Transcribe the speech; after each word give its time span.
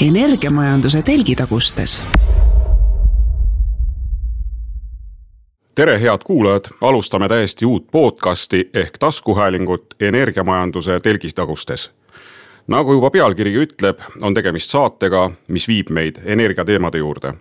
energiamajanduse 0.00 1.02
telgitagustes. 1.02 2.02
tere, 5.74 6.00
head 6.00 6.18
kuulajad, 6.24 6.64
alustame 6.80 7.28
täiesti 7.28 7.66
uut 7.66 7.86
podcasti 7.90 8.70
ehk 8.74 8.98
taskuhäälingut 8.98 9.94
energiamajanduse 10.00 11.00
telgitagustes. 11.00 11.90
nagu 12.66 12.92
juba 12.92 13.10
pealkirigi 13.10 13.58
ütleb, 13.58 13.98
on 14.22 14.34
tegemist 14.34 14.70
saatega, 14.70 15.30
mis 15.48 15.68
viib 15.68 15.90
meid 15.90 16.16
energiateemade 16.24 16.98
juurde. 16.98 17.34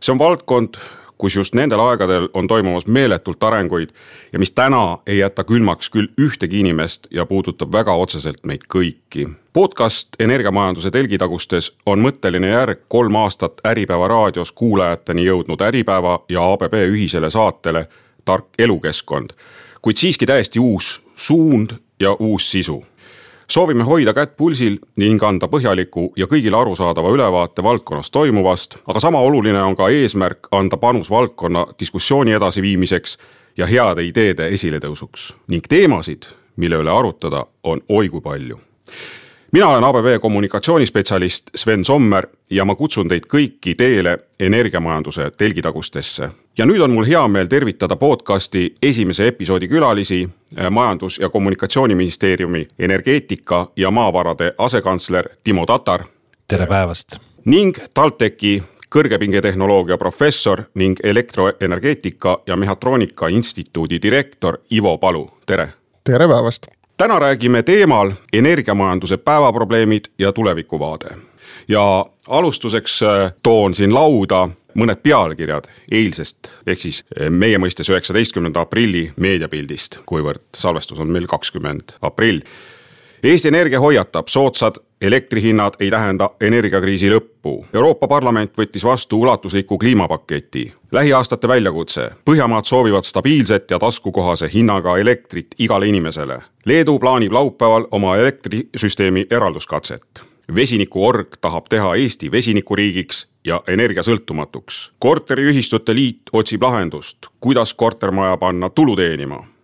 see 0.00 0.12
on 0.12 0.18
valdkond, 0.18 0.74
kus 1.18 1.36
just 1.36 1.54
nendel 1.54 1.80
aegadel 1.80 2.28
on 2.34 2.48
toimumas 2.48 2.86
meeletult 2.86 3.42
arenguid 3.42 3.90
ja 4.32 4.38
mis 4.38 4.52
täna 4.52 4.98
ei 5.06 5.18
jäta 5.18 5.44
külmaks 5.44 5.90
küll 5.90 6.08
ühtegi 6.20 6.60
inimest 6.60 7.06
ja 7.10 7.26
puudutab 7.26 7.72
väga 7.72 7.94
otseselt 7.94 8.44
meid 8.46 8.66
kõiki. 8.74 9.28
podcast 9.52 10.08
Energiamajanduse 10.18 10.90
telgitagustes 10.90 11.72
on 11.86 12.02
mõtteline 12.04 12.50
järg 12.52 12.82
kolm 12.88 13.16
aastat 13.16 13.60
Äripäeva 13.66 14.08
raadios 14.08 14.52
kuulajateni 14.52 15.24
jõudnud 15.24 15.60
Äripäeva 15.60 16.18
ja 16.28 16.52
ABB 16.52 16.74
ühisele 16.74 17.30
saatele 17.30 17.86
Tark 18.24 18.46
elukeskkond, 18.58 19.30
kuid 19.82 19.96
siiski 19.96 20.26
täiesti 20.26 20.58
uus 20.60 21.02
suund 21.14 21.70
ja 22.00 22.16
uus 22.18 22.50
sisu 22.50 22.84
soovime 23.50 23.84
hoida 23.84 24.14
kätt 24.14 24.36
pulsil 24.36 24.78
ning 24.96 25.22
anda 25.22 25.48
põhjaliku 25.48 26.10
ja 26.16 26.26
kõigile 26.26 26.58
arusaadava 26.58 27.10
ülevaate 27.14 27.62
valdkonnas 27.62 28.10
toimuvast, 28.10 28.78
aga 28.86 29.00
sama 29.00 29.20
oluline 29.20 29.62
on 29.62 29.76
ka 29.76 29.88
eesmärk 29.88 30.48
anda 30.50 30.76
panus 30.76 31.10
valdkonna 31.10 31.66
diskussiooni 31.80 32.36
edasiviimiseks 32.36 33.18
ja 33.56 33.66
heade 33.66 34.04
ideede 34.04 34.48
esiletõusuks. 34.48 35.32
Ning 35.48 35.66
teemasid, 35.68 36.26
mille 36.56 36.82
üle 36.82 36.90
arutada, 36.90 37.46
on 37.62 37.80
oi 37.88 38.08
kui 38.08 38.20
palju 38.20 38.60
mina 39.52 39.68
olen 39.68 39.84
ABB 39.84 40.20
kommunikatsioonispetsialist 40.20 41.50
Sven 41.54 41.84
Sommer 41.84 42.26
ja 42.50 42.64
ma 42.64 42.74
kutsun 42.74 43.08
teid 43.08 43.26
kõiki 43.30 43.74
teele 43.76 44.18
energiamajanduse 44.40 45.30
telgitagustesse. 45.38 46.30
ja 46.58 46.66
nüüd 46.66 46.80
on 46.80 46.90
mul 46.90 47.06
hea 47.06 47.28
meel 47.28 47.46
tervitada 47.46 47.96
podcasti 47.96 48.74
esimese 48.82 49.26
episoodi 49.26 49.68
külalisi, 49.68 50.28
äh, 50.58 50.70
Majandus- 50.70 51.20
ja 51.20 51.28
Kommunikatsiooniministeeriumi 51.28 52.68
energeetika 52.78 53.66
ja 53.76 53.90
maavarade 53.90 54.54
asekantsler 54.58 55.28
Timo 55.44 55.66
Tatar. 55.66 56.04
tere 56.48 56.66
päevast! 56.66 57.16
ning 57.44 57.78
TalTechi 57.94 58.62
kõrgepingetehnoloogia 58.90 59.98
professor 59.98 60.62
ning 60.74 60.96
elektroenergeetika 61.02 62.38
ja 62.46 62.56
mehhatroonika 62.56 63.28
instituudi 63.28 64.02
direktor 64.02 64.58
Ivo 64.72 64.98
Palu, 64.98 65.30
tere! 65.46 65.68
tere 66.04 66.28
päevast! 66.28 66.75
Täna 66.96 67.20
räägime 67.20 67.62
teemal 67.62 68.12
energiamajanduse 68.32 69.16
päevaprobleemid 69.16 70.04
ja 70.18 70.32
tulevikuvaade. 70.32 71.08
ja 71.68 72.06
alustuseks 72.28 73.02
äh, 73.02 73.32
toon 73.42 73.74
siin 73.74 73.94
lauda 73.94 74.48
mõned 74.74 75.00
pealkirjad 75.02 75.64
eilsest 75.90 76.50
ehk 76.66 76.80
siis 76.80 77.04
äh, 77.20 77.30
meie 77.30 77.58
mõistes 77.58 77.90
üheksateistkümnenda 77.90 78.60
aprilli 78.60 79.12
meediapildist, 79.16 79.98
kuivõrd 80.06 80.46
salvestus 80.56 80.98
on 80.98 81.10
meil 81.10 81.26
kakskümmend 81.26 81.96
aprill. 82.02 82.40
Eesti 83.22 83.48
Energia 83.48 83.80
hoiatab, 83.80 84.28
soodsad 84.28 84.78
elektrihinnad 85.00 85.74
ei 85.80 85.90
tähenda 85.90 86.30
energiakriisi 86.40 87.10
lõppu. 87.10 87.66
Euroopa 87.74 88.08
Parlament 88.08 88.52
võttis 88.58 88.84
vastu 88.84 89.20
ulatusliku 89.20 89.78
kliimapaketi. 89.78 90.72
lähiaastate 90.92 91.48
väljakutse, 91.48 92.10
Põhjamaad 92.24 92.64
soovivad 92.64 93.04
stabiilset 93.04 93.70
ja 93.70 93.78
taskukohase 93.78 94.50
hinnaga 94.54 94.98
elektrit 94.98 95.46
igale 95.58 95.88
inimesele. 95.88 96.38
Leedu 96.64 96.98
plaanib 96.98 97.32
laupäeval 97.32 97.86
oma 97.90 98.16
elektrisüsteemi 98.16 99.26
eralduskatset. 99.30 100.22
vesinikuorg 100.54 101.28
tahab 101.40 101.64
teha 101.68 101.94
Eesti 101.94 102.30
vesinikuriigiks 102.30 103.28
ja 103.44 103.62
energiasõltumatuks. 103.68 104.92
korteriühistute 104.98 105.94
liit 105.94 106.22
otsib 106.32 106.62
lahendust, 106.62 107.18
kuidas 107.40 107.74
kortermaja 107.74 108.36
panna 108.36 108.70
tulu 108.70 108.96
teenima 108.96 109.55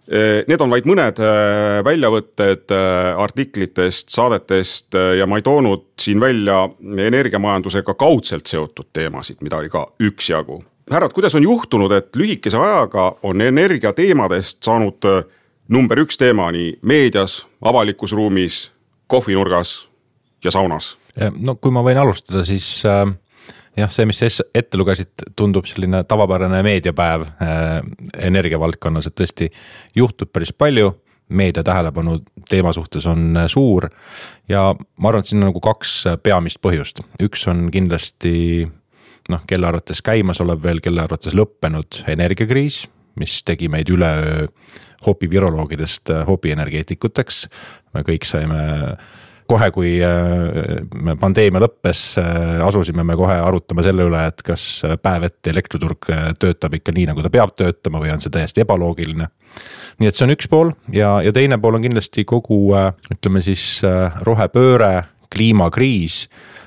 need 0.49 0.61
on 0.61 0.73
vaid 0.73 0.87
mõned 0.89 1.21
eh, 1.23 1.79
väljavõtted 1.87 2.75
eh, 2.75 3.21
artiklitest, 3.23 4.11
saadetest 4.11 4.99
ja 5.19 5.27
ma 5.31 5.39
ei 5.39 5.47
toonud 5.47 5.93
siin 6.01 6.21
välja 6.21 6.65
energiamajandusega 6.83 7.95
kaudselt 7.95 8.51
seotud 8.51 8.91
teemasid, 8.93 9.41
mida 9.43 9.61
oli 9.63 9.71
ka 9.71 9.87
üksjagu. 10.03 10.63
härrad, 10.91 11.13
kuidas 11.15 11.35
on 11.35 11.47
juhtunud, 11.47 11.93
et 11.93 12.17
lühikese 12.17 12.59
ajaga 12.59 13.13
on 13.23 13.41
energiateemadest 13.41 14.63
saanud 14.63 15.07
number 15.69 16.03
üks 16.03 16.19
teema 16.19 16.51
nii 16.53 16.79
meedias, 16.83 17.47
avalikus 17.63 18.13
ruumis, 18.13 18.73
kohvinurgas 19.07 19.89
ja 20.45 20.51
saunas? 20.51 20.97
no 21.39 21.55
kui 21.55 21.71
ma 21.71 21.85
võin 21.85 22.01
alustada, 22.01 22.45
siis 22.45 22.83
äh 22.89 23.07
jah, 23.77 23.93
see, 23.93 24.07
mis 24.09 24.21
sa 24.21 24.29
ette 24.55 24.79
lugesid, 24.81 25.13
tundub 25.37 25.67
selline 25.69 26.03
tavapärane 26.09 26.63
meediapäev 26.67 27.25
äh, 27.29 27.79
energiavaldkonnas, 28.29 29.09
et 29.09 29.17
tõesti 29.21 29.51
juhtub 29.97 30.33
päris 30.33 30.53
palju. 30.53 30.93
Meedia 31.33 31.63
tähelepanu 31.65 32.19
teema 32.51 32.75
suhtes 32.77 33.07
on 33.09 33.37
äh, 33.37 33.47
suur. 33.49 33.89
Ja 34.49 34.73
ma 34.75 35.09
arvan, 35.09 35.23
et 35.23 35.31
siin 35.31 35.41
on 35.41 35.49
nagu 35.49 35.63
kaks 35.65 35.95
äh, 36.11 36.19
peamist 36.23 36.61
põhjust, 36.65 37.01
üks 37.23 37.47
on 37.49 37.71
kindlasti 37.73 38.67
noh, 39.31 39.45
kelle 39.47 39.69
arvates 39.69 40.03
käimasolev 40.05 40.63
veel, 40.63 40.83
kelle 40.85 41.05
arvates 41.05 41.37
lõppenud 41.39 42.03
energiakriis, 42.13 42.85
mis 43.21 43.41
tegi 43.47 43.69
meid 43.73 43.91
üleöö 43.93 44.47
äh, 46.11 46.27
hobienergeetikuteks. 46.27 47.49
me 47.95 48.03
kõik 48.03 48.25
saime 48.25 48.97
kohe, 49.53 49.69
kui 49.75 49.93
äh, 50.05 51.15
pandeemia 51.21 51.63
lõppes, 51.63 52.03
äh, 52.21 52.63
asusime 52.65 53.05
me 53.07 53.17
kohe 53.19 53.37
arutama 53.43 53.85
selle 53.85 54.07
üle, 54.09 54.25
et 54.31 54.43
kas 54.47 54.65
päev 55.03 55.29
ette 55.29 55.53
elektriturg 55.53 56.11
äh, 56.13 56.31
töötab 56.41 56.79
ikka 56.79 56.95
nii, 56.97 57.09
nagu 57.13 57.25
ta 57.25 57.33
peab 57.33 57.55
töötama 57.59 58.03
või 58.03 58.15
on 58.15 58.23
see 58.23 58.33
täiesti 58.33 58.65
ebaloogiline. 58.65 59.29
nii 60.01 60.09
et 60.09 60.17
see 60.17 60.27
on 60.27 60.35
üks 60.35 60.49
pool 60.49 60.73
ja, 60.93 61.19
ja 61.25 61.33
teine 61.37 61.59
pool 61.61 61.77
on 61.77 61.85
kindlasti 61.85 62.25
kogu 62.29 62.73
ütleme 63.13 63.43
siis 63.45 63.83
rohepööre, 64.25 64.95
kliimakriis 65.33 66.25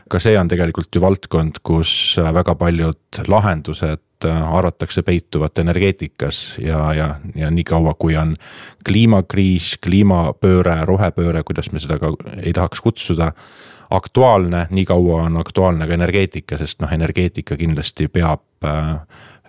ka 0.10 0.20
see 0.22 0.38
on 0.38 0.48
tegelikult 0.48 0.96
ju 0.96 1.02
valdkond, 1.02 1.64
kus 1.66 2.16
väga 2.18 2.56
paljud 2.56 3.24
lahendused 3.28 4.06
Äh, 4.26 4.54
arvatakse 4.54 5.02
peituvat 5.04 5.60
energeetikas 5.60 6.58
ja, 6.60 6.94
ja, 6.94 7.16
ja 7.36 7.52
niikaua, 7.52 7.94
kui 8.00 8.16
on 8.18 8.36
kliimakriis, 8.88 9.76
kliimapööre, 9.84 10.78
rohepööre, 10.88 11.44
kuidas 11.44 11.68
me 11.72 11.82
seda 11.84 11.98
ka 12.00 12.14
ei 12.40 12.54
tahaks 12.56 12.82
kutsuda 12.82 13.32
aktuaalne, 13.92 14.66
nii 14.72 14.86
kaua 14.88 15.26
on 15.28 15.38
aktuaalne 15.38 15.88
ka 15.88 15.98
energeetika, 15.98 16.58
sest 16.58 16.80
noh, 16.82 16.94
energeetika 16.96 17.58
kindlasti 17.60 18.08
peab 18.08 18.66
äh, 18.66 18.94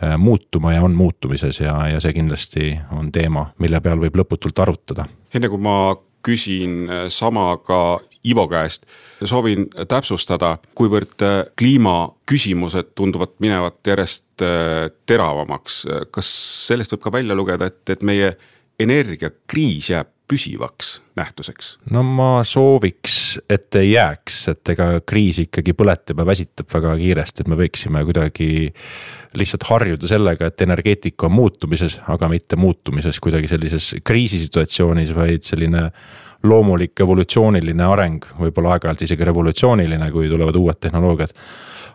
äh, 0.02 0.16
muutuma 0.18 0.74
ja 0.74 0.82
on 0.82 0.98
muutumises 0.98 1.60
ja, 1.62 1.78
ja 1.92 2.02
see 2.02 2.16
kindlasti 2.18 2.74
on 2.98 3.12
teema, 3.14 3.46
mille 3.62 3.80
peal 3.80 4.02
võib 4.02 4.18
lõputult 4.18 4.66
arutada. 4.66 5.06
enne 5.34 5.52
kui 5.52 5.62
ma 5.62 5.94
küsin 6.26 6.90
sama 7.08 7.52
ka 7.62 8.00
Ivo 8.26 8.46
käest 8.50 8.86
soovin 9.24 9.68
täpsustada, 9.88 10.56
kuivõrd 10.76 11.22
äh, 11.24 11.38
kliimaküsimused 11.58 12.92
tunduvad 12.98 13.36
minevat 13.40 13.80
järjest 13.86 14.44
äh, 14.44 14.90
teravamaks. 15.06 15.84
kas 16.10 16.32
sellest 16.66 16.96
võib 16.96 17.06
ka 17.06 17.12
välja 17.12 17.38
lugeda, 17.38 17.70
et, 17.70 17.82
et 17.90 18.02
meie 18.02 18.34
energiakriis 18.80 19.90
jääb 19.94 20.15
püsivaks 20.28 20.96
nähtuseks? 21.16 21.76
no 21.90 22.02
ma 22.02 22.30
sooviks, 22.44 23.38
et 23.50 23.74
ei 23.80 23.92
jääks, 23.92 24.40
et 24.52 24.74
ega 24.74 24.88
kriis 25.06 25.40
ikkagi 25.46 25.74
põletab 25.76 26.22
ja 26.22 26.26
väsitab 26.28 26.70
väga 26.74 26.96
kiiresti, 27.00 27.44
et 27.44 27.52
me 27.52 27.58
võiksime 27.60 28.02
kuidagi 28.08 28.50
lihtsalt 29.36 29.66
harjuda 29.70 30.10
sellega, 30.10 30.50
et 30.50 30.66
energeetika 30.66 31.28
on 31.28 31.36
muutumises, 31.36 32.00
aga 32.12 32.30
mitte 32.32 32.58
muutumises 32.60 33.20
kuidagi 33.20 33.50
sellises 33.50 33.94
kriisisituatsioonis, 34.04 35.14
vaid 35.16 35.46
selline 35.46 35.88
loomulik 36.46 37.00
evolutsiooniline 37.00 37.86
areng, 37.86 38.26
võib-olla 38.38 38.76
aeg-ajalt 38.76 39.06
isegi 39.06 39.26
revolutsiooniline, 39.26 40.10
kui 40.14 40.28
tulevad 40.30 40.56
uued 40.58 40.78
tehnoloogiad. 40.80 41.32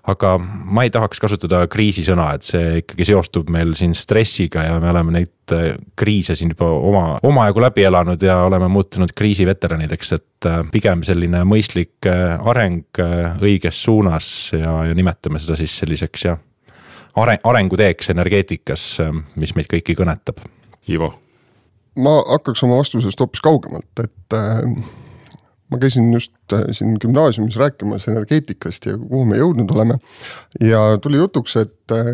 Aga 0.09 0.33
ma 0.41 0.85
ei 0.85 0.91
tahaks 0.93 1.21
kasutada 1.21 1.61
kriisisõna, 1.69 2.31
et 2.35 2.45
see 2.47 2.81
ikkagi 2.81 3.05
seostub 3.11 3.51
meil 3.53 3.75
siin 3.77 3.93
stressiga 3.97 4.65
ja 4.65 4.79
me 4.81 4.89
oleme 4.89 5.15
neid 5.19 5.55
äh, 5.55 5.75
kriise 5.99 6.35
siin 6.39 6.53
juba 6.55 6.69
oma, 6.73 7.03
omajagu 7.27 7.61
läbi 7.61 7.85
elanud 7.85 8.25
ja 8.25 8.39
oleme 8.47 8.69
muutunud 8.71 9.13
kriisiveteranideks, 9.17 10.13
et 10.17 10.49
äh, 10.49 10.61
pigem 10.73 11.05
selline 11.07 11.43
mõistlik 11.47 12.09
äh, 12.09 12.37
areng 12.49 13.01
õiges 13.41 13.83
suunas 13.83 14.29
ja, 14.57 14.79
ja 14.89 14.97
nimetame 14.97 15.41
seda 15.41 15.59
siis 15.59 15.77
selliseks 15.83 16.25
jah, 16.25 16.39
areng, 17.21 17.43
arenguteeks 17.43 18.09
energeetikas, 18.15 18.87
mis 19.35 19.53
meid 19.57 19.69
kõiki 19.69 19.97
kõnetab. 19.97 20.41
Ivo 20.89 21.13
ma 21.99 22.17
hakkaks 22.23 22.63
oma 22.65 22.79
vastusest 22.79 23.19
hoopis 23.19 23.43
kaugemalt, 23.43 24.03
et 24.03 24.35
äh, 24.37 24.61
ma 25.71 25.79
käisin 25.79 26.11
just 26.13 26.33
äh, 26.53 26.65
siin 26.75 26.97
gümnaasiumis 27.01 27.55
rääkimas 27.59 28.07
energeetikast 28.11 28.89
ja 28.89 28.97
kuhu 28.97 29.25
me 29.25 29.39
jõudnud 29.39 29.71
oleme. 29.75 29.97
ja 30.59 30.81
tuli 31.01 31.21
jutuks, 31.21 31.55
et 31.61 31.95
äh, 31.95 32.09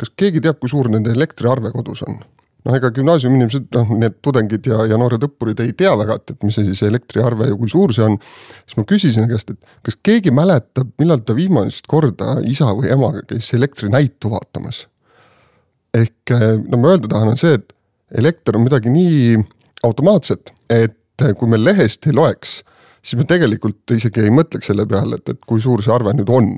kas 0.00 0.14
keegi 0.16 0.42
teab, 0.44 0.60
kui 0.60 0.72
suur 0.72 0.88
nende 0.92 1.12
elektriarve 1.14 1.72
kodus 1.74 2.04
on? 2.08 2.22
noh, 2.64 2.76
ega 2.78 2.88
gümnaasiumi 2.96 3.36
inimesed, 3.36 3.68
noh, 3.76 3.92
need 4.00 4.16
tudengid 4.24 4.66
ja, 4.70 4.80
ja 4.88 4.98
noored 5.00 5.26
õppurid 5.26 5.60
ei 5.60 5.74
tea 5.76 5.92
väga, 6.00 6.16
et, 6.16 6.32
et 6.32 6.46
mis 6.48 6.56
see 6.56 6.64
siis 6.70 6.80
elektriarve 6.86 7.50
ja 7.50 7.58
kui 7.60 7.68
suur 7.68 7.92
see 7.92 8.06
on. 8.06 8.16
siis 8.64 8.80
ma 8.80 8.86
küsisin 8.88 9.28
käest, 9.28 9.52
et 9.52 9.76
kas 9.84 10.00
keegi 10.00 10.32
mäletab, 10.34 10.94
millal 11.02 11.20
ta 11.20 11.36
viimast 11.36 11.88
korda 11.90 12.38
isa 12.48 12.72
või 12.72 12.88
emaga 12.94 13.24
käis 13.28 13.52
elektrinäitu 13.56 14.32
vaatamas. 14.32 14.86
ehk 15.94 16.32
no 16.64 16.80
ma 16.80 16.94
öelda 16.94 17.12
tahan, 17.12 17.34
on 17.34 17.40
see, 17.40 17.58
et 17.60 17.74
elekter 18.16 18.56
on 18.56 18.64
midagi 18.64 18.92
nii 18.92 19.36
automaatset, 19.84 20.54
et 20.72 20.96
kui 21.38 21.50
me 21.50 21.60
lehest 21.60 22.06
ei 22.08 22.16
loeks 22.16 22.62
siis 23.04 23.20
me 23.20 23.26
tegelikult 23.28 23.94
isegi 23.94 24.24
ei 24.24 24.32
mõtleks 24.32 24.70
selle 24.70 24.86
peale, 24.88 25.18
et, 25.20 25.34
et 25.34 25.40
kui 25.46 25.62
suur 25.62 25.82
see 25.84 25.92
arve 25.94 26.14
nüüd 26.16 26.30
on. 26.32 26.54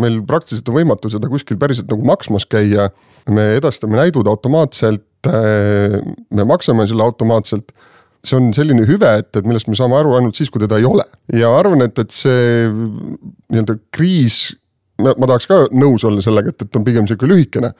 meil 0.00 0.22
praktiliselt 0.26 0.68
on 0.72 0.78
võimatu 0.80 1.10
seda 1.12 1.28
kuskil 1.30 1.58
päriselt 1.60 1.90
nagu 1.92 2.04
maksmas 2.08 2.46
käia, 2.48 2.88
me 3.28 3.52
edastame 3.58 4.00
näidud 4.00 4.26
automaatselt, 4.26 5.04
me 5.28 6.46
maksame 6.48 6.86
selle 6.88 7.04
automaatselt 7.04 7.74
see 8.22 8.38
on 8.38 8.52
selline 8.54 8.86
hüve, 8.86 9.08
et, 9.18 9.30
et 9.36 9.46
millest 9.46 9.68
me 9.68 9.76
saame 9.78 9.96
aru 9.98 10.14
ainult 10.16 10.38
siis, 10.38 10.50
kui 10.50 10.62
teda 10.62 10.78
ei 10.78 10.86
ole. 10.86 11.04
ja 11.34 11.50
arvan, 11.58 11.82
et, 11.84 11.98
et 11.98 12.14
see 12.14 12.68
nii-öelda 12.70 13.76
kriis, 13.94 14.54
ma 15.02 15.26
tahaks 15.26 15.48
ka 15.50 15.64
nõus 15.74 16.06
olla 16.06 16.22
sellega, 16.24 16.54
et, 16.54 16.64
et 16.64 16.78
on 16.78 16.86
pigem 16.86 17.08
sihuke 17.10 17.28
lühikene. 17.28 17.72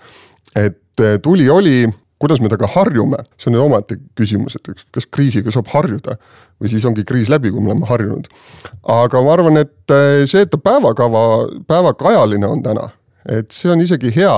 et 0.58 1.04
tuli, 1.22 1.48
oli 1.50 1.86
kuidas 2.22 2.40
me 2.42 2.50
temaga 2.50 2.70
harjume, 2.76 3.18
see 3.40 3.50
on 3.50 3.58
omaette 3.64 3.98
küsimus, 4.18 4.54
et 4.58 4.70
kas 4.94 5.08
kriisiga 5.10 5.52
saab 5.54 5.70
harjuda 5.72 6.16
või 6.62 6.70
siis 6.70 6.84
ongi 6.86 7.04
kriis 7.08 7.30
läbi, 7.32 7.50
kui 7.50 7.62
me 7.62 7.72
oleme 7.72 7.88
harjunud. 7.90 8.28
aga 8.94 9.22
ma 9.26 9.32
arvan, 9.34 9.58
et 9.64 9.94
eh, 9.94 10.22
see, 10.30 10.44
et 10.46 10.52
ta 10.52 10.60
päevakava, 10.62 11.24
päevakajaline 11.70 12.46
on 12.46 12.62
täna, 12.62 12.88
et 13.26 13.50
see 13.54 13.72
on 13.74 13.82
isegi 13.82 14.14
hea, 14.14 14.36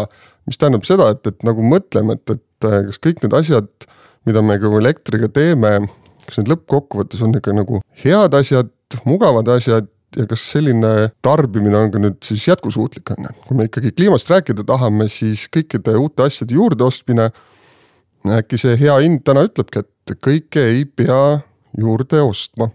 mis 0.49 0.61
tähendab 0.61 0.89
seda, 0.89 1.11
et, 1.13 1.27
et 1.29 1.45
nagu 1.47 1.65
mõtleme, 1.65 2.17
et, 2.17 2.37
et 2.39 2.71
eh, 2.71 2.81
kas 2.89 3.03
kõik 3.09 3.25
need 3.25 3.37
asjad, 3.37 3.89
mida 4.25 4.41
me 4.41 4.57
ka 4.61 4.73
elektriga 4.81 5.29
teeme, 5.29 5.77
kas 6.25 6.41
need 6.41 6.55
lõppkokkuvõttes 6.55 7.21
on 7.25 7.37
ikka 7.37 7.53
nagu 7.57 7.83
head 8.05 8.37
asjad, 8.41 8.73
mugavad 9.05 9.49
asjad 9.53 9.91
ja 10.17 10.25
kas 10.31 10.45
selline 10.55 10.93
tarbimine 11.25 11.77
on 11.77 11.91
ka 11.93 12.01
nüüd 12.01 12.21
siis 12.25 12.47
jätkusuutlik, 12.49 13.11
on 13.13 13.27
ju. 13.29 13.33
kui 13.49 13.59
me 13.59 13.67
ikkagi 13.69 13.93
kliimast 13.93 14.31
rääkida 14.31 14.65
tahame, 14.67 15.09
siis 15.13 15.49
kõikide 15.53 15.97
uute 16.01 16.25
asjade 16.25 16.57
juurdeostmine 16.57 17.29
äkki 18.33 18.59
see 18.61 18.77
hea 18.81 18.95
hind 19.03 19.25
täna 19.27 19.45
ütlebki, 19.47 19.85
et 19.85 20.17
kõike 20.25 20.65
ei 20.71 20.85
pea 20.85 21.41
juurde 21.79 22.23
ostma. 22.23 22.71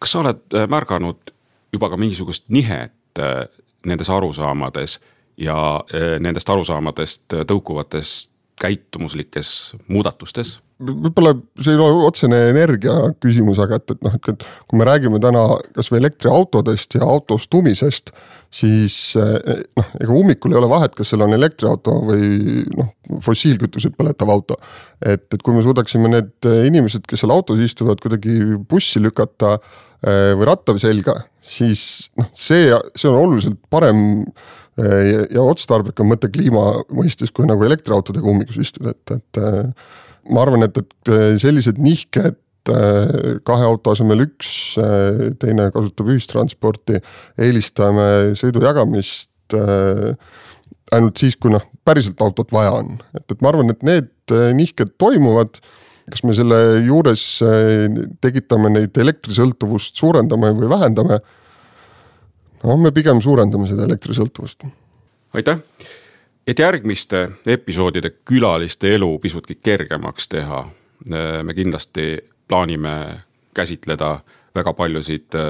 kas 0.00 0.12
sa 0.12 0.20
oled 0.20 0.42
äh, 0.54 0.68
märganud 0.68 1.32
juba 1.72 1.90
ka 1.90 1.96
mingisugust 1.96 2.44
nihet 2.52 2.94
äh, 3.18 3.46
nendes 3.86 4.10
arusaamades 4.10 5.00
ja 5.40 5.56
äh, 5.94 6.16
nendest 6.20 6.50
arusaamadest 6.50 7.34
tõukuvates 7.48 8.30
käitumuslikes 8.60 9.74
muudatustes? 9.88 10.60
võib-olla 10.76 11.32
see 11.56 11.72
ei 11.72 11.80
ole 11.80 12.04
otsene 12.04 12.38
energia 12.50 12.94
küsimus, 13.20 13.58
aga 13.62 13.78
et, 13.80 13.94
et 13.94 14.02
noh, 14.04 14.16
et 14.16 14.44
kui 14.68 14.78
me 14.78 14.84
räägime 14.84 15.20
täna 15.24 15.46
kasvõi 15.76 16.02
elektriautodest 16.02 16.98
ja 16.98 17.06
autostumisest 17.08 18.12
siis 18.52 18.96
eh, 19.20 19.62
noh, 19.76 19.88
ega 20.00 20.14
ummikul 20.16 20.54
ei 20.54 20.60
ole 20.60 20.68
vahet, 20.70 20.94
kas 20.96 21.12
seal 21.12 21.24
on 21.26 21.34
elektriauto 21.36 21.96
või 22.06 22.62
noh, 22.76 22.92
fossiilkütuseid 23.24 23.96
põletav 23.98 24.30
auto. 24.32 24.58
et, 25.00 25.26
et 25.32 25.42
kui 25.42 25.56
me 25.56 25.64
suudaksime 25.64 26.10
need 26.12 26.50
inimesed, 26.70 27.06
kes 27.08 27.24
seal 27.24 27.34
autos 27.34 27.60
istuvad, 27.62 28.00
kuidagi 28.02 28.38
bussi 28.70 29.02
lükata 29.02 29.56
eh, 29.56 30.32
või 30.38 30.48
ratta 30.48 30.76
selga, 30.80 31.18
siis 31.42 32.10
noh, 32.18 32.30
see, 32.32 32.70
see 32.94 33.10
on 33.10 33.20
oluliselt 33.20 33.60
parem 33.72 34.00
eh, 34.22 35.02
ja, 35.10 35.28
ja 35.38 35.44
otstarbekam 35.44 36.10
mõte 36.14 36.30
kliima 36.32 36.82
mõistes, 36.94 37.34
kui 37.34 37.48
nagu 37.48 37.66
elektriautodega 37.66 38.32
ummikus 38.32 38.60
istuda, 38.62 38.96
et, 38.96 39.18
et 39.18 39.44
ma 40.32 40.42
arvan, 40.42 40.66
et, 40.66 40.82
et 40.82 41.38
sellised 41.40 41.78
nihked 41.78 42.40
kahe 42.68 43.68
auto 43.68 43.94
asemel 43.94 44.24
üks, 44.26 44.50
äh, 44.80 45.30
teine 45.40 45.70
kasutab 45.74 46.10
ühistransporti, 46.12 47.00
eelistame 47.38 48.34
sõidu 48.38 48.64
jagamist 48.64 49.56
äh, 49.56 50.12
ainult 50.96 51.22
siis, 51.22 51.38
kui 51.40 51.52
noh, 51.54 51.64
päriselt 51.86 52.20
autot 52.22 52.52
vaja 52.54 52.76
on, 52.80 52.94
et, 53.16 53.24
et 53.32 53.42
ma 53.42 53.50
arvan, 53.52 53.72
et 53.74 53.82
need 53.86 54.12
nihked 54.58 54.96
toimuvad. 54.98 55.60
kas 56.10 56.22
me 56.22 56.34
selle 56.38 56.56
juures 56.86 57.22
tekitame 58.22 58.70
neid 58.70 58.98
elektrisõltuvust, 58.98 59.96
suurendame 59.98 60.52
või 60.54 60.68
vähendame? 60.70 61.18
no 62.62 62.76
me 62.78 62.92
pigem 62.94 63.20
suurendame 63.22 63.66
seda 63.66 63.86
elektrisõltuvust. 63.86 64.66
aitäh, 65.34 65.58
et 66.46 66.58
järgmiste 66.58 67.28
episoodide 67.46 68.12
külaliste 68.24 68.94
elu 68.94 69.18
pisutki 69.18 69.58
kergemaks 69.62 70.28
teha, 70.28 70.64
me 71.42 71.54
kindlasti 71.54 72.16
plaanime 72.48 73.20
käsitleda 73.54 74.20
väga 74.56 74.72
paljusid 74.72 75.34
äh, 75.34 75.42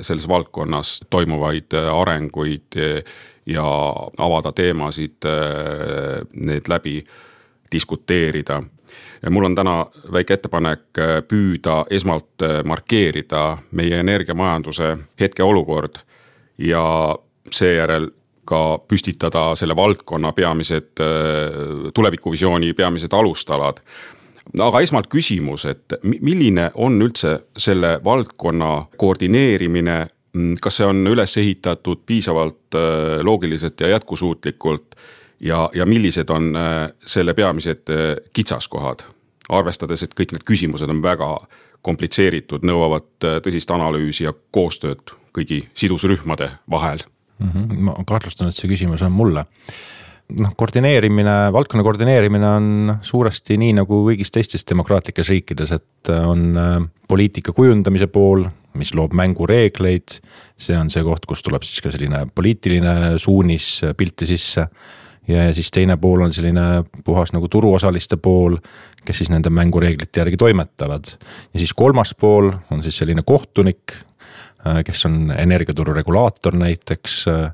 selles 0.00 0.28
valdkonnas 0.28 1.00
toimuvaid 1.10 1.74
äh, 1.74 1.90
arenguid 1.94 2.78
ja 3.46 3.66
avada 4.18 4.52
teemasid, 4.52 5.24
äh, 5.26 6.22
need 6.34 6.68
läbi 6.68 7.04
diskuteerida. 7.72 8.62
mul 9.30 9.44
on 9.44 9.54
täna 9.54 9.86
väike 10.12 10.34
ettepanek 10.34 10.98
püüda 11.28 11.84
esmalt 11.90 12.42
markeerida 12.64 13.58
meie 13.70 14.00
energiamajanduse 14.00 14.96
hetkeolukord 15.20 15.94
ja 16.58 17.16
seejärel 17.50 18.10
ka 18.44 18.78
püstitada 18.88 19.54
selle 19.56 19.76
valdkonna 19.76 20.32
peamised, 20.32 21.00
tulevikuvisiooni 21.94 22.74
peamised 22.74 23.12
alustalad 23.12 23.78
aga 24.58 24.82
esmalt 24.82 25.08
küsimus, 25.12 25.66
et 25.70 25.96
milline 26.02 26.70
on 26.74 26.98
üldse 27.02 27.36
selle 27.56 27.96
valdkonna 28.04 28.72
koordineerimine, 29.00 29.96
mm, 30.34 30.60
kas 30.62 30.80
see 30.80 30.88
on 30.88 31.06
üles 31.06 31.36
ehitatud 31.40 32.04
piisavalt 32.06 32.78
äh, 32.78 33.20
loogiliselt 33.22 33.80
ja 33.80 33.92
jätkusuutlikult 33.94 34.96
ja, 35.40 35.68
ja 35.74 35.86
millised 35.86 36.30
on 36.30 36.52
äh, 36.56 36.92
selle 37.06 37.34
peamised 37.34 37.90
äh, 37.90 38.16
kitsaskohad? 38.32 39.08
arvestades, 39.52 40.00
et 40.06 40.12
kõik 40.16 40.30
need 40.32 40.44
küsimused 40.48 40.88
on 40.88 41.00
väga 41.04 41.26
komplitseeritud, 41.84 42.62
nõuavad 42.64 43.26
tõsist 43.44 43.72
analüüsi 43.74 44.24
ja 44.24 44.30
koostööd 44.54 45.12
kõigi 45.34 45.58
sidusrühmade 45.76 46.46
vahel 46.70 47.02
mm. 47.38 47.50
-hmm. 47.50 47.80
ma 47.88 47.96
kahtlustan, 48.06 48.48
et 48.48 48.56
see 48.56 48.70
küsimus 48.70 49.02
on 49.02 49.12
mulle 49.12 49.44
noh, 50.40 50.54
koordineerimine, 50.56 51.36
valdkonna 51.52 51.84
koordineerimine 51.84 52.48
on 52.48 52.96
suuresti 53.04 53.58
nii 53.60 53.76
nagu 53.80 54.02
kõigis 54.06 54.32
teistes 54.34 54.66
demokraatlikes 54.68 55.30
riikides, 55.32 55.74
et 55.76 56.12
on 56.16 56.50
äh, 56.58 56.74
poliitika 57.08 57.54
kujundamise 57.56 58.08
pool, 58.12 58.46
mis 58.78 58.94
loob 58.96 59.12
mängureegleid. 59.16 60.18
see 60.56 60.76
on 60.78 60.90
see 60.90 61.02
koht, 61.04 61.26
kus 61.28 61.42
tuleb 61.42 61.64
siis 61.66 61.82
ka 61.84 61.90
selline 61.92 62.24
poliitiline 62.34 63.18
suunis 63.20 63.82
pilti 63.96 64.26
sisse. 64.26 64.66
ja 65.28 65.52
siis 65.54 65.70
teine 65.70 65.96
pool 65.96 66.24
on 66.24 66.32
selline 66.32 66.84
puhas 67.04 67.32
nagu 67.32 67.48
turuosaliste 67.48 68.16
pool, 68.16 68.56
kes 69.04 69.18
siis 69.18 69.30
nende 69.30 69.50
mängureeglite 69.50 70.20
järgi 70.20 70.36
toimetavad. 70.36 71.04
ja 71.52 71.58
siis 71.58 71.72
kolmas 71.72 72.14
pool 72.14 72.52
on 72.70 72.82
siis 72.82 72.96
selline 72.96 73.22
kohtunik, 73.22 73.92
äh, 74.66 74.82
kes 74.84 75.06
on 75.06 75.34
energiaturu 75.36 75.92
regulaator 75.92 76.56
näiteks 76.56 77.24
äh, 77.28 77.52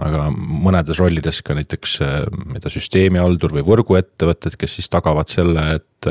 aga 0.00 0.30
mõnedes 0.32 1.00
rollides 1.00 1.42
ka 1.44 1.56
näiteks 1.56 1.98
ei 2.02 2.60
tea, 2.62 2.72
süsteemihaldur 2.72 3.52
või 3.58 3.64
võrguettevõtted, 3.66 4.56
kes 4.60 4.78
siis 4.78 4.92
tagavad 4.92 5.32
selle, 5.32 5.66
et. 5.76 6.08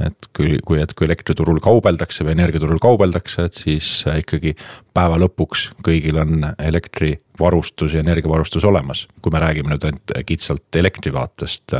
et 0.00 0.28
kui, 0.36 0.54
kui, 0.64 0.78
et 0.80 0.92
kui 0.96 1.04
elektriturul 1.04 1.58
kaubeldakse 1.60 2.24
või 2.24 2.32
energiaturul 2.36 2.78
kaubeldakse, 2.80 3.48
et 3.48 3.58
siis 3.58 3.88
ikkagi 4.06 4.54
päeva 4.96 5.18
lõpuks 5.20 5.66
kõigil 5.84 6.16
on 6.22 6.46
elektrivarustus 6.56 7.98
ja 7.98 8.04
energiavarustus 8.04 8.64
olemas. 8.64 9.06
kui 9.20 9.34
me 9.34 9.42
räägime 9.42 9.74
nüüd 9.74 9.84
ainult 9.84 10.14
kitsalt 10.26 10.76
elektri 10.80 11.12
vaatest. 11.12 11.74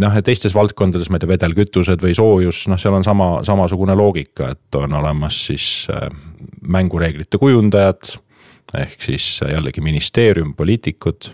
noh, 0.00 0.14
ja 0.14 0.22
teistes 0.22 0.54
valdkondades, 0.54 1.10
ma 1.10 1.18
ei 1.18 1.26
tea, 1.26 1.34
vedelkütused 1.34 2.06
või 2.06 2.14
soojus, 2.14 2.68
noh, 2.70 2.78
seal 2.78 2.94
on 2.94 3.04
sama, 3.04 3.32
samasugune 3.44 3.98
loogika, 3.98 4.54
et 4.54 4.80
on 4.80 4.94
olemas 4.94 5.46
siis 5.50 5.88
äh, 5.90 6.08
mängureeglite 6.62 7.38
kujundajad 7.42 8.16
ehk 8.82 9.02
siis 9.02 9.40
jällegi 9.46 9.84
ministeerium, 9.84 10.54
poliitikud 10.58 11.32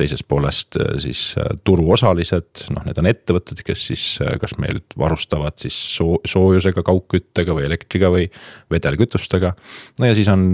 teisest 0.00 0.26
poolest 0.28 0.78
äh, 0.80 0.94
siis 1.02 1.34
äh, 1.38 1.50
turuosalised, 1.66 2.64
noh, 2.74 2.84
need 2.86 2.98
on 3.00 3.08
ettevõtted, 3.10 3.62
kes 3.66 3.86
siis 3.90 4.04
äh, 4.24 4.36
kas 4.40 4.56
meilt 4.62 4.96
varustavad 4.98 5.58
siis 5.60 5.76
soo-, 5.96 6.20
soojusega, 6.28 6.84
kaugküttega 6.86 7.56
või 7.56 7.66
elektriga 7.68 8.12
või 8.12 8.26
vedelkütustega. 8.72 9.54
no 10.00 10.10
ja 10.10 10.16
siis 10.16 10.30
on 10.32 10.52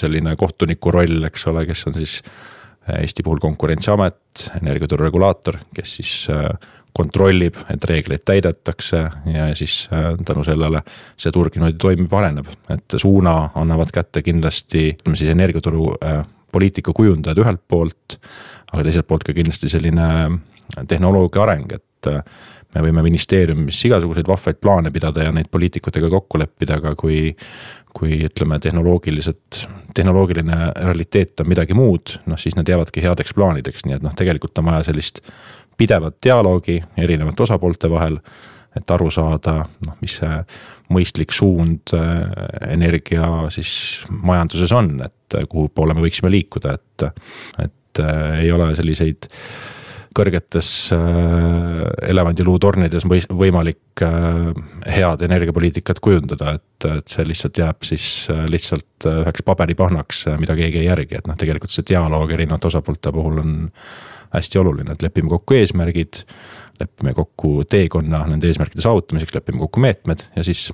selline 0.00 0.36
kohtuniku 0.40 0.94
roll, 0.94 1.22
eks 1.28 1.48
ole, 1.52 1.66
kes 1.70 1.88
on 1.90 1.98
siis 2.00 2.20
Eesti 2.84 3.22
puhul 3.24 3.38
konkurentsiamet, 3.40 4.42
energiaturu 4.58 5.06
regulaator, 5.06 5.56
kes 5.72 5.92
siis 6.02 6.10
kontrollib, 6.94 7.58
et 7.72 7.84
reegleid 7.90 8.22
täidetakse 8.26 9.02
ja 9.34 9.48
siis 9.58 9.88
äh, 9.92 10.12
tänu 10.24 10.44
sellele 10.46 10.84
see 11.18 11.32
turg 11.34 11.56
niimoodi 11.56 11.78
toimib, 11.82 12.12
areneb. 12.14 12.48
et 12.70 12.98
suuna 13.02 13.50
annavad 13.58 13.90
kätte 13.94 14.22
kindlasti 14.22 14.92
ütleme 14.94 15.18
siis 15.18 15.32
energiaturu 15.34 15.90
äh, 15.98 16.22
poliitika 16.54 16.94
kujundajad 16.94 17.42
ühelt 17.42 17.62
poolt, 17.68 18.18
aga 18.72 18.86
teiselt 18.86 19.08
poolt 19.10 19.26
ka 19.26 19.34
kindlasti 19.34 19.70
selline 19.72 20.08
tehnoloogia 20.88 21.42
areng, 21.42 21.72
et 21.74 22.10
äh, 22.10 22.22
me 22.74 22.86
võime 22.86 23.02
ministeeriumis 23.06 23.80
igasuguseid 23.88 24.28
vahvaid 24.30 24.60
plaane 24.62 24.94
pidada 24.94 25.26
ja 25.26 25.32
neid 25.34 25.50
poliitikutega 25.50 26.10
kokku 26.14 26.38
leppida, 26.42 26.78
aga 26.78 26.94
kui 26.98 27.32
kui 27.94 28.16
ütleme, 28.26 28.58
tehnoloogiliselt, 28.58 29.60
tehnoloogiline 29.94 30.56
realiteet 30.82 31.40
on 31.40 31.46
midagi 31.46 31.76
muud, 31.78 32.16
noh 32.26 32.40
siis 32.42 32.56
need 32.58 32.72
jäävadki 32.72 33.04
headeks 33.04 33.36
plaanideks, 33.38 33.84
nii 33.86 34.00
et 34.00 34.02
noh, 34.02 34.14
tegelikult 34.18 34.58
on 34.58 34.66
vaja 34.66 34.88
sellist 34.88 35.20
pidevat 35.76 36.18
dialoogi 36.24 36.80
erinevate 36.96 37.46
osapoolte 37.46 37.90
vahel 37.90 38.18
et 38.74 38.90
aru 38.90 39.06
saada, 39.14 39.60
noh, 39.86 39.98
mis 40.02 40.16
see 40.18 40.40
mõistlik 40.94 41.30
suund 41.34 41.94
äh, 41.94 42.24
energia 42.74 43.28
siis 43.54 43.70
majanduses 44.10 44.72
on, 44.74 44.96
et 45.04 45.38
kuhu 45.50 45.68
poole 45.70 45.94
me 45.94 46.02
võiksime 46.02 46.32
liikuda, 46.32 46.74
et, 46.74 47.06
et 47.62 48.02
äh, 48.02 48.40
ei 48.42 48.50
ole 48.54 48.72
selliseid 48.74 49.30
kõrgetes 50.14 50.68
äh, 50.94 51.82
elevandiluutornides 52.10 53.06
võimalik 53.34 54.02
äh, 54.04 54.50
head 54.94 55.24
energiapoliitikat 55.26 56.00
kujundada, 56.04 56.56
et, 56.58 56.88
et 56.90 57.10
see 57.10 57.26
lihtsalt 57.26 57.58
jääb 57.58 57.86
siis 57.86 58.06
äh, 58.32 58.44
lihtsalt 58.50 59.08
üheks 59.10 59.44
paberipahnaks, 59.46 60.24
mida 60.40 60.56
keegi 60.58 60.82
ei 60.82 60.88
järgi, 60.88 61.18
et 61.18 61.30
noh, 61.30 61.38
tegelikult 61.38 61.74
see 61.74 61.86
dialoog 61.90 62.34
erinevate 62.36 62.70
osapoolte 62.70 63.12
puhul 63.14 63.42
on 63.42 63.56
hästi 64.34 64.60
oluline, 64.60 64.94
et 64.94 65.02
lepime 65.02 65.30
kokku 65.32 65.58
eesmärgid, 65.58 66.24
lepime 66.80 67.14
kokku 67.14 67.62
teekonna 67.70 68.24
nende 68.30 68.50
eesmärkide 68.50 68.82
saavutamiseks, 68.84 69.34
lepime 69.36 69.62
kokku 69.62 69.82
meetmed 69.84 70.26
ja 70.36 70.44
siis 70.46 70.68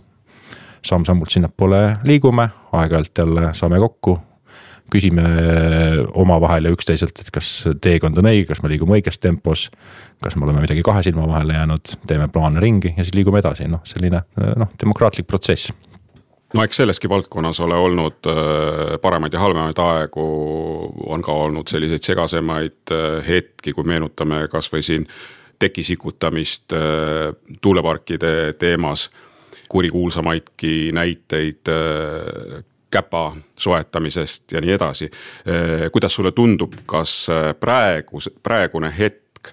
samm-sammult 0.87 1.31
sinnapoole 1.31 1.83
liigume, 2.09 2.49
aeg-ajalt 2.73 3.19
jälle 3.19 3.51
saame 3.55 3.81
kokku, 3.83 4.17
küsime 4.91 5.23
omavahel 6.19 6.67
ja 6.67 6.73
üksteiselt, 6.75 7.21
et 7.21 7.29
kas 7.31 7.51
teekond 7.83 8.19
on 8.19 8.31
õige, 8.33 8.49
kas 8.49 8.63
me 8.65 8.73
liigume 8.73 8.97
õiges 8.99 9.21
tempos. 9.23 9.69
kas 10.21 10.35
me 10.37 10.45
oleme 10.45 10.61
midagi 10.61 10.83
kahe 10.85 11.03
silma 11.03 11.29
vahele 11.29 11.55
jäänud, 11.55 11.93
teeme 12.07 12.27
plaane 12.29 12.61
ringi 12.61 12.95
ja 12.97 13.05
siis 13.05 13.15
liigume 13.15 13.39
edasi, 13.41 13.69
noh, 13.69 13.81
selline 13.89 14.21
noh, 14.57 14.73
demokraatlik 14.81 15.27
protsess 15.27 15.73
no 16.55 16.65
eks 16.65 16.81
selleski 16.83 17.09
valdkonnas 17.09 17.61
ole 17.61 17.75
olnud 17.75 18.27
äh, 18.27 18.99
paremaid 19.03 19.33
ja 19.33 19.41
halvemaid 19.41 19.79
aegu, 19.79 20.25
on 21.07 21.23
ka 21.23 21.33
olnud 21.33 21.71
selliseid 21.71 22.05
segasemaid 22.05 22.95
äh, 22.95 23.21
hetki, 23.27 23.73
kui 23.73 23.87
meenutame 23.87 24.47
kasvõi 24.51 24.83
siin 24.83 25.07
tekisikutamist 25.59 26.73
äh, 26.73 27.35
tuuleparkide 27.61 28.55
teemas 28.59 29.11
kurikuulsamaidki 29.71 30.91
näiteid 30.93 31.69
käpa 32.91 33.21
soetamisest 33.55 34.53
ja 34.53 34.61
nii 34.61 34.73
edasi. 34.75 35.07
Kuidas 35.93 36.15
sulle 36.15 36.33
tundub, 36.35 36.73
kas 36.91 37.29
praegu, 37.61 38.19
praegune 38.43 38.91
hetk 38.99 39.53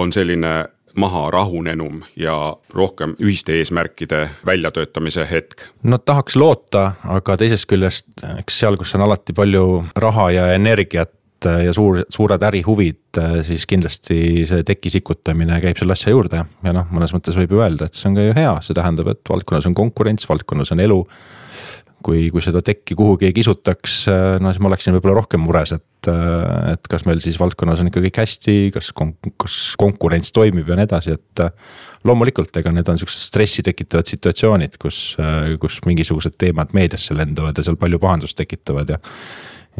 on 0.00 0.12
selline 0.12 0.54
maha 0.98 1.30
rahunenum 1.30 2.02
ja 2.16 2.56
rohkem 2.74 3.14
ühiste 3.20 3.56
eesmärkide 3.60 4.28
väljatöötamise 4.46 5.26
hetk? 5.30 5.66
no 5.82 5.98
tahaks 5.98 6.36
loota, 6.36 6.92
aga 7.04 7.36
teisest 7.40 7.68
küljest, 7.70 8.08
eks 8.38 8.60
seal, 8.62 8.78
kus 8.80 8.94
on 8.98 9.06
alati 9.06 9.34
palju 9.36 9.66
raha 9.96 10.30
ja 10.34 10.46
energiat 10.54 11.12
eh, 11.48 11.64
ja 11.66 11.74
suur, 11.76 12.02
suured 12.12 12.42
ärihuvid, 12.48 13.20
siis 13.46 13.66
kindlasti 13.68 14.46
see 14.48 14.64
teki 14.66 14.92
sikutamine 14.98 15.60
käib 15.64 15.80
selle 15.80 15.96
asja 15.96 16.14
juurde. 16.14 16.44
Ja 16.64 16.72
noh, 16.76 16.88
mõnes 16.94 17.14
mõttes 17.16 17.36
võib 17.38 17.56
ju 17.56 17.62
öelda, 17.64 17.88
et 17.88 17.98
see 17.98 18.08
on 18.10 18.18
ka 18.18 18.26
ju 18.28 18.34
hea, 18.38 18.56
see 18.64 18.76
tähendab, 18.78 19.12
et 19.12 19.32
valdkonnas 19.32 19.68
on 19.70 19.76
konkurents, 19.76 20.28
valdkonnas 20.28 20.72
on 20.76 20.84
elu 20.84 21.02
kui, 22.04 22.26
kui 22.34 22.42
seda 22.44 22.62
tekki 22.64 22.96
kuhugi 22.98 23.28
ei 23.28 23.36
kisutaks, 23.36 24.04
no 24.42 24.52
siis 24.52 24.62
ma 24.62 24.70
oleksin 24.70 24.96
võib-olla 24.96 25.20
rohkem 25.20 25.42
mures, 25.44 25.74
et, 25.76 26.10
et 26.72 26.90
kas 26.90 27.06
meil 27.08 27.22
siis 27.24 27.38
valdkonnas 27.40 27.82
on 27.82 27.90
ikka 27.90 28.02
kõik 28.04 28.20
hästi, 28.22 28.56
kas 28.74 28.90
kon-, 28.96 29.14
kas 29.40 29.56
konkurents 29.80 30.34
toimib 30.34 30.68
ja 30.68 30.78
nii 30.78 30.88
edasi, 30.88 31.16
et. 31.18 31.46
loomulikult, 32.02 32.56
ega 32.58 32.72
need 32.74 32.88
on 32.90 32.98
siuksed 32.98 33.22
stressi 33.22 33.62
tekitavad 33.62 34.08
situatsioonid, 34.10 34.74
kus, 34.82 35.16
kus 35.62 35.78
mingisugused 35.86 36.34
teemad 36.34 36.74
meediasse 36.74 37.14
lendavad 37.14 37.54
ja 37.54 37.62
seal 37.62 37.78
palju 37.78 38.00
pahandust 38.02 38.34
tekitavad 38.40 38.90
ja 38.90 38.98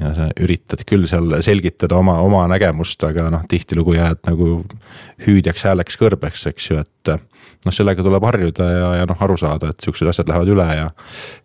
ja 0.00 0.12
sa 0.16 0.28
üritad 0.40 0.84
küll 0.88 1.04
seal 1.10 1.34
selgitada 1.44 1.98
oma, 2.00 2.16
oma 2.24 2.44
nägemust, 2.50 3.02
aga 3.04 3.26
noh, 3.32 3.44
tihtilugu 3.48 3.96
jääd 3.98 4.22
nagu 4.28 4.62
hüüdjaks 5.26 5.66
hääleks 5.68 5.98
kõrbeks, 6.00 6.46
eks 6.48 6.70
ju, 6.70 6.80
et. 6.80 7.12
noh, 7.66 7.74
sellega 7.74 8.04
tuleb 8.04 8.24
harjuda 8.24 8.68
ja, 8.70 8.92
ja 9.02 9.08
noh, 9.08 9.24
aru 9.26 9.36
saada, 9.40 9.72
et 9.72 9.84
siuksed 9.84 10.08
asjad 10.08 10.30
lähevad 10.30 10.52
üle 10.54 10.68
ja. 10.78 10.88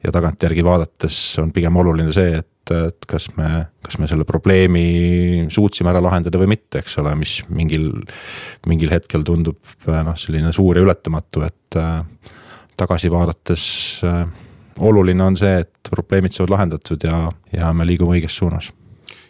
ja 0.06 0.14
tagantjärgi 0.16 0.64
vaadates 0.66 1.18
on 1.44 1.52
pigem 1.56 1.76
oluline 1.82 2.16
see, 2.16 2.40
et, 2.40 2.74
et 2.78 3.10
kas 3.10 3.28
me, 3.36 3.68
kas 3.84 4.00
me 4.00 4.08
selle 4.10 4.28
probleemi 4.28 5.48
suutsime 5.54 5.92
ära 5.92 6.02
lahendada 6.04 6.40
või 6.40 6.54
mitte, 6.56 6.82
eks 6.82 6.98
ole, 7.04 7.18
mis 7.20 7.42
mingil, 7.52 7.92
mingil 8.70 8.96
hetkel 8.96 9.28
tundub 9.28 9.60
noh, 9.92 10.16
selline 10.16 10.56
suur 10.56 10.80
ja 10.80 10.88
ületamatu, 10.88 11.44
et 11.48 11.82
tagasi 12.78 13.12
vaadates 13.12 13.64
oluline 14.80 15.24
on 15.24 15.38
see, 15.38 15.62
et 15.64 15.90
probleemid 15.90 16.36
saavad 16.36 16.56
lahendatud 16.56 17.04
ja, 17.04 17.28
ja 17.54 17.72
me 17.74 17.88
liigume 17.88 18.18
õiges 18.18 18.38
suunas. 18.38 18.72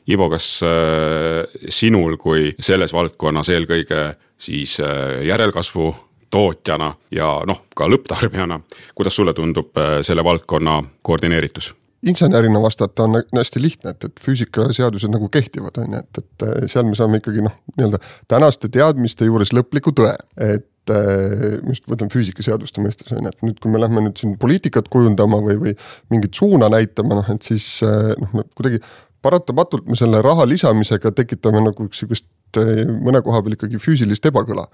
Ivo, 0.08 0.30
kas 0.32 0.62
äh, 0.64 1.44
sinul 1.70 2.16
kui 2.22 2.54
selles 2.64 2.94
valdkonnas 2.96 3.50
eelkõige 3.52 4.04
siis 4.40 4.78
äh, 4.80 5.24
järelkasvu 5.28 5.90
tootjana 6.32 6.94
ja 7.12 7.34
noh, 7.48 7.66
ka 7.76 7.90
lõpptarbijana, 7.92 8.62
kuidas 8.96 9.16
sulle 9.20 9.34
tundub 9.36 9.76
äh, 9.80 10.00
selle 10.08 10.24
valdkonna 10.24 10.82
koordineeritus? 11.02 11.74
insenerina 12.08 12.60
vastata 12.62 13.08
on 13.08 13.18
hästi 13.36 13.62
lihtne, 13.62 13.92
et, 13.92 14.04
et 14.06 14.20
füüsikaseadused 14.22 15.10
nagu 15.12 15.28
kehtivad, 15.34 15.80
on 15.82 15.96
ju, 15.98 16.02
et, 16.04 16.20
et 16.22 16.70
seal 16.70 16.86
me 16.86 16.94
saame 16.96 17.18
ikkagi 17.18 17.42
noh, 17.42 17.56
nii-öelda 17.74 18.00
tänaste 18.30 18.70
teadmiste 18.72 19.26
juures 19.26 19.50
lõpliku 19.52 19.92
tõe, 19.98 20.14
et 20.38 20.68
ma 20.94 21.74
just 21.74 21.90
võtan 21.90 22.12
füüsikaseaduste 22.14 22.84
mõistes 22.84 23.12
on 23.16 23.26
ju, 23.26 23.34
et 23.34 23.44
nüüd, 23.46 23.60
kui 23.64 23.74
me 23.74 23.82
lähme 23.82 24.06
nüüd 24.06 24.22
siin 24.22 24.38
poliitikat 24.40 24.90
kujundama 24.94 25.42
või, 25.44 25.58
või 25.62 25.76
mingit 26.14 26.38
suuna 26.38 26.70
näitama, 26.74 27.20
noh 27.20 27.34
et 27.34 27.50
siis 27.50 27.68
noh, 27.84 28.34
me 28.34 28.48
kuidagi 28.58 28.82
paratamatult 29.28 29.88
me 29.90 29.98
selle 30.00 30.22
raha 30.26 30.46
lisamisega 30.48 31.12
tekitame 31.16 31.62
nagu 31.66 31.88
sihukest 31.92 32.26
eh, 32.26 32.37
mõne 32.56 33.22
koha 33.26 33.42
peal 33.44 33.58
ikkagi 33.58 33.80
füüsilist 33.82 34.26
ebakõla. 34.30 34.68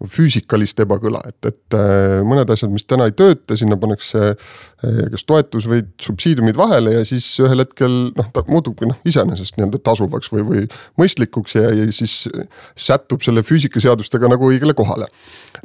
füüsikalist 0.00 0.78
ebakõla, 0.80 1.18
et, 1.28 1.44
et 1.50 1.74
eh, 1.76 2.22
mõned 2.24 2.48
asjad, 2.48 2.70
mis 2.72 2.86
täna 2.88 3.04
ei 3.04 3.12
tööta, 3.12 3.52
sinna 3.52 3.76
pannakse 3.76 4.30
eh, 4.30 5.00
kas 5.12 5.26
toetus 5.28 5.66
või 5.68 5.82
subsiidiumid 6.00 6.56
vahele 6.56 6.94
ja 6.94 7.02
siis 7.04 7.26
ühel 7.44 7.60
hetkel 7.60 8.08
noh, 8.16 8.30
ta 8.32 8.40
muutubki 8.48 8.88
noh, 8.88 8.96
iseenesest 9.04 9.58
nii-öelda 9.58 9.82
tasuvaks 9.84 10.32
või, 10.32 10.46
või 10.48 10.62
mõistlikuks 11.02 11.58
ja, 11.58 11.66
ja 11.76 11.84
siis 11.92 12.22
sättub 12.72 13.20
selle 13.26 13.44
füüsikaseadustega 13.44 14.30
nagu 14.32 14.48
õigele 14.48 14.72
kohale. 14.78 15.10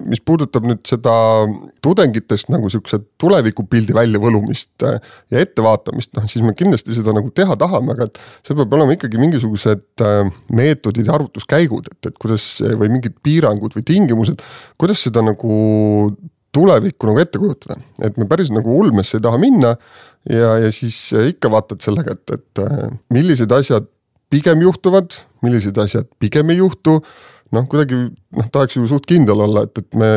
mis 0.04 0.20
puudutab 0.20 0.68
nüüd 0.68 0.84
seda 0.84 1.14
tudengitest 1.80 2.52
nagu 2.52 2.68
sihukese 2.68 3.00
tulevikupildi 3.22 3.96
väljavõlumist 3.96 4.84
ja 4.84 5.40
ettevaatamist, 5.40 6.12
noh 6.18 6.28
siis 6.28 6.44
me 6.44 6.52
kindlasti 6.60 6.98
seda 6.98 7.16
nagu 7.16 7.32
teha 7.32 7.56
tahame, 7.56 7.96
aga 7.96 8.10
et 8.10 8.20
seal 8.44 8.60
peab 8.60 8.76
olema 8.76 9.00
ikkagi 9.00 9.22
mingisugused 9.22 10.04
meetodid 10.52 11.08
ja 11.08 11.16
arvutuskäigud, 11.56 11.90
et, 11.92 12.10
et 12.10 12.18
kuidas 12.20 12.62
või 12.80 12.90
mingid 12.92 13.18
piirangud 13.24 13.76
või 13.76 13.84
tingimused, 13.86 14.42
kuidas 14.78 15.04
seda 15.06 15.24
nagu 15.26 16.16
tulevikku 16.56 17.10
nagu 17.10 17.20
ette 17.20 17.40
kujutada, 17.40 17.80
et 18.02 18.18
me 18.18 18.28
päris 18.28 18.52
nagu 18.54 18.72
ulmesse 18.72 19.18
ei 19.18 19.24
taha 19.24 19.38
minna. 19.38 19.76
ja, 20.30 20.58
ja 20.58 20.72
siis 20.72 21.14
ikka 21.14 21.52
vaatad 21.52 21.82
sellega, 21.84 22.16
et, 22.16 22.32
et 22.32 22.64
äh, 22.64 22.90
millised 23.14 23.52
asjad 23.52 23.88
pigem 24.30 24.62
juhtuvad, 24.62 25.14
millised 25.44 25.78
asjad 25.78 26.08
pigem 26.20 26.50
ei 26.50 26.58
juhtu 26.58 27.02
noh, 27.56 27.68
kuidagi 27.72 27.98
noh, 27.98 28.50
tahaks 28.52 28.78
ju 28.78 28.86
suht 28.90 29.08
kindel 29.10 29.44
olla, 29.46 29.66
et, 29.66 29.80
et 29.82 29.98
me 30.00 30.10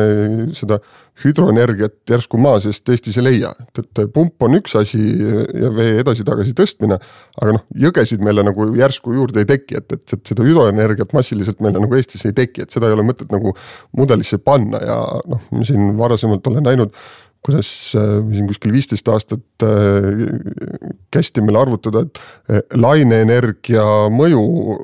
seda 0.57 0.79
hüdroenergiat 1.23 1.97
järsku 2.07 2.39
maa 2.39 2.59
seest 2.63 2.87
Eestis 2.91 3.17
ei 3.19 3.25
leia, 3.25 3.51
et, 3.59 3.81
et 3.83 4.01
pump 4.15 4.45
on 4.45 4.55
üks 4.59 4.75
asi 4.79 4.99
ja 4.99 5.71
vee 5.75 5.97
edasi-tagasi 6.03 6.55
tõstmine. 6.57 6.99
aga 7.41 7.55
noh, 7.57 7.65
jõgesid 7.87 8.23
meile 8.23 8.43
nagu 8.47 8.69
järsku 8.77 9.15
juurde 9.15 9.43
ei 9.43 9.49
teki, 9.49 9.81
et, 9.81 9.97
et 9.97 10.33
seda 10.33 10.45
hüdroenergiat 10.45 11.15
massiliselt 11.15 11.63
meile 11.63 11.81
nagu 11.83 11.99
Eestis 11.99 12.25
ei 12.29 12.35
teki, 12.35 12.67
et 12.67 12.75
seda 12.75 12.89
ei 12.89 12.97
ole 12.97 13.07
mõtet 13.07 13.31
nagu 13.33 13.55
mudelisse 13.97 14.39
panna 14.43 14.83
ja 14.83 14.99
noh, 15.27 15.49
siin 15.67 15.95
varasemalt 15.99 16.47
olen 16.51 16.69
näinud 16.69 16.95
kuidas 17.45 17.95
äh, 17.95 18.19
siin 18.33 18.47
kuskil 18.49 18.73
viisteist 18.75 19.07
aastat 19.11 19.63
äh, 19.63 20.23
kästi 21.13 21.43
meil 21.45 21.59
arvutada, 21.59 22.03
et 22.03 22.19
äh, 22.51 22.63
laineenergia 22.75 23.83
mõju 24.13 24.41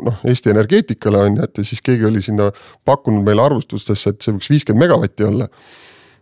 noh, 0.08 0.22
Eesti 0.28 0.54
energeetikale 0.54 1.26
on 1.26 1.40
ju, 1.40 1.48
et 1.48 1.60
ja 1.60 1.68
siis 1.68 1.84
keegi 1.86 2.08
oli 2.08 2.24
sinna 2.24 2.52
pakkunud 2.88 3.26
meile 3.28 3.44
arvustustesse, 3.44 4.16
et 4.16 4.24
see 4.24 4.36
võiks 4.36 4.52
viiskümmend 4.54 4.86
megavatti 4.86 5.28
olla. 5.28 5.50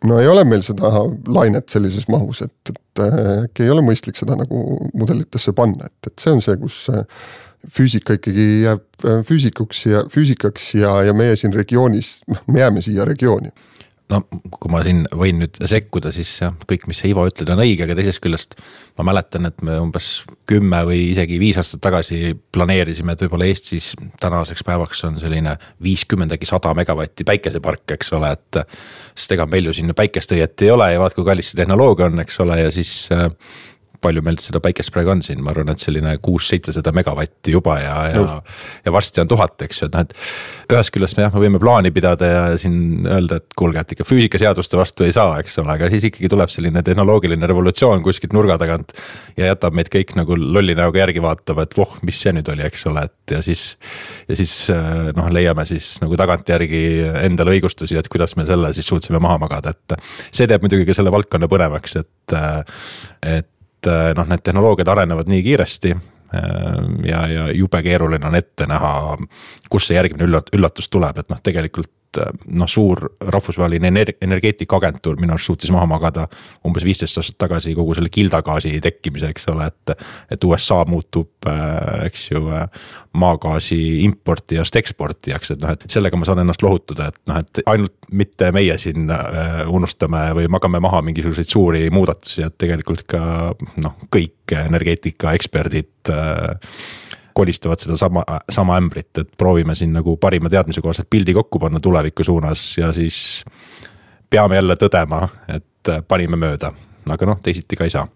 no 0.10 0.20
ei 0.20 0.28
ole 0.28 0.44
meil 0.44 0.64
seda 0.66 0.90
lainet 1.32 1.70
sellises 1.70 2.10
mahus, 2.12 2.42
et, 2.42 2.74
et 2.74 3.04
äkki 3.46 3.68
ei 3.68 3.72
ole 3.72 3.86
mõistlik 3.86 4.18
seda 4.20 4.36
nagu 4.40 4.64
mudelitesse 4.94 5.54
panna, 5.54 5.86
et, 5.86 6.10
et 6.10 6.26
see 6.26 6.34
on 6.34 6.42
see, 6.42 6.58
kus 6.60 6.80
füüsika 7.74 8.18
ikkagi 8.18 8.48
jääb 8.66 9.06
füüsikuks 9.30 9.86
ja 9.86 10.02
füüsikaks 10.12 10.74
ja, 10.82 10.98
ja 11.08 11.14
meie 11.16 11.38
siin 11.40 11.54
regioonis, 11.56 12.18
noh, 12.28 12.42
me 12.52 12.66
jääme 12.66 12.84
siia 12.84 13.06
regiooni 13.08 13.54
no 14.12 14.20
kui 14.30 14.72
ma 14.72 14.82
siin 14.86 15.04
võin 15.16 15.40
nüüd 15.42 15.58
sekkuda, 15.70 16.12
siis 16.14 16.30
jah, 16.42 16.54
kõik, 16.70 16.86
mis 16.90 17.00
sa 17.02 17.08
Ivo 17.10 17.26
ütled, 17.30 17.50
on 17.54 17.62
õige, 17.64 17.86
aga 17.86 17.96
teisest 17.98 18.22
küljest 18.24 18.58
ma 19.00 19.06
mäletan, 19.08 19.48
et 19.50 19.64
me 19.66 19.78
umbes 19.82 20.10
kümme 20.50 20.84
või 20.88 21.00
isegi 21.12 21.40
viis 21.42 21.58
aastat 21.62 21.82
tagasi 21.86 22.34
planeerisime, 22.54 23.16
et 23.16 23.24
võib-olla 23.26 23.48
Eestis 23.50 23.94
tänaseks 24.22 24.66
päevaks 24.68 25.04
on 25.08 25.20
selline 25.24 25.56
viiskümmend 25.84 26.36
äkki 26.36 26.50
sada 26.50 26.74
megavatti 26.78 27.26
päikesepark, 27.28 27.96
eks 27.98 28.14
ole, 28.18 28.34
et. 28.36 28.64
sest 29.16 29.38
ega 29.38 29.48
meil 29.50 29.70
ju 29.70 29.76
siin 29.78 29.94
päikest 29.96 30.36
õieti 30.36 30.68
ei 30.68 30.74
ole 30.76 30.92
ja 30.94 31.02
vaat 31.02 31.16
kui 31.16 31.26
kallis 31.28 31.52
see 31.52 31.62
tehnoloogia 31.62 32.10
on, 32.12 32.24
eks 32.26 32.40
ole, 32.44 32.60
ja 32.66 32.74
siis 32.74 32.94
äh, 33.16 33.30
palju 34.04 34.24
meil 34.26 34.40
seda 34.44 34.62
päikest 34.64 34.94
praegu 34.94 35.14
on 35.14 35.24
siin, 35.26 35.42
ma 35.44 35.54
arvan, 35.54 35.72
et 35.74 35.82
selline 35.82 36.16
kuus-seitsesada 36.24 36.94
megavatti 36.96 37.54
juba 37.56 37.78
ja, 37.82 37.96
ja. 38.14 38.24
ja 38.86 38.94
varsti 38.94 39.24
on 39.24 39.32
tuhat, 39.32 39.56
eks 39.66 39.82
ju, 39.82 39.90
et 39.90 39.98
noh, 39.98 40.06
et 40.06 40.74
ühest 40.74 40.94
küljest 40.94 41.18
me 41.18 41.26
jah, 41.26 41.34
me 41.34 41.44
võime 41.44 41.62
plaani 41.62 41.92
pidada 41.96 42.30
ja 42.30 42.44
siin 42.60 43.08
öelda, 43.08 43.40
et 43.42 43.58
kuulge, 43.58 43.84
et 43.84 43.96
ikka 43.96 44.08
füüsikaseaduste 44.08 44.80
vastu 44.80 45.08
ei 45.08 45.16
saa, 45.16 45.38
eks 45.44 45.60
ole, 45.64 45.76
aga 45.78 45.90
siis 45.94 46.08
ikkagi 46.10 46.32
tuleb 46.32 46.52
selline 46.54 46.84
tehnoloogiline 46.86 47.50
revolutsioon 47.50 48.04
kuskilt 48.06 48.36
nurga 48.36 48.58
tagant. 48.62 48.94
ja 49.38 49.52
jätab 49.52 49.76
meid 49.78 49.90
kõik 49.94 50.16
nagu 50.20 50.38
lolli 50.38 50.76
näoga 50.78 51.04
järgi 51.04 51.24
vaatama, 51.24 51.68
et 51.68 51.78
voh, 51.78 51.98
mis 52.06 52.20
see 52.20 52.34
nüüd 52.36 52.50
oli, 52.54 52.66
eks 52.68 52.88
ole, 52.92 53.06
et 53.08 53.36
ja 53.38 53.42
siis. 53.46 53.66
ja 54.28 54.38
siis 54.40 54.54
noh, 55.16 55.30
leiame 55.34 55.66
siis 55.70 55.96
nagu 56.04 56.18
tagantjärgi 56.20 56.84
endale 57.24 57.58
õigustusi, 57.58 57.98
et 58.00 58.10
kuidas 58.12 58.36
me 58.40 58.48
selle 58.50 58.74
siis 58.76 58.90
suutsime 58.90 59.22
maha 59.24 59.40
magada, 59.46 59.74
et. 59.74 59.98
see 60.32 60.50
teeb 60.50 60.64
muidugi 60.66 60.88
ka 60.90 60.98
selle 60.98 61.14
valdkonna 61.14 61.50
põnevaks, 61.52 62.00
et, 62.02 62.38
et 63.28 63.50
et 63.84 63.92
eh, 63.92 64.14
noh, 64.18 64.28
need 64.30 64.44
tehnoloogiad 64.44 64.92
arenevad 64.94 65.30
nii 65.32 65.44
kiiresti 65.44 65.92
eh, 65.92 66.80
ja, 67.10 67.26
ja 67.28 67.50
jube 67.52 67.84
keeruline 67.84 68.28
on 68.28 68.40
ette 68.40 68.68
näha, 68.70 69.18
kust 69.70 69.92
see 69.92 70.00
järgmine 70.00 70.28
üllat-, 70.30 70.54
üllatus 70.56 70.90
tuleb, 70.94 71.20
et 71.20 71.30
noh, 71.32 71.42
tegelikult 71.44 71.92
noh, 72.20 72.70
suur 72.70 73.02
rahvusvaheline 73.22 73.90
ener-, 73.92 74.14
energeetikaagentuur 74.22 75.20
minu 75.22 75.36
arust 75.36 75.52
suutis 75.52 75.72
maha 75.74 75.88
magada 75.90 76.28
umbes 76.68 76.86
viisteist 76.88 77.20
aastat 77.22 77.40
tagasi 77.46 77.76
kogu 77.78 77.96
selle 77.98 78.12
kildagaasi 78.14 78.76
tekkimise, 78.84 79.34
eks 79.34 79.50
ole, 79.54 79.68
et. 79.72 79.96
et 80.32 80.44
USA 80.44 80.82
muutub, 80.88 81.48
eks 82.06 82.26
ju, 82.32 82.42
maagaasi 83.20 83.78
importijast 84.04 84.76
eksportijaks, 84.80 85.54
et 85.56 85.64
noh, 85.64 85.74
et 85.76 85.86
sellega 85.92 86.18
ma 86.20 86.28
saan 86.28 86.42
ennast 86.44 86.64
lohutada, 86.66 87.10
et 87.12 87.20
noh, 87.30 87.40
et 87.40 87.62
ainult 87.70 88.10
mitte 88.12 88.52
meie 88.56 88.78
siin 88.82 89.12
unustame 89.72 90.26
või 90.38 90.50
magame 90.52 90.82
maha 90.84 91.02
mingisuguseid 91.06 91.50
suuri 91.50 91.88
muudatusi, 91.94 92.44
et 92.48 92.58
tegelikult 92.62 93.06
ka 93.10 93.24
noh, 93.84 93.96
kõik 94.14 94.56
energeetikaeksperdid 94.64 96.14
kolistavad 97.34 97.80
sedasama, 97.80 98.24
sama 98.50 98.78
ämbrit, 98.78 99.12
et 99.18 99.30
proovime 99.38 99.76
siin 99.76 99.94
nagu 99.94 100.18
parima 100.18 100.50
teadmise 100.50 100.82
kohaselt 100.82 101.10
pildi 101.10 101.34
kokku 101.34 101.60
panna 101.60 101.80
tuleviku 101.80 102.24
suunas 102.24 102.78
ja 102.78 102.94
siis 102.94 103.46
peame 104.30 104.56
jälle 104.56 104.76
tõdema, 104.80 105.28
et 105.48 105.94
panime 106.08 106.40
mööda, 106.40 106.74
aga 107.10 107.30
noh, 107.30 107.42
teisiti 107.44 107.78
ka 107.80 107.88
ei 107.90 107.94
saa 107.94 108.08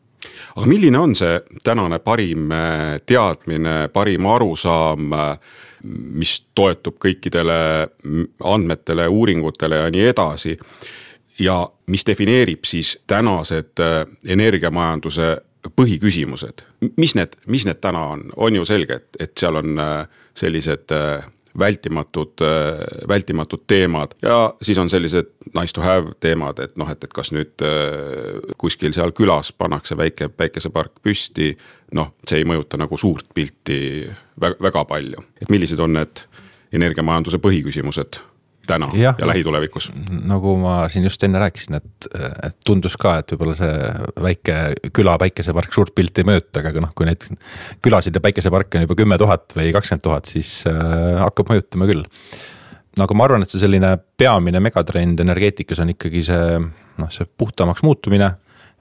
aga 0.55 0.67
milline 0.67 0.99
on 0.99 1.15
see 1.15 1.39
tänane 1.63 1.99
parim 2.03 2.51
äh, 2.51 2.97
teadmine, 3.05 3.87
parim 3.93 4.25
arusaam, 4.29 5.11
äh, 5.13 5.39
mis 6.17 6.39
toetub 6.57 6.97
kõikidele 6.99 7.57
andmetele, 8.43 9.07
uuringutele 9.07 9.83
ja 9.83 9.91
nii 9.93 10.07
edasi. 10.13 10.57
ja 11.39 11.69
mis 11.87 12.05
defineerib 12.05 12.65
siis 12.65 12.97
tänased 13.07 13.79
äh, 13.79 14.05
energiamajanduse 14.25 15.37
põhiküsimused, 15.75 16.63
mis 16.97 17.15
need, 17.17 17.33
mis 17.47 17.65
need 17.67 17.81
täna 17.83 18.03
on, 18.13 18.27
on 18.35 18.55
ju 18.55 18.65
selge, 18.67 19.01
et, 19.01 19.17
et 19.27 19.33
seal 19.39 19.59
on 19.59 19.81
äh, 19.81 20.21
sellised 20.37 20.93
äh, 20.95 21.25
vältimatud, 21.59 22.43
äh, 22.45 22.83
vältimatud 23.09 23.65
teemad 23.67 24.13
ja 24.21 24.53
siis 24.61 24.77
on 24.77 24.89
sellised 24.89 25.33
nice 25.55 25.73
to 25.73 25.81
have 25.81 26.13
teemad, 26.23 26.59
et 26.63 26.77
noh, 26.77 26.89
et, 26.91 27.03
et 27.03 27.13
kas 27.13 27.33
nüüd 27.35 27.65
kuskil 28.61 28.93
seal 28.95 29.13
külas 29.17 29.51
pannakse 29.53 29.97
väike 29.97 30.29
päikesepark 30.29 31.01
püsti. 31.03 31.55
noh, 31.97 32.13
see 32.27 32.43
ei 32.43 32.47
mõjuta 32.47 32.77
nagu 32.77 32.97
suurt 32.97 33.29
pilti 33.33 34.07
väga, 34.41 34.57
väga 34.61 34.85
palju, 34.85 35.23
et 35.41 35.49
millised 35.49 35.79
on 35.79 35.95
need 35.97 36.25
energiamajanduse 36.75 37.39
põhiküsimused 37.39 38.19
täna 38.67 38.89
ja, 38.97 39.13
ja 39.19 39.29
lähitulevikus? 39.29 39.89
nagu 40.27 40.55
ma 40.61 40.79
siin 40.91 41.07
just 41.07 41.23
enne 41.27 41.41
rääkisin, 41.41 41.79
et, 41.79 42.09
et 42.47 42.57
tundus 42.65 42.97
ka, 42.99 43.17
et 43.21 43.33
võib-olla 43.33 43.55
see 43.57 43.71
väike 44.27 44.57
küla 44.95 45.17
päikesepark 45.21 45.75
suurt 45.75 45.95
pilti 45.97 46.23
ei 46.23 46.29
mõjuta, 46.31 46.63
aga 46.63 46.83
noh, 46.83 46.93
kui 46.97 47.09
neid 47.09 47.25
külasid 47.85 48.17
ja 48.17 48.23
päikeseparke 48.23 48.79
on 48.79 48.87
juba 48.87 48.99
kümme 48.99 49.19
tuhat 49.21 49.55
või 49.57 49.71
kakskümmend 49.75 50.05
tuhat, 50.05 50.31
siis 50.31 50.59
äh, 50.69 51.21
hakkab 51.21 51.53
mõjutama 51.53 51.89
küll. 51.89 52.03
no 52.97 53.07
aga 53.07 53.17
ma 53.17 53.29
arvan, 53.29 53.45
et 53.45 53.53
see 53.53 53.63
selline 53.63 53.95
peamine 54.19 54.61
megatrend 54.63 55.23
energeetikas 55.23 55.83
on 55.83 55.95
ikkagi 55.95 56.25
see 56.27 56.59
noh, 56.61 57.13
see 57.13 57.29
puhtamaks 57.37 57.85
muutumine 57.85 58.33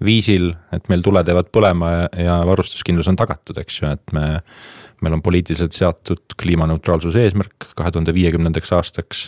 viisil, 0.04 0.50
et 0.76 0.90
meil 0.92 1.04
tuled 1.04 1.28
jäävad 1.28 1.48
põlema 1.54 1.92
ja, 1.92 2.08
ja 2.20 2.34
varustuskindlus 2.48 3.08
on 3.08 3.16
tagatud, 3.16 3.56
eks 3.62 3.80
ju, 3.80 3.92
et 3.96 4.16
me. 4.16 4.26
meil 5.04 5.12
on 5.12 5.20
poliitiliselt 5.20 5.76
seatud 5.76 6.32
kliimaneutraalsuse 6.40 7.20
eesmärk 7.26 7.66
kahe 7.76 7.90
tuhande 7.92 8.14
viiekümnendaks 8.16 8.70
aastaks 8.72 9.26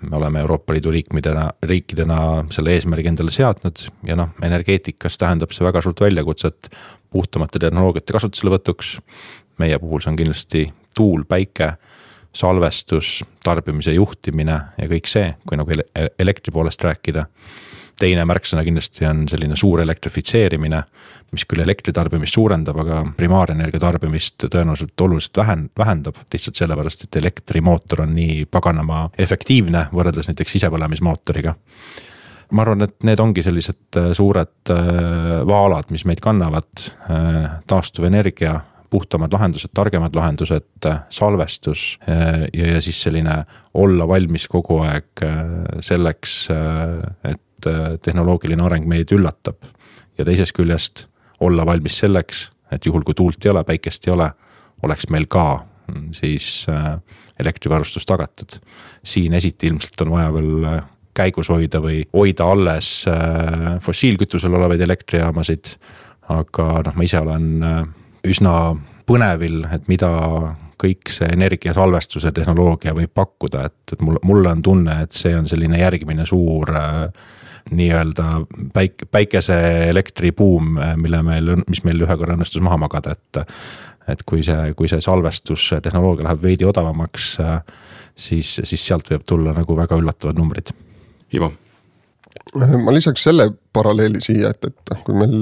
me 0.00 0.16
oleme 0.16 0.40
Euroopa 0.40 0.72
Liidu 0.72 0.92
liikmedena, 0.92 1.50
riikidena 1.62 2.18
selle 2.50 2.74
eesmärgi 2.76 3.08
endale 3.08 3.30
seadnud 3.34 3.84
ja 4.06 4.16
noh, 4.16 4.34
energeetikas 4.42 5.18
tähendab 5.20 5.52
see 5.52 5.66
väga 5.66 5.82
suurt 5.84 6.00
väljakutset 6.00 6.70
puhtamate 7.10 7.58
tehnoloogiate 7.58 8.16
kasutuselevõtuks. 8.16 8.98
meie 9.58 9.78
puhul 9.78 10.00
see 10.00 10.10
on 10.10 10.16
kindlasti 10.16 10.62
tuul, 10.96 11.24
päike, 11.28 11.74
salvestus, 12.32 13.24
tarbimise 13.44 13.92
juhtimine 13.92 14.60
ja 14.78 14.88
kõik 14.88 15.10
see, 15.10 15.34
kui 15.46 15.58
nagu 15.60 15.74
elektri 16.18 16.52
poolest 16.52 16.84
rääkida 16.84 17.26
teine 18.00 18.24
märksõna 18.28 18.64
kindlasti 18.66 19.06
on 19.08 19.24
selline 19.30 19.56
suur 19.58 19.82
elektrifitseerimine, 19.84 20.82
mis 21.34 21.46
küll 21.48 21.62
elektritarbimist 21.62 22.34
suurendab, 22.34 22.80
aga 22.82 23.00
primaarenergia 23.16 23.82
tarbimist 23.82 24.46
tõenäoliselt 24.46 25.04
oluliselt 25.04 25.42
vähen-, 25.42 25.68
vähendab. 25.78 26.18
lihtsalt 26.32 26.58
sellepärast, 26.58 27.06
et 27.06 27.20
elektrimootor 27.22 28.04
on 28.06 28.14
nii 28.16 28.46
paganama 28.50 29.08
efektiivne 29.18 29.88
võrreldes 29.94 30.30
näiteks 30.30 30.56
sisepõlemismootoriga. 30.58 31.54
ma 32.50 32.64
arvan, 32.64 32.82
et 32.82 32.96
need 33.06 33.20
ongi 33.22 33.44
sellised 33.46 33.96
äh, 33.96 34.10
suured 34.16 34.72
äh, 34.74 35.44
vaalad, 35.46 35.92
mis 35.94 36.04
meid 36.08 36.18
kannavad, 36.24 36.88
äh, 37.06 37.44
taastuvenergia 37.70 38.58
puhtamad 38.90 39.30
lahendused, 39.30 39.70
targemad 39.70 40.16
lahendused, 40.18 40.86
salvestus 41.14 42.00
ja, 42.08 42.64
ja 42.72 42.80
siis 42.82 42.98
selline 43.04 43.36
olla 43.78 44.08
valmis 44.10 44.48
kogu 44.50 44.80
aeg 44.82 45.22
selleks, 45.86 46.34
et 47.30 47.38
et 47.60 47.66
äh, 47.66 47.98
tehnoloogiline 48.02 48.62
areng 48.62 48.86
meid 48.88 49.12
üllatab. 49.12 49.56
ja 50.18 50.24
teisest 50.24 50.52
küljest 50.52 51.06
olla 51.40 51.64
valmis 51.66 51.98
selleks, 51.98 52.50
et 52.72 52.86
juhul 52.86 53.02
kui 53.02 53.14
tuult 53.14 53.44
ei 53.44 53.50
ole, 53.50 53.64
päikest 53.64 54.06
ei 54.06 54.12
ole, 54.12 54.30
oleks 54.82 55.08
meil 55.08 55.24
ka 55.26 55.64
mm, 55.88 56.10
siis 56.12 56.66
äh, 56.68 56.98
elektrivarustus 57.40 58.06
tagatud. 58.06 58.60
siin 59.04 59.34
esiti 59.34 59.66
ilmselt 59.66 60.00
on 60.00 60.10
vaja 60.10 60.32
veel 60.32 60.64
äh, 60.64 60.82
käigus 61.14 61.48
hoida 61.48 61.80
või 61.82 62.04
hoida 62.14 62.46
alles 62.46 63.04
fossiilkütusel 63.82 64.54
olevaid 64.54 64.80
elektrijaamasid. 64.80 65.74
aga 66.28 66.66
noh, 66.86 66.94
ma 66.94 67.04
ise 67.04 67.18
olen 67.18 67.64
üsna 68.24 68.52
põnevil, 69.06 69.64
et 69.74 69.88
mida 69.88 70.10
kõik 70.80 71.12
see 71.12 71.28
energiasalvestuse 71.34 72.32
tehnoloogia 72.32 72.94
võib 72.96 73.12
pakkuda, 73.14 73.66
et, 73.68 73.94
et 73.94 74.02
mul, 74.04 74.18
mul 74.26 74.48
on 74.50 74.62
tunne, 74.64 74.96
et 75.04 75.16
see 75.16 75.32
on 75.36 75.48
selline 75.48 75.80
järgmine 75.80 76.26
suur 76.28 76.72
äh, 76.76 77.04
nii-öelda 77.70 78.26
päik-, 78.74 79.06
päikeseelektribuum, 79.10 80.74
mille 81.00 81.22
meil, 81.26 81.54
mis 81.68 81.84
meil 81.86 82.04
ühe 82.06 82.16
korra 82.16 82.36
õnnestus 82.38 82.64
maha 82.64 82.80
magada, 82.86 83.16
et. 83.16 83.42
et 84.10 84.22
kui 84.26 84.42
see, 84.42 84.72
kui 84.74 84.88
see 84.90 85.02
salvestustehnoloogia 85.04 86.24
läheb 86.26 86.40
veidi 86.42 86.66
odavamaks, 86.66 87.36
siis, 88.18 88.56
siis 88.64 88.82
sealt 88.82 89.10
võib 89.12 89.22
tulla 89.28 89.54
nagu 89.54 89.76
väga 89.78 90.00
üllatavad 90.00 90.40
numbrid. 90.40 90.72
Ivo 91.36 91.52
ma 92.84 92.92
lisaks 92.94 93.22
selle 93.28 93.46
paralleeli 93.72 94.20
siia, 94.22 94.50
et, 94.50 94.66
et 94.66 94.90
noh, 94.90 95.02
kui 95.06 95.14
meil 95.14 95.34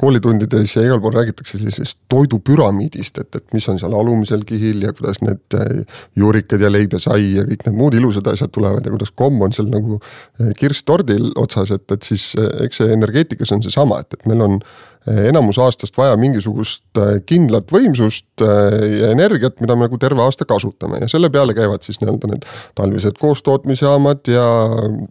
koolitundides 0.00 0.74
ja 0.76 0.84
igal 0.84 1.00
pool 1.00 1.14
räägitakse 1.16 1.56
sellisest 1.58 1.98
toidupüramiidist, 2.12 3.22
et, 3.22 3.38
et 3.38 3.56
mis 3.56 3.68
on 3.72 3.80
seal 3.80 3.94
alumisel 3.96 4.44
kihil 4.48 4.84
ja 4.84 4.92
kuidas 4.96 5.22
need 5.24 5.56
eh, 5.56 5.98
juurikad 6.18 6.60
ja 6.60 6.70
leib 6.72 6.96
ja 6.96 7.00
sai 7.02 7.32
ja 7.38 7.46
kõik 7.48 7.66
need 7.66 7.78
muud 7.78 7.96
ilusad 7.96 8.28
asjad 8.32 8.52
tulevad 8.52 8.84
ja 8.84 8.92
kuidas 8.92 9.12
komm 9.16 9.44
on 9.46 9.56
seal 9.56 9.70
nagu 9.72 9.98
eh, 10.00 10.52
kirss 10.58 10.84
tordil 10.88 11.30
otsas, 11.40 11.72
et, 11.76 11.86
et 11.94 12.08
siis 12.08 12.32
eh, 12.40 12.50
eks 12.66 12.82
see 12.82 12.96
energeetikas 12.96 13.54
on 13.56 13.64
seesama, 13.64 14.02
et, 14.04 14.18
et 14.18 14.28
meil 14.28 14.44
on 14.48 14.60
enamus 15.06 15.58
aastast 15.58 15.96
vaja 15.98 16.16
mingisugust 16.20 16.98
kindlat 17.26 17.72
võimsust 17.74 18.42
ja 18.42 19.10
energiat, 19.10 19.56
mida 19.62 19.74
me 19.76 19.88
nagu 19.88 19.98
terve 19.98 20.22
aasta 20.22 20.46
kasutame 20.48 21.00
ja 21.02 21.08
selle 21.10 21.30
peale 21.32 21.54
käivad 21.56 21.82
siis 21.82 21.98
nii-öelda 22.02 22.30
need 22.30 22.46
talvised 22.78 23.18
koostootmisjaamad 23.20 24.30
ja 24.30 24.44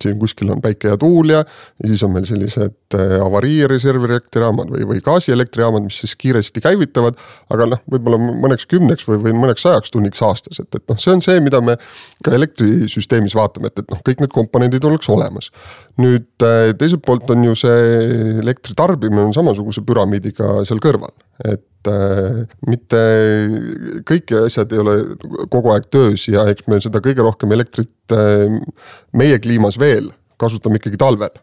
siin 0.03 0.19
kuskil 0.21 0.53
on 0.55 0.61
päike 0.63 0.93
ja 0.93 0.99
tuul 1.01 1.33
ja. 1.33 1.43
ja 1.83 1.91
siis 1.91 2.03
on 2.07 2.13
meil 2.15 2.27
sellised 2.29 2.95
avarii 3.25 3.67
reservrektorijaamad 3.67 4.71
või, 4.71 4.85
või 4.93 5.03
gaasielektrijaamad, 5.03 5.85
mis 5.87 6.01
siis 6.03 6.15
kiiresti 6.19 6.63
käivitavad. 6.63 7.19
aga 7.51 7.67
noh, 7.73 7.83
võib-olla 7.91 8.19
mõneks 8.19 8.67
kümneks 8.71 9.07
või, 9.07 9.19
või 9.25 9.35
mõneks 9.37 9.65
sajaks 9.65 9.91
tunniks 9.91 10.21
aastas, 10.25 10.59
et, 10.63 10.69
et 10.75 10.83
noh, 10.89 10.99
see 11.01 11.13
on 11.15 11.23
see, 11.23 11.39
mida 11.43 11.61
me 11.63 11.77
ka 12.23 12.33
elektrisüsteemis 12.37 13.35
vaatame, 13.37 13.71
et, 13.71 13.83
et 13.83 13.91
noh, 13.91 14.01
kõik 14.07 14.23
need 14.23 14.33
komponendid 14.33 14.85
oleks 14.87 15.09
olemas. 15.11 15.51
nüüd 16.01 16.27
teiselt 16.79 17.03
poolt 17.05 17.29
on 17.33 17.43
ju 17.45 17.55
see 17.59 17.79
elektri 18.41 18.75
tarbimine 18.77 19.27
on 19.27 19.35
samasuguse 19.35 19.80
püramiidiga 19.87 20.61
seal 20.67 20.81
kõrval, 20.83 21.13
et 21.45 21.89
äh, 21.91 22.41
mitte 22.69 23.03
kõik 24.07 24.33
asjad 24.45 24.73
ei 24.73 24.81
ole 24.83 24.97
kogu 25.53 25.73
aeg 25.73 25.87
töös 25.93 26.27
ja 26.29 26.47
eks 26.51 26.67
me 26.71 26.81
seda 26.83 27.03
kõige 27.03 27.25
rohkem 27.25 27.53
elektrit 27.55 28.15
äh, 28.15 28.47
meie 29.17 29.39
kliimas 29.43 29.79
veel 29.81 30.11
kasutame 30.41 30.81
ikkagi 30.81 30.99
talvel 31.01 31.33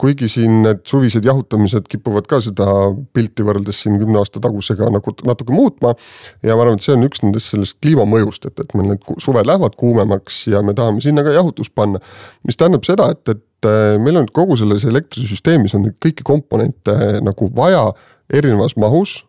kuigi 0.00 0.28
siin 0.32 0.62
need 0.64 0.82
suvised 0.88 1.26
jahutamised 1.26 1.88
kipuvad 1.90 2.28
ka 2.30 2.40
seda 2.44 2.66
pilti 3.14 3.44
võrreldes 3.46 3.82
siin 3.84 3.98
kümne 4.00 4.20
aasta 4.20 4.42
tagusega 4.42 4.88
nagu 4.92 5.14
natuke 5.28 5.54
muutma. 5.54 5.94
ja 6.42 6.56
ma 6.56 6.64
arvan, 6.64 6.80
et 6.80 6.86
see 6.86 6.96
on 6.96 7.06
üks 7.08 7.24
nendest 7.24 7.52
sellest 7.52 7.78
kliimamõjust, 7.84 8.48
et, 8.48 8.64
et 8.64 8.76
meil 8.78 8.94
need 8.94 9.08
suved 9.20 9.48
lähevad 9.48 9.76
kuumemaks 9.80 10.42
ja 10.54 10.64
me 10.64 10.74
tahame 10.76 11.04
sinna 11.04 11.24
ka 11.26 11.34
jahutust 11.36 11.74
panna. 11.74 12.00
mis 12.46 12.60
tähendab 12.60 12.86
seda, 12.88 13.10
et, 13.14 13.34
et 13.34 13.68
äh, 13.68 13.96
meil 14.02 14.20
on 14.22 14.30
kogu 14.32 14.56
selles 14.60 14.86
elektrisüsteemis 14.88 15.76
on 15.78 15.90
kõiki 16.00 16.26
komponente 16.26 16.96
nagu 17.24 17.50
vaja 17.56 17.90
erinevas 18.32 18.76
mahus 18.80 19.20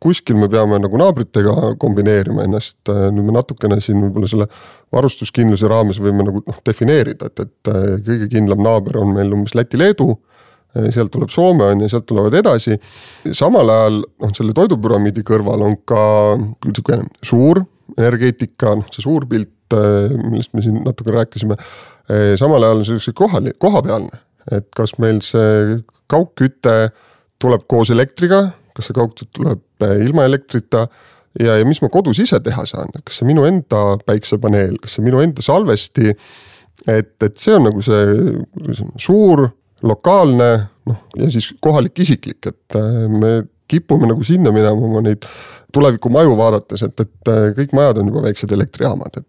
kuskil 0.00 0.38
me 0.40 0.48
peame 0.48 0.78
nagu 0.80 0.98
naabritega 1.00 1.74
kombineerima 1.80 2.46
ennast, 2.46 2.78
nüüd 2.88 3.26
me 3.26 3.34
natukene 3.36 3.80
siin 3.84 4.00
võib-olla 4.06 4.30
selle 4.30 4.46
varustuskindluse 4.94 5.68
raames 5.70 6.00
võime 6.02 6.24
nagu 6.26 6.42
noh 6.46 6.58
defineerida, 6.66 7.30
et, 7.30 7.44
et 7.44 7.70
äh, 7.70 7.86
kõige 8.06 8.30
kindlam 8.32 8.62
naaber 8.64 9.00
on 9.02 9.12
meil 9.14 9.32
umbes 9.36 9.54
Läti-Leedu 9.58 10.08
äh, 10.10 10.88
sealt 10.94 11.12
tuleb 11.14 11.32
Soome 11.32 11.68
on 11.68 11.84
ju, 11.84 11.90
sealt 11.92 12.08
tulevad 12.08 12.34
edasi. 12.40 12.78
samal 13.36 13.70
ajal 13.76 14.00
noh, 14.00 14.32
selle 14.36 14.56
toidupüramiidi 14.56 15.24
kõrval 15.26 15.66
on 15.68 15.76
ka 15.84 16.02
niisugune 16.40 17.06
suur 17.22 17.62
energeetika, 17.98 18.74
noh 18.80 18.88
see 18.94 19.04
suur 19.04 19.28
pilt, 19.30 19.76
äh, 19.76 20.16
millest 20.24 20.54
me 20.56 20.64
siin 20.64 20.80
natuke 20.86 21.14
rääkisime. 21.14 21.58
samal 22.40 22.64
ajal 22.66 22.80
on 22.80 22.88
see 22.88 22.98
sihuke 22.98 23.20
kohali-, 23.22 23.54
kohapealne, 23.58 24.24
et 24.50 24.66
kas 24.74 24.96
meil 24.98 25.20
see 25.22 25.78
kaugküte 26.10 26.90
tuleb 27.40 27.68
koos 27.70 27.92
elektriga 27.94 28.48
kas 28.76 28.88
see 28.88 28.96
kaugküte 28.96 29.28
tuleb 29.36 29.86
äh, 29.86 29.96
ilma 30.04 30.26
elektrita 30.28 30.86
ja, 31.38 31.56
ja 31.60 31.66
mis 31.68 31.82
ma 31.84 31.90
kodus 31.92 32.20
ise 32.22 32.40
teha 32.44 32.64
saan, 32.68 32.90
et 32.96 33.04
kas 33.06 33.20
see 33.20 33.28
minu 33.28 33.46
enda 33.48 33.84
päiksepaneel, 34.06 34.76
kas 34.82 34.98
see 34.98 35.06
minu 35.06 35.22
enda 35.22 35.44
salvesti. 35.44 36.14
et, 36.88 37.14
et 37.22 37.38
see 37.38 37.54
on 37.56 37.66
nagu 37.68 37.82
see 37.84 38.36
suur, 39.00 39.48
lokaalne, 39.86 40.50
noh 40.88 41.06
ja 41.16 41.30
siis 41.32 41.52
kohalik 41.60 41.98
isiklik, 42.04 42.46
et 42.46 42.78
äh, 42.78 43.06
me 43.08 43.32
kipume 43.70 44.08
nagu 44.10 44.24
sinna 44.26 44.52
minema 44.52 44.88
oma 44.90 45.02
neid 45.04 45.24
tulevikumaju 45.72 46.34
vaadates, 46.38 46.82
et, 46.88 47.06
et 47.06 47.32
äh, 47.32 47.50
kõik 47.56 47.74
majad 47.76 48.02
on 48.02 48.10
juba 48.10 48.26
väiksed 48.26 48.52
elektrijaamad, 48.56 49.20
et 49.22 49.26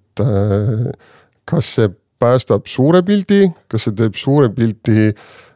kas 1.48 1.68
see 1.78 1.88
päästab 2.22 2.68
suure 2.70 3.02
pildi, 3.06 3.46
kas 3.72 3.88
see 3.88 3.96
teeb 3.98 4.18
suure 4.20 4.52
pildi 4.54 5.12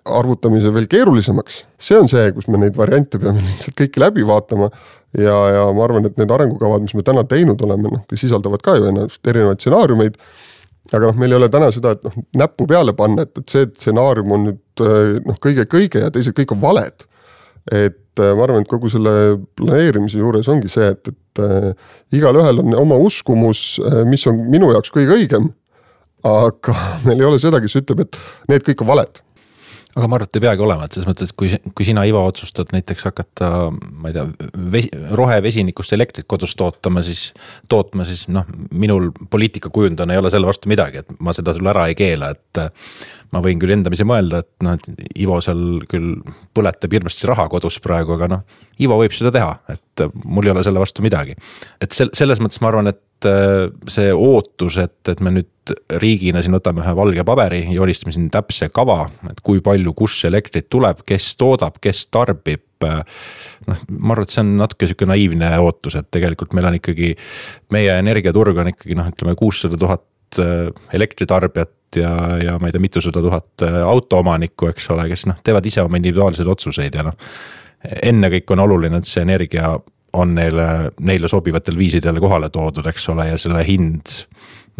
arvutamise 0.05 0.71
veel 0.73 0.87
keerulisemaks, 0.89 1.63
see 1.81 1.97
on 1.97 2.09
see, 2.09 2.27
kus 2.35 2.47
me 2.51 2.59
neid 2.61 2.77
variante 2.77 3.19
peame 3.21 3.41
lihtsalt 3.47 3.77
kõiki 3.79 4.01
läbi 4.03 4.25
vaatama. 4.27 4.69
ja, 5.17 5.35
ja 5.55 5.65
ma 5.73 5.85
arvan, 5.87 6.05
et 6.09 6.19
need 6.19 6.31
arengukavad, 6.31 6.83
mis 6.85 6.95
me 6.97 7.05
täna 7.05 7.23
teinud 7.29 7.61
oleme, 7.65 7.91
noh, 7.93 8.03
sisaldavad 8.13 8.63
ka 8.65 8.77
ju 8.77 8.89
ennast 8.91 9.27
erinevaid 9.27 9.63
stsenaariumeid. 9.63 10.19
aga 10.93 11.09
noh, 11.09 11.19
meil 11.19 11.33
ei 11.33 11.39
ole 11.39 11.49
täna 11.49 11.71
seda, 11.73 11.95
et 11.95 12.05
noh, 12.05 12.21
näppu 12.37 12.69
peale 12.69 12.93
panna, 12.97 13.25
et, 13.25 13.33
et 13.41 13.49
see 13.49 13.67
stsenaarium 13.71 14.37
on 14.37 14.47
nüüd 14.51 14.85
noh, 15.25 15.41
kõige-kõige 15.41 16.05
ja 16.05 16.13
teised 16.13 16.37
kõik 16.37 16.53
on 16.53 16.61
valed. 16.61 17.07
et 17.73 18.01
ma 18.21 18.45
arvan, 18.45 18.61
et 18.61 18.69
kogu 18.71 18.87
selle 18.93 19.11
planeerimise 19.57 20.21
juures 20.21 20.47
ongi 20.53 20.69
see, 20.71 20.87
et, 20.93 21.09
et 21.09 21.43
äh, 21.43 21.71
igalühel 22.15 22.61
on 22.61 22.77
oma 22.85 22.99
uskumus, 23.01 23.81
mis 24.07 24.23
on 24.29 24.37
minu 24.53 24.69
jaoks 24.71 24.93
kõige 24.93 25.17
õigem. 25.17 25.49
aga 26.23 26.77
meil 27.07 27.23
ei 27.23 27.31
ole 27.33 27.41
seda, 27.41 27.63
kes 27.63 27.81
ütleb, 27.81 28.05
et 28.05 28.25
need 28.53 28.69
kõik 28.69 28.85
on 28.85 28.93
valed 28.93 29.24
aga 29.95 30.09
ma 30.11 30.17
arvan, 30.17 30.27
et 30.27 30.37
ei 30.37 30.43
peagi 30.43 30.63
olema, 30.65 30.85
et 30.85 30.95
selles 30.95 31.07
mõttes, 31.07 31.29
et 31.31 31.37
kui, 31.39 31.49
kui 31.77 31.87
sina, 31.87 32.03
Ivo, 32.07 32.19
otsustad 32.27 32.71
näiteks 32.75 33.07
hakata, 33.07 33.49
ma 33.71 34.11
ei 34.11 34.17
tea, 34.17 34.25
vesi, 34.73 34.89
rohevesinikust 35.15 35.95
elektrit 35.95 36.27
kodus 36.31 36.55
tootma, 36.59 37.03
siis, 37.05 37.29
tootma, 37.71 38.03
siis 38.07 38.25
noh, 38.27 38.47
minul 38.75 39.09
poliitikakujundajana 39.31 40.17
ei 40.17 40.21
ole 40.21 40.33
selle 40.33 40.49
vastu 40.51 40.71
midagi, 40.71 41.03
et 41.03 41.15
ma 41.23 41.35
seda 41.37 41.55
sulle 41.55 41.71
ära 41.71 41.87
ei 41.91 41.97
keela, 41.99 42.33
et. 42.35 42.63
ma 43.35 43.41
võin 43.43 43.59
küll 43.59 43.73
endamisi 43.73 44.05
mõelda, 44.07 44.43
et 44.43 44.63
noh, 44.63 44.77
et 44.77 45.17
Ivo 45.19 45.39
seal 45.43 45.63
küll 45.91 46.13
põletab 46.55 46.93
hirmsasti 46.95 47.27
raha 47.27 47.47
kodus 47.51 47.81
praegu, 47.83 48.15
aga 48.15 48.29
noh, 48.35 48.45
Ivo 48.83 48.99
võib 48.99 49.15
seda 49.15 49.31
teha, 49.35 49.57
et 49.71 50.05
mul 50.23 50.47
ei 50.47 50.53
ole 50.53 50.63
selle 50.63 50.83
vastu 50.83 51.03
midagi. 51.03 51.35
et 51.79 51.95
sel-, 51.95 52.13
selles 52.15 52.43
mõttes 52.43 52.59
ma 52.63 52.71
arvan, 52.71 52.91
et 52.91 53.01
Äh, 53.14 53.14
see 53.23 54.11
ootus, 54.13 54.79
et, 54.81 54.99
et 55.09 55.21
me 55.23 55.31
nüüd 55.31 55.73
riigina 56.01 56.41
siin 56.43 56.55
võtame 56.55 56.83
ühe 56.83 56.93
valge 56.97 57.23
paberi, 57.25 57.61
joonistame 57.73 58.13
siin 58.13 58.27
täpse 58.33 58.69
kava, 58.73 59.05
et 59.31 59.39
kui 59.45 59.61
palju, 59.65 59.93
kus 59.97 60.19
elektrit 60.27 60.67
tuleb, 60.69 61.01
kes 61.07 61.31
toodab, 61.39 61.79
kes 61.81 62.05
tarbib. 62.13 62.65
Äh, 62.85 63.01
noh, 63.69 63.81
ma 63.89 64.13
arvan, 64.13 64.27
et 64.27 64.35
see 64.35 64.43
on 64.43 64.51
natuke 64.59 64.89
sihuke 64.89 65.07
naiivne 65.09 65.49
ootus, 65.63 65.97
et 65.99 66.09
tegelikult 66.13 66.53
meil 66.57 66.69
on 66.69 66.77
ikkagi, 66.77 67.13
meie 67.73 67.97
energiaturg 68.01 68.61
on 68.61 68.73
ikkagi 68.73 68.97
noh, 68.99 69.09
ütleme 69.13 69.35
kuussada 69.39 69.79
tuhat 69.79 70.41
äh, 70.43 70.69
elektritarbijat 70.93 72.01
ja, 72.01 72.13
ja 72.43 72.57
ma 72.59 72.69
ei 72.69 72.75
tea, 72.75 72.83
mitusada 72.83 73.23
tuhat 73.23 73.65
autoomanikku, 73.87 74.69
eks 74.73 74.89
ole, 74.93 75.07
kes 75.11 75.25
noh, 75.31 75.39
teevad 75.45 75.65
ise 75.65 75.85
oma 75.85 76.01
individuaalseid 76.01 76.49
otsuseid 76.51 76.99
ja 76.99 77.07
noh. 77.07 77.17
ennekõike 78.03 78.53
on 78.53 78.65
oluline, 78.65 78.99
et 78.99 79.07
see 79.07 79.23
energia 79.23 79.75
on 80.15 80.35
neile, 80.35 80.67
neile 81.05 81.29
sobivatel 81.31 81.77
viisidel 81.77 82.19
kohale 82.23 82.49
toodud, 82.53 82.85
eks 82.91 83.09
ole, 83.13 83.29
ja 83.31 83.39
selle 83.41 83.63
hind 83.67 84.13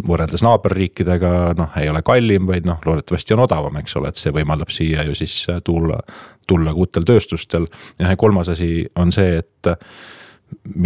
võrreldes 0.06 0.42
naaberriikidega 0.44 1.30
noh, 1.56 1.72
ei 1.80 1.88
ole 1.88 2.02
kallim, 2.04 2.48
vaid 2.48 2.66
noh, 2.68 2.80
loodetavasti 2.84 3.36
on 3.36 3.44
odavam, 3.46 3.78
eks 3.80 3.96
ole, 4.00 4.12
et 4.12 4.20
see 4.20 4.34
võimaldab 4.34 4.72
siia 4.72 5.06
ju 5.06 5.16
siis 5.16 5.38
tulla, 5.64 5.98
tulla 6.46 6.74
ka 6.74 6.84
uutel 6.84 7.06
tööstustel. 7.08 7.68
ja 7.98 8.16
kolmas 8.16 8.52
asi 8.52 8.84
on 8.96 9.12
see, 9.12 9.40
et 9.40 9.72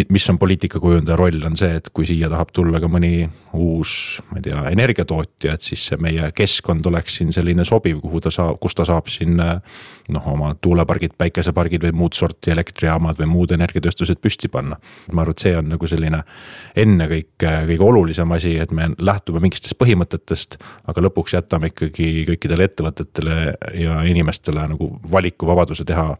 mis 0.08 0.30
on 0.30 0.38
poliitikakujundaja 0.38 1.16
roll, 1.16 1.42
on 1.44 1.56
see, 1.56 1.74
et 1.76 1.88
kui 1.92 2.06
siia 2.08 2.28
tahab 2.32 2.52
tulla 2.56 2.80
ka 2.80 2.88
mõni 2.88 3.26
uus, 3.56 3.92
ma 4.30 4.38
ei 4.38 4.44
tea, 4.46 4.60
energiatootja, 4.72 5.54
et 5.56 5.64
siis 5.64 5.82
see 5.90 5.98
meie 6.00 6.30
keskkond 6.36 6.86
oleks 6.88 7.18
siin 7.20 7.32
selline 7.34 7.64
sobiv, 7.68 7.98
kuhu 8.00 8.22
ta 8.24 8.32
saab, 8.32 8.56
kus 8.62 8.76
ta 8.76 8.86
saab 8.88 9.10
siin. 9.12 9.36
noh, 10.10 10.24
oma 10.26 10.48
tuulepargid, 10.58 11.12
päikesepargid 11.18 11.84
või 11.86 11.92
muud 12.00 12.16
sorti 12.18 12.50
elektrijaamad 12.50 13.18
või 13.20 13.28
muud 13.30 13.52
energiatööstused 13.54 14.18
püsti 14.18 14.48
panna. 14.50 14.76
ma 15.12 15.22
arvan, 15.22 15.36
et 15.36 15.44
see 15.44 15.56
on 15.56 15.68
nagu 15.70 15.86
selline 15.86 16.22
ennekõike 16.76 17.52
kõige 17.70 17.86
olulisem 17.86 18.32
asi, 18.32 18.56
et 18.58 18.72
me 18.72 18.90
lähtume 18.98 19.40
mingitest 19.40 19.78
põhimõtetest. 19.78 20.58
aga 20.88 21.06
lõpuks 21.06 21.36
jätame 21.36 21.70
ikkagi 21.70 22.26
kõikidele 22.32 22.70
ettevõtetele 22.70 23.56
ja 23.74 24.02
inimestele 24.02 24.68
nagu 24.74 24.92
valikuvabaduse 25.10 25.84
teha 25.84 26.16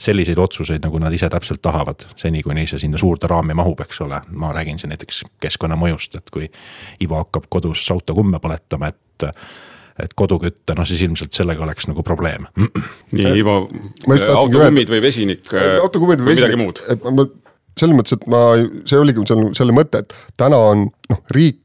selliseid 0.00 0.38
otsuseid, 0.40 0.82
nagu 0.84 0.98
nad 1.02 1.12
ise 1.12 1.28
täpselt 1.30 1.60
tahavad, 1.62 2.06
seni 2.16 2.42
kuni 2.42 2.64
see 2.68 2.80
sinna 2.80 3.00
suurde 3.00 3.28
raami 3.30 3.56
mahub, 3.58 3.82
eks 3.84 4.00
ole. 4.06 4.20
ma 4.32 4.52
räägin 4.56 4.80
siin 4.80 4.94
näiteks 4.94 5.24
keskkonnamõjust, 5.44 6.16
et 6.16 6.32
kui 6.32 6.48
Ivo 7.04 7.20
hakkab 7.20 7.50
kodus 7.52 7.84
autokumme 7.92 8.40
põletama, 8.40 8.88
et 8.94 9.28
et 10.00 10.14
kodukütte, 10.16 10.72
noh 10.72 10.86
siis 10.88 11.02
ilmselt 11.04 11.36
sellega 11.36 11.60
oleks 11.66 11.84
nagu 11.90 12.02
probleem. 12.06 12.46
nii 13.16 13.34
Ivo, 13.42 13.56
autokummid 14.08 14.88
või 14.88 15.02
vesinik 15.04 15.52
autokummid 15.52 16.24
või 16.24 16.38
midagi 16.38 16.60
muud? 16.60 16.80
ma 17.04 17.26
selles 17.80 17.96
mõttes, 17.96 18.16
et 18.16 18.24
ma, 18.30 18.40
see 18.88 19.00
oligi 19.00 19.24
selle, 19.28 19.50
selle 19.56 19.74
mõte, 19.76 20.00
et 20.00 20.14
täna 20.40 20.58
on 20.70 20.88
noh, 21.12 21.20
riik 21.36 21.60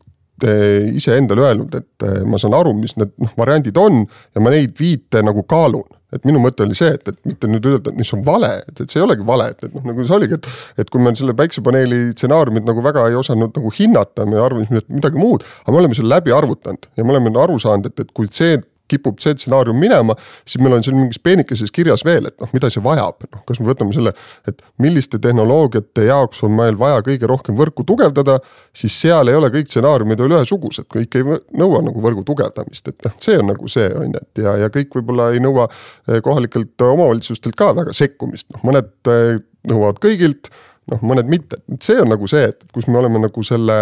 iseendale 0.95 1.45
öelnud, 1.45 1.75
et 1.79 2.03
eh, 2.03 2.23
ma 2.27 2.35
saan 2.41 2.57
aru, 2.57 2.73
mis 2.75 2.97
need 2.99 3.13
noh 3.23 3.35
variandid 3.39 3.77
on 3.79 4.01
ja 4.03 4.43
ma 4.43 4.51
neid 4.51 4.75
viite 4.79 5.21
nagu 5.23 5.45
kaalun 5.47 5.87
et 6.15 6.28
minu 6.28 6.41
mõte 6.43 6.65
oli 6.65 6.78
see, 6.78 6.93
et, 6.97 7.12
et 7.12 7.19
mitte 7.28 7.49
nüüd 7.51 7.65
öelda, 7.69 7.91
et 7.91 7.99
mis 7.99 8.12
on 8.15 8.23
vale, 8.25 8.51
et, 8.65 8.82
et 8.82 8.91
see 8.91 9.01
ei 9.01 9.06
olegi 9.06 9.25
vale, 9.28 9.49
et, 9.54 9.65
et 9.67 9.75
noh, 9.75 9.86
nagu 9.91 10.06
see 10.06 10.17
oligi, 10.17 10.39
et. 10.39 10.51
et 10.84 10.91
kui 10.91 11.04
me 11.04 11.13
selle 11.17 11.36
päiksepaneeli 11.38 12.12
stsenaariumit 12.13 12.67
nagu 12.67 12.84
väga 12.86 13.08
ei 13.10 13.17
osanud 13.19 13.56
nagu 13.56 13.71
hinnata, 13.75 14.28
me 14.30 14.39
arvasime 14.41 14.84
midagi 14.89 15.19
muud, 15.19 15.45
aga 15.63 15.75
me 15.75 15.84
oleme 15.84 15.97
selle 15.97 16.13
läbi 16.15 16.34
arvutanud 16.36 16.89
ja 16.95 17.06
me 17.06 17.15
oleme 17.15 17.34
aru 17.41 17.60
saanud, 17.62 17.91
et, 17.91 18.06
et 18.06 18.15
kui 18.15 18.30
see 18.32 18.58
kipub 18.91 19.19
see 19.23 19.35
stsenaarium 19.35 19.77
minema, 19.79 20.15
siis 20.45 20.61
meil 20.63 20.77
on 20.77 20.83
seal 20.85 20.97
mingis 20.97 21.19
peenikeses 21.23 21.73
kirjas 21.75 22.05
veel, 22.05 22.29
et 22.29 22.35
noh, 22.41 22.51
mida 22.55 22.69
see 22.73 22.83
vajab, 22.85 23.25
noh 23.31 23.43
kas 23.47 23.61
me 23.61 23.69
võtame 23.69 23.95
selle, 23.95 24.13
et 24.49 24.61
milliste 24.81 25.19
tehnoloogiate 25.21 26.07
jaoks 26.09 26.43
on 26.45 26.53
meil 26.57 26.77
vaja 26.79 27.01
kõige 27.05 27.29
rohkem 27.29 27.57
võrku 27.59 27.85
tugevdada, 27.87 28.37
siis 28.75 28.95
seal 29.05 29.31
ei 29.31 29.39
ole 29.39 29.49
kõik 29.53 29.71
stsenaariumid 29.71 30.21
veel 30.21 30.37
ühesugused, 30.37 30.89
kõik 30.91 31.19
ei 31.19 31.25
nõua 31.57 31.81
nagu 31.85 32.03
võrgu 32.03 32.25
tugevdamist, 32.27 32.93
et 32.93 33.09
noh, 33.09 33.17
see 33.23 33.39
on 33.41 33.51
nagu 33.53 33.71
see 33.71 33.89
on 33.95 34.13
ju, 34.13 34.21
et 34.21 34.45
ja, 34.45 34.55
ja 34.65 34.71
kõik 34.73 34.99
võib-olla 34.99 35.31
ei 35.33 35.43
nõua 35.43 35.67
eh, 35.69 36.21
kohalikelt 36.25 36.87
omavalitsustelt 36.89 37.57
ka 37.57 37.73
väga 37.77 37.95
sekkumist, 37.95 38.49
noh 38.55 38.69
mõned 38.69 38.93
eh, 39.11 39.35
nõuavad 39.69 40.01
kõigilt 40.03 40.51
noh, 40.91 41.01
mõned 41.05 41.29
mitte, 41.29 41.59
see 41.81 41.97
on 42.01 42.11
nagu 42.13 42.29
see, 42.29 42.49
et 42.51 42.65
kus 42.73 42.89
me 42.89 42.99
oleme 43.01 43.21
nagu 43.23 43.45
selle 43.45 43.77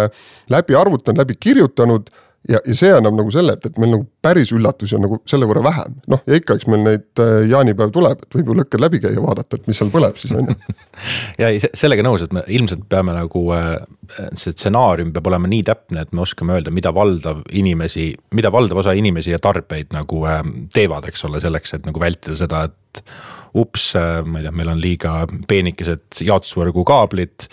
läbi 0.52 0.76
arvutanud, 0.78 1.20
läbi 1.20 1.36
kirjutanud 1.40 2.10
ja, 2.48 2.60
ja 2.60 2.76
see 2.76 2.90
annab 2.94 3.16
nagu 3.18 3.32
selle, 3.32 3.56
et, 3.56 3.66
et 3.68 3.78
meil 3.80 3.92
nagu 3.94 4.06
päris 4.24 4.52
üllatusi 4.54 4.96
on 4.98 5.04
nagu 5.06 5.18
selle 5.28 5.48
võrra 5.48 5.62
vähem. 5.64 5.96
noh, 6.12 6.22
ja 6.28 6.38
ikka, 6.38 6.56
eks 6.58 6.68
meil 6.70 6.84
neid 6.86 7.22
äh, 7.22 7.34
jaanipäev 7.50 7.92
tuleb, 7.94 8.24
et 8.26 8.38
võib 8.38 8.50
ju 8.50 8.58
lõkked 8.60 8.84
läbi 8.84 9.00
käia, 9.04 9.20
vaadata, 9.24 9.58
et 9.60 9.70
mis 9.70 9.80
seal 9.80 9.92
põleb 9.94 10.18
siis 10.20 10.34
on 10.36 10.52
ju. 10.52 10.56
ja 11.40 11.50
ei, 11.52 11.62
sellega 11.64 12.06
nõus, 12.06 12.24
et 12.26 12.34
me 12.36 12.44
ilmselt 12.58 12.86
peame 12.90 13.16
nagu 13.16 13.44
äh,, 13.56 13.76
see 14.32 14.52
stsenaarium 14.52 15.14
peab 15.14 15.30
olema 15.32 15.50
nii 15.50 15.64
täpne, 15.70 16.04
et 16.04 16.12
me 16.12 16.24
oskame 16.24 16.58
öelda, 16.58 16.74
mida 16.74 16.92
valdav 16.94 17.44
inimesi, 17.52 18.10
mida 18.36 18.52
valdav 18.54 18.84
osa 18.84 18.96
inimesi 18.96 19.34
ja 19.34 19.40
tarbeid 19.42 19.94
nagu 19.96 20.24
äh, 20.28 20.42
teevad, 20.74 21.08
eks 21.10 21.24
ole, 21.28 21.42
selleks, 21.44 21.78
et 21.78 21.88
nagu 21.88 22.02
vältida 22.02 22.36
seda, 22.38 22.66
et 22.68 23.04
ups, 23.54 23.92
äh, 23.98 24.20
ma 24.26 24.40
ei 24.40 24.46
tea, 24.46 24.54
meil 24.54 24.72
on 24.72 24.82
liiga 24.82 25.16
peenikesed 25.48 26.24
jaotusvõrgu 26.26 26.84
kaablid 26.88 27.48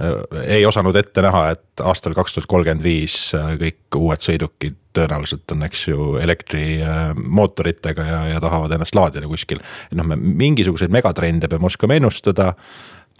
Äh, 0.00 0.56
ei 0.56 0.66
osanud 0.66 0.96
ette 0.96 1.22
näha, 1.24 1.54
et 1.54 1.80
aastal 1.80 2.12
kaks 2.16 2.34
tuhat 2.34 2.48
kolmkümmend 2.50 2.84
viis 2.84 3.14
äh, 3.36 3.54
kõik 3.56 3.96
uued 3.96 4.20
sõidukid 4.20 4.76
tõenäoliselt 4.96 5.54
on, 5.54 5.64
eks 5.64 5.86
ju, 5.88 6.08
elektrimootoritega 6.20 8.04
ja, 8.04 8.18
ja 8.34 8.42
tahavad 8.44 8.74
ennast 8.76 8.96
laadida 8.96 9.28
kuskil. 9.28 9.62
et 9.88 9.96
noh, 9.96 10.04
me 10.04 10.18
mingisuguseid 10.20 10.92
megatrende 10.92 11.48
peame 11.48 11.68
oskama 11.70 11.96
ennustada, 11.96 12.50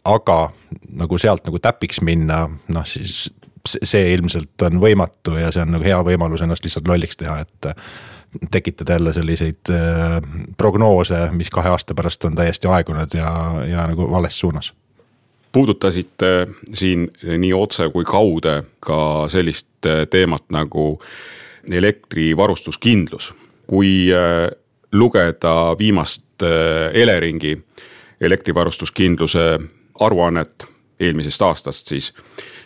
aga 0.05 0.39
nagu 1.01 1.19
sealt 1.21 1.49
nagu 1.49 1.61
täpiks 1.65 2.03
minna, 2.05 2.45
noh 2.45 2.85
siis 2.89 3.31
see 3.67 4.13
ilmselt 4.13 4.69
on 4.69 4.77
võimatu 4.81 5.39
ja 5.41 5.49
see 5.55 5.65
on 5.65 5.73
nagu 5.79 5.85
hea 5.85 6.03
võimalus 6.05 6.45
ennast 6.45 6.65
lihtsalt 6.65 6.93
lolliks 6.93 7.17
teha, 7.17 7.41
et 7.41 7.73
tekitada 8.51 8.93
jälle 8.93 9.13
selliseid 9.13 9.71
äh, 9.71 10.21
prognoose, 10.57 11.29
mis 11.33 11.51
kahe 11.51 11.69
aasta 11.69 11.95
pärast 11.95 12.25
on 12.25 12.35
täiesti 12.35 12.69
aegunud 12.69 13.15
ja, 13.15 13.31
ja 13.69 13.87
nagu 13.87 14.11
vales 14.11 14.39
suunas 14.39 14.75
puudutasite 15.57 16.47
siin 16.75 17.07
nii 17.39 17.53
otse 17.57 17.87
kui 17.89 18.05
kaude 18.05 18.59
ka 18.81 19.25
sellist 19.33 19.87
teemat 20.11 20.51
nagu 20.53 20.99
elektrivarustuskindlus. 21.73 23.33
kui 23.67 24.13
äh, 24.13 24.51
lugeda 24.93 25.75
viimast 25.79 26.43
äh, 26.43 26.93
Eleringi 26.95 27.59
elektrivarustuskindluse 28.21 29.59
aruannet 30.01 30.67
eelmisest 31.01 31.43
aastast, 31.43 31.87
siis, 31.87 32.13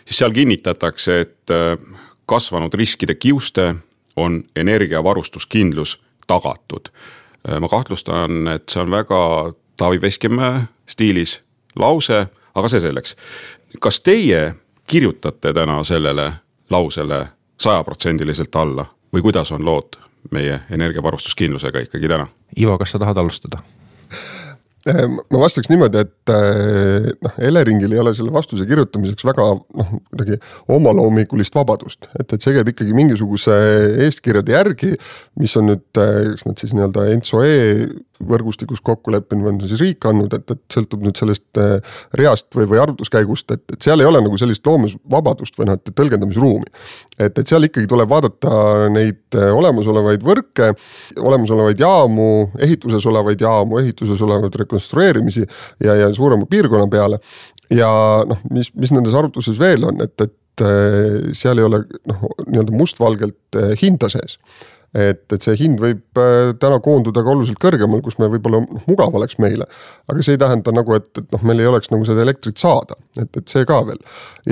siis 0.05 0.17
seal 0.17 0.31
kinnitatakse, 0.31 1.19
et 1.19 1.51
äh, 1.51 1.77
kasvanud 2.25 2.73
riskide 2.73 3.15
kiuste 3.15 3.75
on 4.15 4.43
energiavarustuskindlus 4.55 6.01
tagatud. 6.27 6.91
ma 7.59 7.67
kahtlustan, 7.67 8.47
et 8.47 8.69
see 8.69 8.81
on 8.81 8.91
väga 8.91 9.53
Taavi 9.77 10.01
Veskimäe 10.01 10.61
stiilis 10.85 11.41
lause 11.75 12.27
aga 12.55 12.69
see 12.69 12.79
selleks. 12.79 13.15
kas 13.79 14.01
teie 14.01 14.55
kirjutate 14.87 15.53
täna 15.53 15.83
sellele 15.83 16.33
lausele 16.69 17.27
sajaprotsendiliselt 17.61 18.55
alla 18.55 18.85
või 19.13 19.21
kuidas 19.21 19.51
on 19.51 19.65
lood 19.65 19.99
meie 20.31 20.59
energiavarustuskindlusega 20.69 21.87
ikkagi 21.87 22.07
täna? 22.07 22.27
Ivo, 22.59 22.77
kas 22.77 22.91
sa 22.91 22.99
tahad 22.99 23.17
alustada? 23.17 23.61
Ehm, 24.89 25.19
ma 25.29 25.41
vastaks 25.43 25.69
niimoodi, 25.69 26.01
et 26.01 26.31
eh, 26.33 27.11
noh, 27.21 27.35
Eleringil 27.45 27.91
ei 27.93 27.99
ole 28.01 28.15
selle 28.17 28.33
vastuse 28.33 28.65
kirjutamiseks 28.65 29.27
väga 29.27 29.45
noh, 29.53 29.91
kuidagi 30.09 30.39
omaloomingulist 30.73 31.53
vabadust, 31.53 32.07
et, 32.17 32.25
et 32.33 32.41
see 32.41 32.55
käib 32.55 32.71
ikkagi 32.73 32.95
mingisuguse 32.97 33.57
eeskirjade 34.07 34.55
järgi, 34.55 34.95
mis 35.37 35.53
on 35.61 35.69
nüüd, 35.69 35.85
eh, 36.01 36.31
kas 36.33 36.47
nad 36.49 36.63
siis 36.63 36.73
nii-öelda 36.73 37.05
ENTSO-E 37.13 37.59
võrgustikus 38.27 38.81
kokku 38.85 39.13
leppinud 39.13 39.45
või 39.45 39.53
on 39.53 39.59
siis 39.63 39.79
riik 39.81 40.05
andnud, 40.09 40.33
et, 40.35 40.53
et 40.53 40.73
sõltub 40.73 41.03
nüüd 41.05 41.17
sellest 41.17 41.61
äh, 41.61 41.95
reast 42.17 42.49
või, 42.57 42.67
või 42.69 42.81
arvutuskäigust, 42.81 43.53
et, 43.55 43.63
et 43.73 43.81
seal 43.81 44.01
ei 44.01 44.09
ole 44.09 44.21
nagu 44.23 44.37
sellist 44.39 44.65
loomisvabadust 44.67 45.57
või 45.59 45.69
noh, 45.69 45.79
et 45.79 45.93
tõlgendamisruumi. 45.97 46.69
et, 47.17 47.37
et 47.37 47.45
seal 47.47 47.65
ikkagi 47.67 47.89
tuleb 47.89 48.09
vaadata 48.11 48.89
neid 48.93 49.37
olemasolevaid 49.41 50.25
võrke, 50.25 50.71
olemasolevaid 51.21 51.81
jaamu, 51.81 52.29
ehituses 52.61 53.05
olevaid 53.09 53.41
jaamu, 53.41 53.79
ehituses 53.81 54.21
olevaid 54.25 54.55
rekonstrueerimisi 54.71 55.45
ja, 55.83 55.95
ja 55.95 56.13
suurema 56.15 56.47
piirkonna 56.49 56.87
peale. 56.91 57.19
ja 57.69 57.89
noh, 58.27 58.39
mis, 58.51 58.71
mis 58.75 58.91
nendes 58.95 59.15
arvutuses 59.15 59.59
veel 59.59 59.85
on, 59.87 60.01
et, 60.03 60.15
et 60.21 60.65
äh, 60.65 61.31
seal 61.37 61.59
ei 61.59 61.67
ole 61.67 61.83
noh, 62.09 62.29
nii-öelda 62.47 62.75
mustvalgelt 62.75 63.61
hinda 63.81 64.09
sees 64.11 64.39
et, 64.91 65.23
et 65.31 65.43
see 65.43 65.55
hind 65.59 65.79
võib 65.81 66.19
äh, 66.19 66.51
täna 66.59 66.79
koonduda 66.83 67.23
ka 67.23 67.31
oluliselt 67.31 67.59
kõrgemal, 67.63 68.01
kus 68.03 68.17
me 68.19 68.27
võib-olla 68.31 68.61
noh, 68.65 68.81
mugav 68.89 69.15
oleks 69.15 69.37
meile. 69.41 69.67
aga 70.11 70.25
see 70.25 70.35
ei 70.35 70.41
tähenda 70.41 70.73
nagu, 70.75 70.95
et, 70.97 71.07
et 71.17 71.29
noh, 71.31 71.43
meil 71.47 71.63
ei 71.63 71.69
oleks 71.69 71.91
nagu 71.93 72.07
seda 72.07 72.25
elektrit 72.25 72.59
saada, 72.59 72.97
et, 73.15 73.29
et 73.39 73.45
see 73.51 73.67
ka 73.67 73.79
veel. 73.87 74.01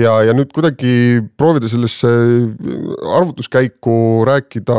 ja, 0.00 0.16
ja 0.24 0.36
nüüd 0.36 0.52
kuidagi 0.56 1.20
proovida 1.40 1.68
sellesse 1.70 2.12
arvutuskäiku 3.18 4.24
rääkida 4.28 4.78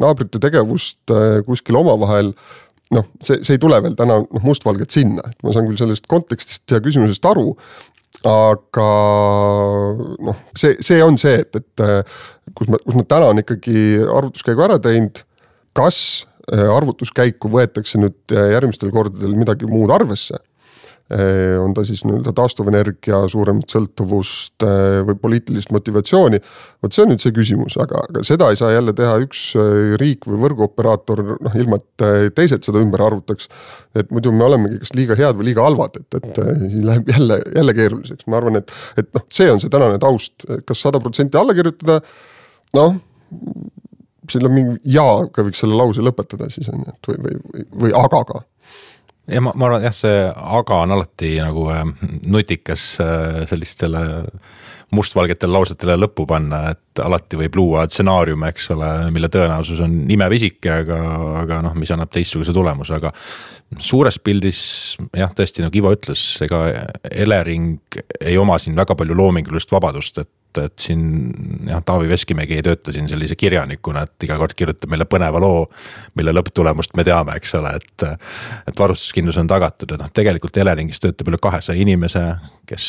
naabrite 0.00 0.40
tegevust 0.42 1.12
kuskil 1.46 1.82
omavahel 1.82 2.32
noh, 2.96 3.04
see, 3.20 3.42
see 3.44 3.56
ei 3.56 3.62
tule 3.62 3.78
veel 3.84 3.96
täna 3.98 4.20
noh, 4.22 4.42
mustvalgelt 4.44 4.94
sinna, 4.94 5.24
et 5.28 5.44
ma 5.44 5.54
saan 5.54 5.68
küll 5.68 5.80
sellest 5.80 6.08
kontekstist 6.10 6.72
ja 6.72 6.80
küsimusest 6.84 7.28
aru, 7.28 7.52
aga 8.28 8.88
noh, 10.28 10.42
see, 10.56 10.78
see 10.84 10.98
on 11.04 11.18
see, 11.20 11.38
et, 11.44 11.60
et 11.60 11.84
kus 12.56 12.70
me, 12.72 12.80
kus 12.84 12.98
nad 12.98 13.08
täna 13.10 13.30
on 13.32 13.42
ikkagi 13.42 13.78
arvutuskäigu 14.02 14.64
ära 14.64 14.78
teinud. 14.82 15.22
kas 15.76 16.26
äh, 16.50 16.66
arvutuskäiku 16.74 17.50
võetakse 17.52 18.00
nüüd 18.00 18.34
äh, 18.34 18.52
järgmistel 18.56 18.90
kordadel 18.94 19.36
midagi 19.38 19.68
muud 19.70 19.92
arvesse? 19.94 20.40
Äh, 21.08 21.56
on 21.56 21.72
ta 21.72 21.84
siis 21.88 22.02
nii-öelda 22.04 22.34
taastuvenergia 22.36 23.22
suuremat 23.32 23.72
sõltuvust 23.72 24.64
või 25.08 25.14
poliitilist 25.16 25.70
motivatsiooni. 25.72 26.40
vot 26.84 26.92
see 26.92 27.04
on 27.06 27.08
nüüd 27.14 27.22
see 27.22 27.32
küsimus, 27.32 27.78
aga, 27.80 28.02
aga 28.10 28.24
seda 28.28 28.50
ei 28.52 28.58
saa 28.60 28.74
jälle 28.74 28.92
teha 28.92 29.14
üks 29.24 29.44
riik 30.02 30.28
või 30.28 30.42
võrguoperaator 30.42 31.22
noh, 31.46 31.56
ilma 31.56 31.78
et 31.80 32.34
teised 32.36 32.68
seda 32.68 32.82
ümber 32.84 33.06
arvutaks. 33.06 33.48
et 33.96 34.12
muidu 34.12 34.34
me 34.36 34.44
olemegi 34.44 34.82
kas 34.82 34.92
liiga 34.98 35.16
head 35.16 35.38
või 35.38 35.48
liiga 35.48 35.64
halvad, 35.64 35.96
et, 35.96 36.20
et 36.20 36.42
siis 36.74 36.84
läheb 36.84 37.08
jälle, 37.08 37.40
jälle 37.56 37.76
keeruliseks, 37.80 38.28
ma 38.28 38.42
arvan, 38.42 38.60
et, 38.60 38.76
et 39.00 39.08
noh, 39.16 39.24
see 39.32 39.48
on 39.52 39.64
see 39.64 39.72
tänane 39.72 39.96
taust 40.02 40.44
kas, 40.44 40.82
sada 40.82 41.00
protsenti 41.00 41.40
alla 41.40 41.56
kirjutada 41.56 42.02
noh, 42.76 43.00
selle 44.32 44.52
mingi 44.52 44.76
jaaga 44.92 45.44
võiks 45.46 45.64
selle 45.64 45.76
lause 45.78 46.04
lõpetada 46.04 46.50
siis 46.52 46.68
on 46.72 46.84
ju, 46.84 46.94
et 46.94 47.10
või, 47.10 47.34
või, 47.48 47.66
või 47.84 47.96
agaga 47.96 48.42
ja 49.28 49.40
ma, 49.44 49.52
ma 49.54 49.68
arvan 49.68 49.84
jah, 49.86 49.94
see 49.94 50.20
aga 50.58 50.82
on 50.84 50.94
alati 50.96 51.34
nagu 51.42 51.68
äh, 51.74 51.84
nutikas 52.26 52.90
äh, 53.04 53.44
sellistele 53.50 54.02
mustvalgetele 54.94 55.52
lausetele 55.52 55.98
lõppu 56.00 56.24
panna, 56.28 56.62
et 56.72 57.02
alati 57.04 57.36
võib 57.38 57.58
luua 57.58 57.84
stsenaariume, 57.88 58.48
eks 58.52 58.70
ole, 58.74 58.88
mille 59.14 59.28
tõenäosus 59.32 59.82
on 59.84 59.98
imepisike, 60.10 60.70
aga, 60.82 60.98
aga 61.42 61.60
noh, 61.66 61.76
mis 61.78 61.92
annab 61.94 62.12
teistsuguse 62.14 62.54
tulemuse, 62.56 62.96
aga. 62.96 63.12
suures 63.84 64.18
pildis 64.24 64.60
jah, 65.16 65.32
tõesti 65.36 65.64
nagu 65.64 65.76
Ivo 65.76 65.92
ütles, 65.92 66.24
ega 66.46 66.64
Elering 67.10 68.00
ei 68.20 68.38
oma 68.40 68.56
siin 68.58 68.76
väga 68.78 68.96
palju 68.96 69.16
loomingulist 69.18 69.72
vabadust, 69.72 70.24
et 70.24 70.32
et, 70.58 70.72
siin 70.80 71.02
jah, 71.68 71.82
Taavi 71.84 72.08
Veskimägi 72.10 72.56
ei 72.56 72.62
tööta 72.64 72.90
siin 72.90 73.06
sellise 73.06 73.36
kirjanikuna, 73.38 74.00
et 74.08 74.24
iga 74.26 74.38
kord 74.40 74.56
kirjutab 74.58 74.90
meile 74.90 75.04
põneva 75.06 75.38
loo, 75.42 75.66
mille 76.18 76.32
lõpptulemust 76.34 76.96
me 76.98 77.04
teame, 77.06 77.36
eks 77.38 77.54
ole, 77.60 77.74
et. 77.78 78.06
et 78.66 78.80
varustuskindlus 78.80 79.38
on 79.38 79.50
tagatud, 79.50 79.92
et 79.92 80.02
noh, 80.02 80.10
tegelikult 80.14 80.56
Eleringis 80.58 81.04
töötab 81.04 81.30
üle 81.30 81.38
kahesaja 81.42 81.78
inimese, 81.78 82.24
kes, 82.66 82.88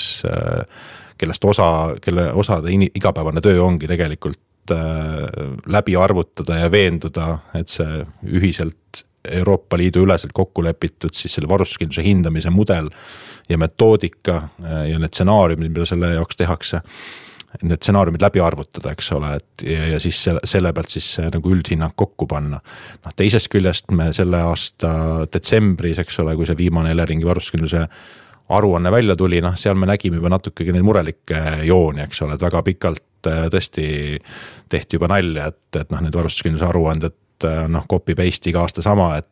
kellest 1.20 1.46
osa, 1.46 1.70
kelle 2.02 2.30
osade 2.34 2.72
igapäevane 2.72 3.42
töö 3.44 3.62
ongi 3.64 3.88
tegelikult 3.88 4.74
läbi 5.66 5.96
arvutada 5.98 6.60
ja 6.60 6.72
veenduda, 6.72 7.40
et 7.58 7.72
see 7.74 8.04
ühiselt 8.30 9.04
Euroopa 9.30 9.78
Liidu 9.78 10.04
üleselt 10.06 10.32
kokku 10.34 10.64
lepitud 10.64 11.14
siis 11.14 11.34
selle 11.36 11.50
varustuskindluse 11.50 12.04
hindamise 12.06 12.52
mudel 12.54 12.88
ja 13.50 13.58
metoodika 13.58 14.38
ja 14.60 15.00
need 15.00 15.12
stsenaariumid, 15.12 15.74
mida 15.74 15.88
selle 15.90 16.14
jaoks 16.14 16.40
tehakse 16.40 16.84
need 17.66 17.82
stsenaariumid 17.82 18.22
läbi 18.22 18.42
arvutada, 18.46 18.94
eks 18.94 19.12
ole, 19.18 19.32
et 19.40 19.64
ja, 19.66 19.88
ja 19.96 20.00
siis 20.02 20.20
selle, 20.24 20.42
selle 20.48 20.72
pealt 20.76 20.94
siis 20.94 21.08
nagu 21.34 21.52
üldhinnang 21.52 21.96
kokku 21.98 22.28
panna. 22.30 22.60
noh, 23.06 23.16
teisest 23.18 23.50
küljest 23.52 23.90
me 23.96 24.12
selle 24.14 24.42
aasta 24.52 24.92
detsembris, 25.34 26.00
eks 26.04 26.20
ole, 26.24 26.36
kui 26.38 26.48
see 26.48 26.60
viimane 26.60 26.94
Eleringi 26.94 27.26
varustuskindluse 27.26 27.88
aruanne 28.50 28.92
välja 28.92 29.16
tuli, 29.16 29.42
noh, 29.46 29.56
seal 29.60 29.78
me 29.78 29.90
nägime 29.90 30.20
juba 30.20 30.34
natukegi 30.34 30.74
neid 30.76 30.86
murelikke 30.86 31.42
jooni, 31.68 32.06
eks 32.08 32.24
ole, 32.26 32.38
et 32.38 32.46
väga 32.46 32.64
pikalt 32.66 33.30
äh, 33.30 33.48
tõesti 33.54 33.88
tehti 34.70 35.00
juba 35.00 35.12
nalja, 35.12 35.50
et, 35.54 35.82
et 35.82 35.92
noh, 35.94 36.04
need 36.06 36.16
varustuskindluse 36.16 36.70
aruanded 36.70 37.18
noh, 37.72 37.86
copy 37.88 38.16
paste 38.20 38.50
iga 38.52 38.64
aasta 38.66 38.84
sama, 38.86 39.14
et 39.20 39.28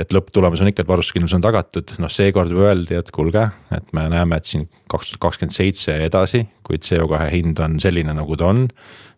et 0.00 0.14
lõpptulemus 0.14 0.62
on 0.64 0.70
ikka, 0.70 0.80
et 0.80 0.88
varustuskindlus 0.88 1.34
on 1.36 1.42
tagatud, 1.44 1.90
noh 2.00 2.08
seekord 2.08 2.54
öeldi, 2.56 2.94
et 2.96 3.10
kuulge, 3.12 3.42
et 3.76 3.90
me 3.92 4.06
näeme, 4.08 4.38
et 4.40 4.48
siin 4.48 4.62
kaks 4.88 5.10
tuhat 5.10 5.20
kakskümmend 5.26 5.52
seitse 5.52 5.98
edasi, 6.06 6.46
kui 6.64 6.80
CO2 6.80 7.26
hind 7.34 7.60
on 7.60 7.76
selline, 7.82 8.14
nagu 8.16 8.38
ta 8.40 8.48
on 8.48 8.62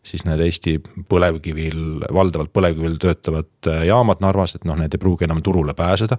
siis 0.03 0.25
need 0.27 0.43
Eesti 0.43 0.81
põlevkivil, 1.09 2.09
valdavalt 2.11 2.51
põlevkivil 2.55 2.99
töötavad 3.03 3.71
jaamad 3.87 4.25
Narvas, 4.25 4.57
et 4.59 4.67
noh, 4.67 4.75
need 4.81 4.97
ei 4.97 5.03
pruugi 5.03 5.29
enam 5.29 5.43
turule 5.43 5.75
pääseda. 5.79 6.19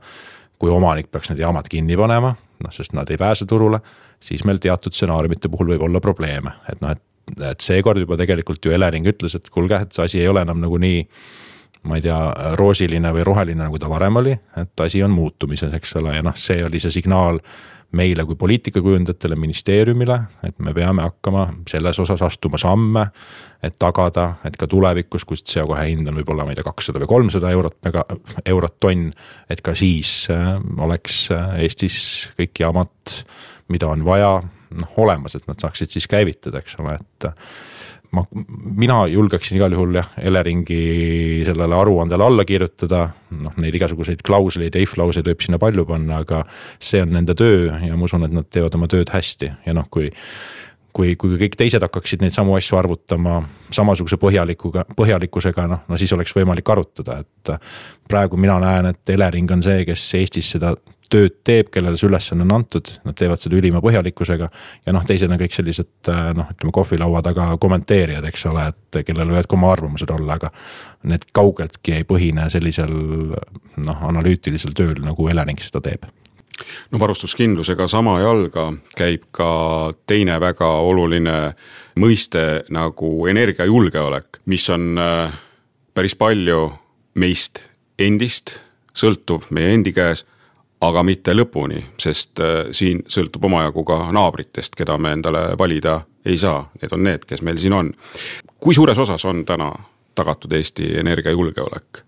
kui 0.64 0.72
omanik 0.72 1.10
peaks 1.12 1.28
need 1.28 1.42
jaamad 1.44 1.68
kinni 1.68 1.98
panema, 2.00 2.30
noh, 2.64 2.74
sest 2.74 2.96
nad 2.98 3.10
ei 3.12 3.20
pääse 3.20 3.48
turule, 3.50 3.80
siis 4.24 4.44
meil 4.48 4.62
teatud 4.64 4.96
stsenaariumite 4.96 5.52
puhul 5.52 5.74
võib 5.76 5.88
olla 5.90 6.04
probleeme, 6.04 6.58
et 6.72 6.84
noh, 6.84 6.96
et 6.96 7.10
et 7.40 7.64
seekord 7.64 8.02
juba 8.02 8.18
tegelikult 8.20 8.66
ju 8.66 8.74
Elering 8.76 9.08
ütles, 9.08 9.32
et 9.38 9.46
kuulge, 9.50 9.78
et 9.80 9.96
see 9.96 10.04
asi 10.04 10.20
ei 10.20 10.28
ole 10.28 10.42
enam 10.44 10.60
nagu 10.60 10.76
nii 10.82 11.06
ma 11.88 11.98
ei 12.00 12.04
tea, 12.04 12.18
roosiline 12.60 13.12
või 13.16 13.26
roheline, 13.28 13.64
nagu 13.66 13.80
ta 13.80 13.90
varem 13.92 14.20
oli, 14.22 14.34
et 14.60 14.84
asi 14.84 15.02
on 15.04 15.12
muutumises, 15.12 15.74
eks 15.76 15.98
ole, 16.00 16.18
ja 16.18 16.24
noh, 16.24 16.36
see 16.40 16.64
oli 16.64 16.80
see 16.84 16.94
signaal 16.96 17.40
meile 17.94 18.26
kui 18.26 18.36
poliitikakujundajatele, 18.40 19.36
ministeeriumile, 19.38 20.18
et 20.48 20.60
me 20.66 20.74
peame 20.74 21.06
hakkama 21.06 21.46
selles 21.70 22.00
osas 22.02 22.22
astuma 22.26 22.58
samme. 22.58 23.08
et 23.64 23.78
tagada, 23.80 24.34
et 24.44 24.58
ka 24.60 24.68
tulevikus, 24.68 25.24
kus 25.24 25.40
CO2 25.48 25.78
hind 25.88 26.08
on 26.12 26.18
võib-olla, 26.20 26.44
ma 26.44 26.52
ei 26.52 26.58
tea, 26.58 26.66
kakssada 26.68 27.00
või 27.00 27.08
kolmsada 27.08 27.52
eurot 27.56 27.78
mega, 27.86 28.04
eurot 28.46 28.76
tonn. 28.80 29.12
et 29.50 29.62
ka 29.64 29.76
siis 29.76 30.28
äh, 30.34 30.58
oleks 30.84 31.30
äh, 31.32 31.62
Eestis 31.64 32.34
kõik 32.40 32.60
jaamad, 32.60 33.16
mida 33.72 33.88
on 33.88 34.04
vaja, 34.06 34.42
noh 34.74 35.00
olemas, 35.00 35.38
et 35.38 35.48
nad 35.48 35.62
saaksid 35.62 35.94
siis 35.94 36.10
käivitada, 36.12 36.60
eks 36.60 36.76
ole, 36.82 36.98
et 37.00 37.30
ma, 38.14 38.24
mina 38.78 39.04
julgeksin 39.12 39.58
igal 39.60 39.76
juhul 39.76 40.00
jah, 40.00 40.10
Eleringi 40.24 41.44
sellele 41.48 41.78
aruandele 41.78 42.26
alla 42.26 42.46
kirjutada. 42.48 43.06
noh, 43.34 43.54
neid 43.58 43.74
igasuguseid 43.74 44.22
klausleid 44.26 44.76
if 44.78 44.98
lauseid 44.98 45.26
võib 45.26 45.42
sinna 45.42 45.58
palju 45.62 45.88
panna, 45.90 46.20
aga 46.22 46.44
see 46.78 47.02
on 47.02 47.16
nende 47.18 47.34
töö 47.34 47.72
ja 47.82 47.96
ma 47.98 48.06
usun, 48.06 48.28
et 48.28 48.36
nad 48.36 48.46
teevad 48.46 48.76
oma 48.78 48.88
tööd 48.92 49.10
hästi 49.10 49.50
ja 49.66 49.74
noh, 49.74 49.90
kui 49.90 50.12
kui, 50.94 51.16
kui 51.18 51.38
kõik 51.42 51.58
teised 51.58 51.82
hakkaksid 51.82 52.22
neid 52.22 52.36
samu 52.36 52.54
asju 52.58 52.78
arvutama 52.78 53.40
samasuguse 53.74 54.20
põhjalikuga, 54.22 54.86
põhjalikkusega, 54.98 55.66
noh, 55.72 55.82
no 55.90 55.98
siis 55.98 56.14
oleks 56.14 56.36
võimalik 56.38 56.70
arutada, 56.70 57.24
et. 57.24 57.54
praegu 58.10 58.38
mina 58.38 58.60
näen, 58.62 58.92
et 58.94 59.10
Elering 59.10 59.50
on 59.56 59.64
see, 59.66 59.86
kes 59.88 60.04
Eestis 60.20 60.52
seda 60.54 60.76
tööd 61.14 61.36
teeb, 61.46 61.70
kellele 61.74 62.00
see 62.00 62.10
ülesanne 62.10 62.46
on 62.46 62.56
antud, 62.58 62.90
nad 63.06 63.18
teevad 63.20 63.42
seda 63.42 63.58
ülima 63.60 63.82
põhjalikkusega. 63.84 64.50
ja 64.86 64.96
noh, 64.96 65.06
teised 65.08 65.32
on 65.32 65.40
kõik 65.42 65.56
sellised 65.56 66.12
noh, 66.38 66.50
ütleme 66.56 66.74
kohvilaua 66.76 67.22
taga 67.26 67.52
kommenteerijad, 67.62 68.26
eks 68.30 68.48
ole, 68.50 68.66
et 68.74 69.04
kellel 69.06 69.30
võivad 69.34 69.50
ka 69.50 69.58
oma 69.60 69.72
arvamused 69.76 70.10
olla, 70.14 70.40
aga. 70.40 70.52
Need 71.04 71.26
kaugeltki 71.36 71.98
ei 71.98 72.06
põhine 72.08 72.46
sellisel 72.52 72.94
noh, 72.94 74.04
analüütilisel 74.08 74.76
tööl, 74.78 75.02
nagu 75.04 75.28
Elering 75.30 75.60
seda 75.62 75.84
teeb 75.84 76.08
no 76.92 77.00
varustuskindlusega 77.02 77.88
sama 77.90 78.20
jalga 78.22 78.68
käib 78.98 79.26
ka 79.36 79.48
teine 80.08 80.38
väga 80.42 80.70
oluline 80.86 81.38
mõiste 82.00 82.64
nagu 82.74 83.10
energiajulgeolek, 83.30 84.44
mis 84.46 84.68
on 84.74 84.94
äh, 85.02 85.34
päris 85.98 86.16
palju 86.16 86.68
meist 87.20 87.64
endist 88.02 88.60
sõltuv 88.98 89.50
meie 89.54 89.74
endi 89.74 89.94
käes 89.96 90.26
aga 90.88 91.04
mitte 91.04 91.36
lõpuni, 91.36 91.82
sest 92.00 92.40
äh, 92.44 92.70
siin 92.76 93.04
sõltub 93.08 93.46
omajagu 93.50 93.84
ka 93.88 94.00
naabritest, 94.16 94.76
keda 94.80 94.98
me 94.98 95.14
endale 95.18 95.46
valida 95.60 96.02
ei 96.26 96.38
saa, 96.40 96.62
need 96.82 96.96
on 96.96 97.04
need, 97.04 97.26
kes 97.28 97.44
meil 97.44 97.60
siin 97.60 97.76
on. 97.78 97.92
kui 98.60 98.76
suures 98.76 98.98
osas 98.98 99.26
on 99.26 99.44
täna 99.46 99.72
tagatud 100.16 100.52
Eesti 100.54 100.94
energiajulgeolek 101.00 102.04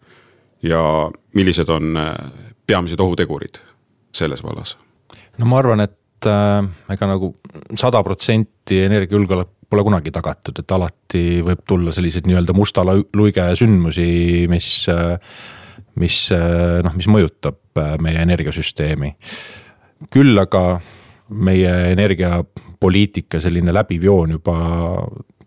ja 0.63 1.11
millised 1.35 1.69
on 1.69 1.97
äh, 1.97 2.15
peamised 2.67 2.99
ohutegurid 2.99 3.59
selles 4.13 4.43
vallas? 4.43 4.77
no 5.37 5.45
ma 5.45 5.59
arvan, 5.59 5.83
et 5.83 6.29
äh, 6.29 6.63
ega 6.93 7.11
nagu 7.11 7.35
sada 7.75 8.03
protsenti 8.03 8.81
energiajulgeolek 8.85 9.51
pole 9.69 9.83
kunagi 9.83 10.13
tagatud, 10.13 10.61
et 10.61 10.71
alati 10.71 11.41
võib 11.43 11.63
tulla 11.67 11.91
selliseid 11.91 12.27
nii-öelda 12.29 12.53
musta 12.53 12.83
luige 12.85 13.47
sündmusi, 13.57 14.07
mis 14.51 14.69
äh, 14.93 15.17
mis 16.01 16.17
äh, 16.35 16.81
noh, 16.83 16.95
mis 16.97 17.07
mõjutab 17.11 17.79
äh, 17.79 17.95
meie 18.03 18.21
energiasüsteemi. 18.25 19.15
küll 20.11 20.37
aga 20.37 20.79
meie 21.29 21.71
energiapoliitika 21.93 23.39
selline 23.41 23.73
läbiv 23.73 24.03
joon 24.03 24.35
juba 24.35 24.57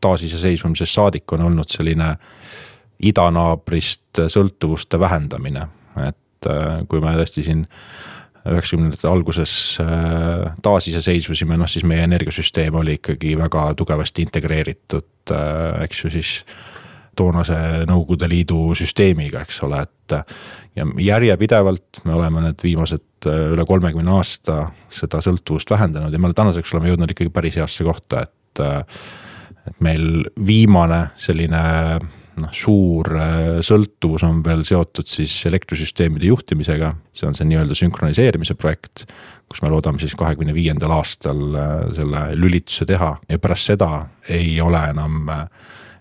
taasiseseisvumisest 0.01 0.95
saadik 0.95 1.33
on 1.33 1.45
olnud 1.51 1.69
selline 1.69 2.15
idanaabrist 2.99 4.23
sõltuvuste 4.27 4.99
vähendamine, 4.99 5.69
et 6.09 6.49
äh, 6.49 6.81
kui 6.89 7.03
me 7.05 7.15
tõesti 7.21 7.45
siin 7.47 7.67
üheksakümnendate 8.49 9.05
alguses 9.11 9.53
taasiseseisvusime, 10.65 11.59
noh 11.61 11.69
siis 11.69 11.85
meie 11.85 12.07
energiasüsteem 12.07 12.79
oli 12.81 12.95
ikkagi 12.97 13.35
väga 13.37 13.67
tugevasti 13.77 14.25
integreeritud, 14.25 15.35
eks 15.85 16.05
ju 16.05 16.11
siis 16.15 16.31
toonase 17.19 17.57
Nõukogude 17.89 18.29
Liidu 18.31 18.75
süsteemiga, 18.79 19.43
eks 19.47 19.63
ole, 19.67 19.83
et. 19.87 20.17
ja 20.79 20.87
järjepidevalt 21.05 22.03
me 22.09 22.15
oleme 22.17 22.47
need 22.47 22.63
viimased 22.65 23.29
äh, 23.29 23.49
üle 23.55 23.67
kolmekümne 23.69 24.15
aasta 24.17 24.69
seda 24.93 25.21
sõltuvust 25.25 25.71
vähendanud 25.71 26.15
ja 26.15 26.21
me 26.23 26.31
tänaseks 26.33 26.75
oleme 26.75 26.93
jõudnud 26.93 27.15
ikkagi 27.15 27.35
päris 27.35 27.59
heasse 27.61 27.87
kohta, 27.89 28.27
et. 28.29 28.63
Äh, 28.65 29.03
et 29.69 29.83
meil 29.85 30.23
viimane 30.49 31.11
selline 31.21 31.59
noh, 32.01 32.53
suur 32.57 33.11
äh, 33.21 33.59
sõltuvus 33.61 34.23
on 34.25 34.39
veel 34.47 34.63
seotud 34.65 35.05
siis 35.11 35.35
elektrisüsteemide 35.51 36.31
juhtimisega, 36.31 36.95
see 37.13 37.29
on 37.29 37.37
see 37.37 37.45
nii-öelda 37.51 37.77
sünkroniseerimise 37.77 38.57
projekt. 38.57 39.05
kus 39.49 39.61
me 39.61 39.69
loodame 39.73 40.01
siis 40.01 40.15
kahekümne 40.17 40.55
viiendal 40.57 40.93
aastal 40.97 41.43
selle 41.97 42.23
lülituse 42.37 42.85
teha 42.89 43.15
ja 43.29 43.39
pärast 43.41 43.71
seda 43.75 43.91
ei 44.29 44.57
ole 44.61 44.81
enam 44.95 45.29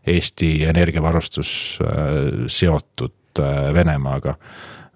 Eesti 0.07 0.63
energiavarustus 0.63 1.79
äh, 1.83 1.89
seotud 2.47 3.39
äh, 3.39 3.73
Venemaaga. 3.73 4.35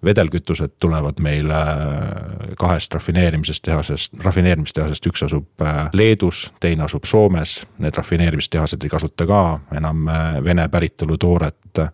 vedelkütused 0.05 0.71
tulevad 0.79 1.19
meile 1.19 1.53
äh, 1.53 2.55
kahest 2.57 2.93
rafineerimisest 2.93 3.63
tehasest, 3.63 4.13
rafineerimistehasest, 4.23 5.05
üks 5.05 5.23
asub 5.23 5.61
Leedus, 5.93 6.53
teine 6.59 6.83
asub 6.83 7.05
Soomes. 7.05 7.67
Need 7.77 7.97
rafineerimistehased 7.97 8.83
ei 8.83 8.89
kasuta 8.89 9.27
ka 9.27 9.59
enam 9.77 10.07
Vene 10.43 10.67
päritolu 10.69 11.17
tooret. 11.17 11.85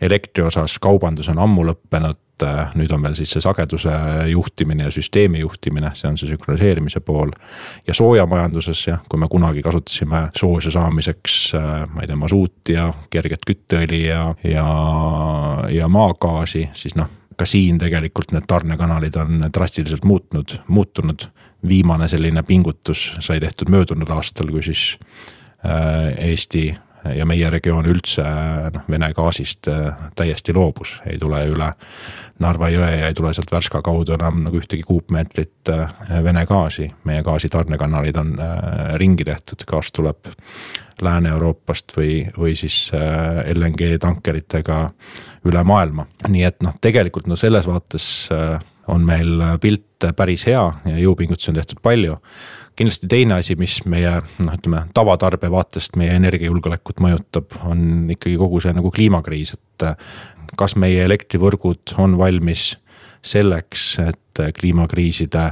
Elektri 0.00 0.44
osas 0.44 0.78
kaubandus 0.82 1.28
on 1.32 1.38
ammu 1.42 1.64
lõppenud 1.70 2.44
äh, 2.44 2.72
nüüd 2.76 2.92
on 2.92 3.02
meil 3.02 3.16
siis 3.18 3.32
see 3.34 3.44
sageduse 3.44 3.92
juhtimine 4.30 4.88
ja 4.88 4.94
süsteemi 4.94 5.40
juhtimine, 5.40 5.92
see 5.94 6.08
on 6.10 6.18
see 6.20 6.30
sünkroniseerimise 6.30 7.00
pool. 7.00 7.32
ja 7.86 7.94
soojamajanduses 7.94 8.86
jah, 8.86 9.04
kui 9.08 9.20
me 9.20 9.28
kunagi 9.32 9.62
kasutasime 9.62 10.28
soojuse 10.36 10.70
saamiseks, 10.74 11.38
äh, 11.58 11.84
ma 11.92 12.04
ei 12.04 12.10
tea, 12.10 12.18
masuuti 12.20 12.78
ja 12.78 12.90
kerget 13.10 13.46
kütteõli 13.46 14.06
ja, 14.08 14.34
ja, 14.44 14.66
ja 15.72 15.88
maagaasi, 15.88 16.68
siis 16.74 16.96
noh 16.96 17.12
ka 17.36 17.44
siin 17.44 17.78
tegelikult 17.78 18.32
need 18.32 18.46
tarnekanalid 18.48 19.16
on 19.20 19.48
drastiliselt 19.54 20.04
muutnud, 20.04 20.58
muutunud. 20.68 21.28
viimane 21.68 22.06
selline 22.08 22.42
pingutus 22.46 23.16
sai 23.20 23.40
tehtud 23.40 23.70
möödunud 23.72 24.10
aastal, 24.12 24.50
kui 24.54 24.62
siis 24.62 24.98
äh, 25.64 26.28
Eesti 26.28 26.76
ja 27.14 27.26
meie 27.28 27.50
regioon 27.50 27.86
üldse 27.86 28.24
noh, 28.74 28.86
Vene 28.90 29.12
gaasist 29.14 29.68
täiesti 30.16 30.54
loobus, 30.56 31.00
ei 31.06 31.18
tule 31.18 31.44
üle 31.50 31.72
Narva 32.38 32.68
jõe 32.68 32.88
ja 32.98 33.08
ei 33.08 33.14
tule 33.16 33.30
sealt 33.32 33.52
Värska 33.52 33.80
kaudu 33.84 34.12
enam 34.16 34.42
nagu 34.44 34.58
ühtegi 34.60 34.84
kuupmeetrit 34.84 35.70
äh, 35.72 35.94
Vene 36.24 36.44
gaasi. 36.46 36.90
meie 37.04 37.22
gaasitarnekanalid 37.24 38.16
on 38.20 38.34
äh, 38.40 38.92
ringi 39.00 39.24
tehtud, 39.24 39.64
gaas 39.68 39.92
tuleb 39.92 40.28
Lääne-Euroopast 41.02 41.92
või, 41.96 42.26
või 42.36 42.54
siis 42.56 42.90
äh, 42.94 43.40
LNG 43.54 43.96
tankeritega 44.00 44.82
üle 45.48 45.64
maailma. 45.64 46.06
nii 46.28 46.44
et 46.44 46.60
noh, 46.62 46.76
tegelikult 46.80 47.26
no 47.26 47.36
selles 47.40 47.66
vaates 47.66 48.28
on 48.86 49.02
meil 49.06 49.40
pilt 49.60 50.04
päris 50.16 50.44
hea 50.46 50.62
ja 50.84 50.98
jõupingutusi 51.00 51.50
on 51.50 51.60
tehtud 51.62 51.80
palju 51.82 52.18
kindlasti 52.76 53.08
teine 53.08 53.38
asi, 53.40 53.56
mis 53.58 53.78
meie 53.88 54.18
noh, 54.20 54.56
ütleme 54.56 54.84
tavatarbija 54.94 55.52
vaatest 55.52 55.96
meie 55.96 56.16
energiajulgeolekut 56.20 57.00
mõjutab, 57.04 57.56
on 57.64 58.10
ikkagi 58.12 58.36
kogu 58.40 58.60
see 58.62 58.74
nagu 58.76 58.92
kliimakriis, 58.94 59.56
et 59.56 59.86
kas 60.56 60.76
meie 60.80 61.04
elektrivõrgud 61.04 61.96
on 62.02 62.18
valmis 62.20 62.74
selleks, 63.26 63.86
et 64.04 64.44
kliimakriiside 64.60 65.48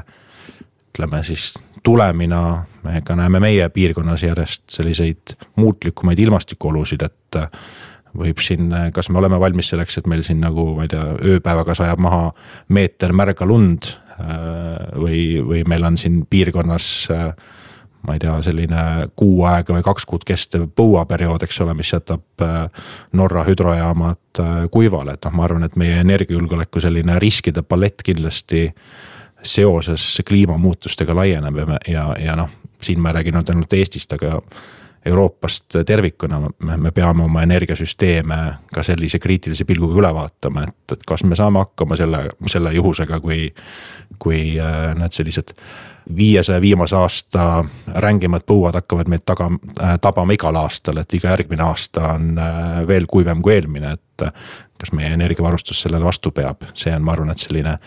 ütleme 0.95 1.23
siis 1.27 1.55
tulemina 1.85 2.65
me 2.85 3.01
ka 3.05 3.17
näeme 3.17 3.41
meie 3.41 3.69
piirkonnas 3.69 4.23
järjest 4.23 4.63
selliseid 4.73 5.35
muutlikumaid 5.57 6.19
ilmastikuolusid, 6.19 7.03
et 7.03 7.41
võib 8.15 8.41
siin, 8.45 8.71
kas 8.95 9.11
me 9.11 9.19
oleme 9.19 9.41
valmis 9.41 9.73
selleks, 9.73 9.99
et 9.99 10.07
meil 10.11 10.23
siin 10.23 10.41
nagu 10.45 10.71
ma 10.77 10.87
ei 10.87 10.93
tea, 10.93 11.05
ööpäevaga 11.35 11.75
sajab 11.75 12.01
maha 12.05 12.31
meeter 12.69 13.13
märga 13.17 13.49
lund 13.49 13.91
või, 15.01 15.21
või 15.45 15.63
meil 15.69 15.85
on 15.87 15.99
siin 16.01 16.23
piirkonnas 16.31 16.89
ma 18.07 18.13
ei 18.15 18.21
tea, 18.21 18.35
selline 18.45 18.83
kuu 19.17 19.45
aega 19.49 19.75
või 19.77 19.85
kaks 19.85 20.07
kuud 20.09 20.25
kestev 20.29 20.67
põuaperiood, 20.77 21.45
eks 21.47 21.61
ole, 21.65 21.75
mis 21.77 21.93
jätab 21.93 22.45
äh, 22.45 22.87
Norra 23.17 23.45
hüdrojaamad 23.49 24.41
äh, 24.43 24.53
kuivale, 24.73 25.17
et 25.17 25.25
noh, 25.25 25.37
ma 25.39 25.47
arvan, 25.49 25.65
et 25.67 25.77
meie 25.81 26.03
energiajulgeoleku 26.05 26.83
selline 26.85 27.19
riskide 27.23 27.65
palett 27.65 28.05
kindlasti 28.05 28.67
seoses 29.45 30.05
kliimamuutustega 30.27 31.17
laieneb 31.17 31.61
ja, 31.89 32.07
ja, 32.21 32.37
noh, 32.37 32.53
siin 32.85 33.01
ma 33.01 33.13
ei 33.13 33.21
räägi 33.21 33.35
nüüd 33.35 33.53
ainult 33.53 33.77
Eestist, 33.77 34.13
aga 34.17 34.41
Euroopast 35.05 35.77
tervikuna 35.87 36.41
me, 36.41 36.77
me 36.77 36.91
peame 36.91 37.25
oma 37.25 37.43
energiasüsteeme 37.45 38.37
ka 38.73 38.83
sellise 38.83 39.19
kriitilise 39.21 39.67
pilguga 39.69 39.99
üle 40.01 40.13
vaatama, 40.17 40.65
et, 40.65 40.97
et 40.97 41.03
kas 41.07 41.25
me 41.29 41.37
saame 41.37 41.61
hakkama 41.61 41.99
selle, 42.01 42.23
selle 42.49 42.73
juhusega, 42.73 43.21
kui, 43.21 43.51
kui 44.19 44.55
äh, 44.61 44.95
need 44.99 45.13
sellised 45.13 45.53
viiesaja 46.17 46.61
viimase 46.61 46.97
aasta 46.97 47.65
rängimad 48.05 48.45
põuad 48.49 48.77
hakkavad 48.81 49.09
meid 49.13 49.25
taga 49.29 49.51
äh,, 49.53 49.95
tabama 50.01 50.37
igal 50.37 50.57
aastal, 50.61 51.01
et 51.01 51.15
iga 51.17 51.33
järgmine 51.37 51.65
aasta 51.65 52.15
on 52.15 52.33
äh, 52.39 52.81
veel 52.89 53.09
kuivem 53.11 53.45
kui 53.45 53.59
eelmine, 53.59 53.95
et 53.99 54.29
kas 54.81 54.93
meie 54.97 55.13
energiavarustus 55.17 55.85
sellele 55.85 56.05
vastu 56.05 56.33
peab, 56.33 56.65
see 56.75 56.93
on, 56.95 57.05
ma 57.05 57.13
arvan, 57.13 57.33
et 57.33 57.41
selline 57.41 57.79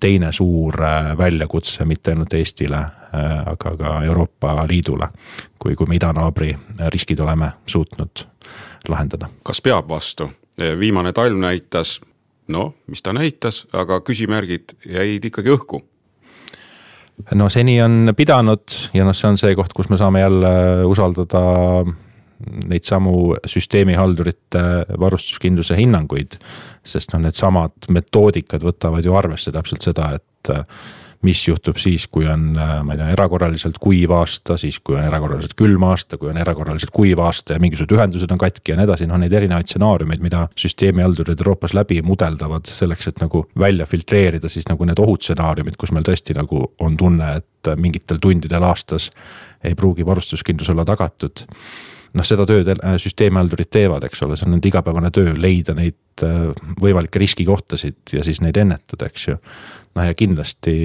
teine 0.00 0.32
suur 0.32 0.76
väljakutse 1.18 1.84
mitte 1.84 2.10
ainult 2.10 2.34
Eestile, 2.34 2.80
aga 3.46 3.76
ka 3.78 3.94
Euroopa 4.04 4.66
Liidule 4.68 5.08
kui, 5.58 5.74
kui 5.74 5.86
me 5.88 5.96
idanaabri 5.96 6.50
riskid 6.92 7.20
oleme 7.20 7.52
suutnud 7.66 8.26
lahendada. 8.88 9.28
kas 9.42 9.62
peab 9.62 9.88
vastu? 9.88 10.30
viimane 10.78 11.12
talv 11.12 11.38
näitas, 11.38 12.00
noh, 12.48 12.74
mis 12.86 13.02
ta 13.02 13.12
näitas, 13.12 13.66
aga 13.72 14.00
küsimärgid 14.00 14.76
jäid 14.86 15.24
ikkagi 15.24 15.50
õhku 15.50 15.82
no 17.34 17.48
seni 17.48 17.76
on 17.82 18.12
pidanud 18.16 18.76
ja 18.94 19.04
noh, 19.06 19.16
see 19.16 19.30
on 19.30 19.38
see 19.40 19.54
koht, 19.58 19.72
kus 19.74 19.90
me 19.90 19.98
saame 20.00 20.22
jälle 20.22 20.54
usaldada 20.86 21.42
neid 22.68 22.84
samu 22.84 23.36
süsteemihaldurite 23.48 24.64
varustuskindluse 25.00 25.78
hinnanguid. 25.78 26.38
sest 26.84 27.14
noh, 27.14 27.22
needsamad 27.24 27.88
metoodikad 27.88 28.64
võtavad 28.66 29.04
ju 29.04 29.14
arvesse 29.16 29.52
täpselt 29.52 29.86
seda, 29.86 30.12
et 30.18 30.52
mis 31.24 31.40
juhtub 31.48 31.78
siis, 31.80 32.06
kui 32.12 32.26
on, 32.28 32.50
äh, 32.58 32.74
ma 32.84 32.94
ei 32.94 33.00
tea, 33.00 33.08
erakorraliselt 33.14 33.78
kuiv 33.82 34.12
aasta, 34.14 34.58
siis 34.60 34.78
kui 34.84 34.96
on 34.98 35.06
erakorraliselt 35.06 35.54
külm 35.58 35.86
aasta, 35.88 36.18
kui 36.20 36.30
on 36.30 36.40
erakorraliselt 36.40 36.92
kuiv 36.94 37.22
aasta 37.24 37.56
ja 37.56 37.62
mingisugused 37.62 37.96
ühendused 37.96 38.34
on 38.34 38.40
katki 38.40 38.74
ja 38.74 38.78
nii 38.78 38.88
edasi, 38.88 39.08
noh 39.10 39.20
neid 39.20 39.32
erinevaid 39.32 39.70
stsenaariumeid, 39.70 40.22
mida 40.24 40.44
süsteemihaldurid 40.60 41.40
Euroopas 41.40 41.74
läbi 41.76 42.00
mudeldavad 42.04 42.68
selleks, 42.68 43.08
et 43.10 43.24
nagu 43.24 43.46
välja 43.60 43.88
filtreerida 43.88 44.50
siis 44.52 44.68
nagu 44.70 44.88
need 44.88 45.00
ohutsenaariumid, 45.00 45.78
kus 45.80 45.94
meil 45.96 46.06
tõesti 46.06 46.36
nagu 46.36 46.60
on 46.84 47.00
tunne, 47.00 47.32
et 47.40 47.72
mingitel 47.80 48.20
tundidel 48.20 48.68
aastas 48.68 49.08
ei 49.64 49.76
pruugi 49.78 50.04
varustuskindlus 50.06 50.68
olla 50.74 50.84
tagatud 50.84 51.46
noh, 52.14 52.26
seda 52.26 52.46
tööd 52.48 52.70
äh, 52.74 52.96
süsteemihaldurid 53.02 53.70
teevad, 53.72 54.04
eks 54.06 54.22
ole, 54.26 54.38
see 54.38 54.48
on 54.48 54.54
nende 54.56 54.70
igapäevane 54.70 55.10
töö, 55.14 55.34
leida 55.38 55.74
neid 55.76 56.24
äh, 56.26 56.50
võimalikke 56.82 57.22
riskikohtasid 57.22 58.14
ja 58.16 58.24
siis 58.26 58.40
neid 58.44 58.58
ennetada, 58.60 59.08
eks 59.10 59.26
ju. 59.28 59.38
noh 59.94 60.08
ja 60.08 60.14
kindlasti 60.18 60.76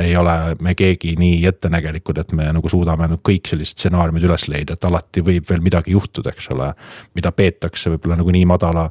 ei 0.00 0.12
ole 0.16 0.36
me 0.64 0.74
keegi 0.78 1.14
nii 1.20 1.40
ettenägelikud, 1.50 2.20
et 2.22 2.32
me 2.36 2.48
nagu 2.56 2.72
suudame 2.72 3.08
nüüd 3.10 3.24
kõik 3.26 3.50
sellised 3.50 3.78
stsenaariumid 3.78 4.28
üles 4.28 4.46
leida, 4.52 4.76
et 4.76 4.86
alati 4.88 5.24
võib 5.24 5.48
veel 5.48 5.64
midagi 5.64 5.96
juhtuda, 5.96 6.34
eks 6.34 6.52
ole. 6.54 6.72
mida 7.14 7.32
peetakse 7.32 7.92
võib-olla 7.94 8.20
nagu 8.20 8.36
nii 8.36 8.46
madala 8.48 8.88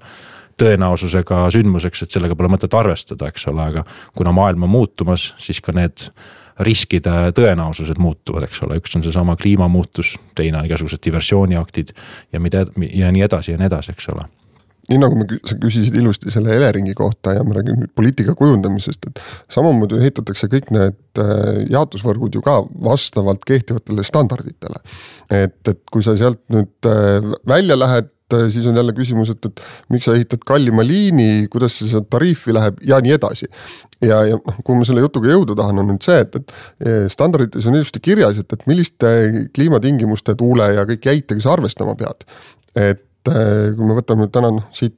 tõenäosusega 0.59 1.45
sündmuseks, 1.53 2.03
et 2.03 2.13
sellega 2.13 2.35
pole 2.35 2.51
mõtet 2.51 2.73
arvestada, 2.75 3.29
eks 3.31 3.47
ole, 3.51 3.69
aga 3.71 3.85
kuna 4.17 4.33
maailm 4.35 4.67
on 4.67 4.73
muutumas, 4.73 5.33
siis 5.39 5.61
ka 5.63 5.71
need 5.75 6.09
riskide 6.59 7.31
tõenäosused 7.35 8.01
muutuvad, 8.01 8.47
eks 8.49 8.63
ole, 8.65 8.79
üks 8.81 8.97
on 8.97 9.05
seesama 9.05 9.37
kliimamuutus, 9.39 10.15
teine 10.35 10.59
on 10.59 10.67
igasugused 10.67 11.01
diversiooniaktid 11.05 11.95
ja 12.33 12.43
mida 12.43 12.65
ja 12.93 13.13
nii 13.15 13.25
edasi 13.29 13.55
ja 13.55 13.61
nii 13.61 13.69
edasi, 13.71 13.95
eks 13.95 14.11
ole 14.13 14.27
nii 14.89 14.99
nagu 15.01 15.17
me, 15.19 15.25
sa 15.45 15.57
küsisid 15.61 15.97
ilusti 15.99 16.31
selle 16.33 16.55
Eleringi 16.57 16.95
kohta 16.97 17.35
ja 17.37 17.43
ma 17.45 17.57
räägin 17.59 17.77
nüüd 17.83 17.91
poliitika 17.97 18.33
kujundamisest, 18.37 19.09
et 19.09 19.21
samamoodi 19.53 19.99
ehitatakse 20.01 20.49
kõik 20.51 20.71
need 20.73 21.21
äh, 21.21 21.59
jaotusvõrgud 21.69 22.37
ju 22.37 22.43
ka 22.45 22.59
vastavalt 22.85 23.45
kehtivatele 23.47 24.05
standarditele. 24.07 24.81
et, 25.29 25.59
et 25.69 25.81
kui 25.91 26.05
sa 26.05 26.15
sealt 26.17 26.41
nüüd 26.53 26.89
äh, 26.89 27.29
välja 27.47 27.77
lähed, 27.77 28.09
äh, 28.09 28.18
siis 28.53 28.67
on 28.69 28.77
jälle 28.77 28.93
küsimus, 28.93 29.31
et, 29.33 29.45
et 29.49 29.61
miks 29.93 30.05
sa 30.05 30.15
ehitad 30.17 30.43
kallima 30.47 30.83
liini, 30.85 31.47
kuidas 31.51 31.79
see 31.79 31.89
seal 31.91 32.05
tariifi 32.09 32.53
läheb 32.55 32.81
ja 32.85 32.99
nii 33.03 33.15
edasi 33.15 33.49
ja, 34.03 34.21
ja 34.27 34.37
noh, 34.37 34.59
kuhu 34.63 34.79
ma 34.79 34.87
selle 34.87 35.03
jutuga 35.03 35.31
jõuda 35.31 35.55
tahan, 35.59 35.81
on 35.81 35.91
nüüd 35.93 36.05
see, 36.05 36.19
et, 36.23 36.39
et 36.39 36.53
eh, 36.85 37.05
standardites 37.11 37.67
on 37.69 37.77
ilusti 37.79 38.01
kirjas, 38.03 38.39
et, 38.41 38.55
et 38.55 38.65
milliste 38.69 39.11
kliimatingimuste, 39.55 40.35
tuule 40.39 40.71
ja 40.77 40.85
kõik 40.89 41.09
jäitega 41.11 41.43
sa 41.43 41.53
arvestama 41.55 41.95
pead. 41.99 42.27
et 42.75 43.31
eh, 43.33 43.71
kui 43.75 43.87
me 43.87 43.97
võtame 43.97 44.25
nüüd 44.25 44.35
täna 44.35 44.53
noh 44.55 44.67
siit, 44.75 44.95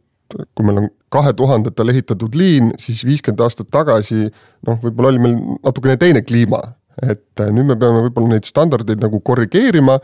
kui 0.56 0.68
meil 0.68 0.84
on 0.84 0.92
kahe 1.12 1.34
tuhandetel 1.36 1.92
ehitatud 1.92 2.36
liin, 2.40 2.72
siis 2.80 3.02
viiskümmend 3.04 3.42
aastat 3.44 3.72
tagasi 3.74 4.30
noh, 4.68 4.78
võib-olla 4.84 5.12
oli 5.12 5.24
meil 5.26 5.40
natukene 5.58 5.98
teine 6.00 6.22
kliima, 6.24 6.62
et 7.02 7.42
eh, 7.42 7.50
nüüd 7.50 7.74
me 7.74 7.80
peame 7.80 8.06
võib-olla 8.08 8.36
neid 8.36 8.48
standardeid 8.48 9.02
nagu 9.04 9.20
korrigeerima 9.26 10.00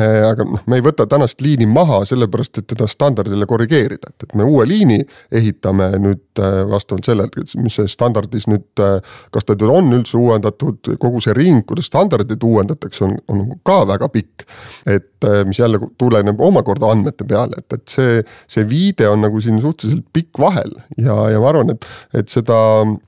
aga 0.00 0.46
noh, 0.48 0.62
me 0.70 0.78
ei 0.78 0.84
võta 0.84 1.06
tänast 1.10 1.42
liini 1.44 1.66
maha 1.68 2.02
sellepärast, 2.08 2.62
et 2.62 2.68
teda 2.72 2.86
standardile 2.88 3.46
korrigeerida, 3.48 4.12
et, 4.12 4.26
et 4.26 4.34
me 4.38 4.46
uue 4.48 4.64
liini 4.68 4.98
ehitame 5.34 5.90
nüüd 6.00 6.40
äh, 6.40 6.62
vastavalt 6.70 7.08
sellele, 7.08 7.44
mis 7.60 7.76
see 7.76 7.90
standardis 7.90 8.48
nüüd, 8.50 8.68
äh, 8.80 8.98
kas 9.34 9.48
ta 9.48 9.56
on 9.68 9.92
üldse 9.92 10.16
uuendatud, 10.20 10.94
kogu 11.02 11.22
see 11.24 11.36
ring, 11.36 11.62
kuidas 11.68 11.90
standardid 11.92 12.42
uuendatakse, 12.46 13.04
on, 13.06 13.16
on 13.32 13.56
ka 13.66 13.82
väga 13.88 14.08
pikk. 14.12 14.46
et 14.86 15.24
mis 15.46 15.58
jälle 15.60 15.78
tuleneb 15.98 16.40
omakorda 16.42 16.88
andmete 16.90 17.24
peale, 17.28 17.60
et, 17.60 17.76
et 17.76 17.88
see, 17.88 18.22
see 18.50 18.64
viide 18.68 19.06
on 19.08 19.22
nagu 19.22 19.40
siin 19.40 19.60
suhteliselt 19.62 20.08
pikk 20.12 20.40
vahel 20.42 20.72
ja, 20.98 21.14
ja 21.30 21.40
ma 21.40 21.52
arvan, 21.52 21.74
et, 21.76 21.86
et 22.18 22.32
seda 22.32 22.56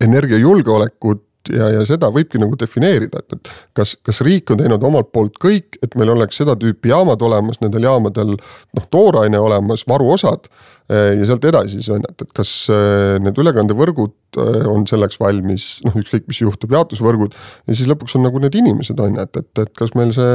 energiajulgeolekut 0.04 1.24
ja, 1.52 1.70
ja 1.78 1.84
seda 1.88 2.10
võibki 2.14 2.40
nagu 2.40 2.56
defineerida, 2.58 3.20
et, 3.22 3.36
et 3.36 3.50
kas, 3.76 3.96
kas 4.04 4.22
riik 4.26 4.52
on 4.54 4.60
teinud 4.60 4.84
omalt 4.86 5.10
poolt 5.14 5.38
kõik, 5.42 5.78
et 5.84 5.96
meil 5.98 6.14
oleks 6.14 6.40
seda 6.40 6.56
tüüpi 6.60 6.92
jaamad 6.92 7.22
olemas, 7.24 7.60
nendel 7.62 7.88
jaamadel 7.88 8.34
noh, 8.36 8.86
tooraine 8.92 9.40
olemas, 9.40 9.84
varuosad. 9.88 10.48
Eh, 10.84 11.14
ja 11.16 11.24
sealt 11.24 11.44
edasi 11.48 11.78
siis 11.78 11.86
on 11.94 12.02
ju, 12.02 12.10
et, 12.10 12.26
et 12.26 12.32
kas 12.36 12.50
eh, 12.68 13.14
need 13.24 13.38
ülekandevõrgud 13.40 14.36
eh, 14.42 14.66
on 14.68 14.84
selleks 14.88 15.16
valmis, 15.16 15.78
noh 15.86 15.96
ükskõik, 15.96 16.26
mis 16.28 16.42
juhtub, 16.42 16.74
jaotusvõrgud. 16.76 17.32
ja 17.64 17.76
siis 17.76 17.88
lõpuks 17.88 18.18
on 18.18 18.26
nagu 18.28 18.42
need 18.44 18.58
inimesed 18.60 19.00
on 19.00 19.16
ju, 19.16 19.24
et, 19.24 19.40
et, 19.40 19.62
et 19.64 19.72
kas 19.80 19.94
meil 19.96 20.12
see 20.12 20.34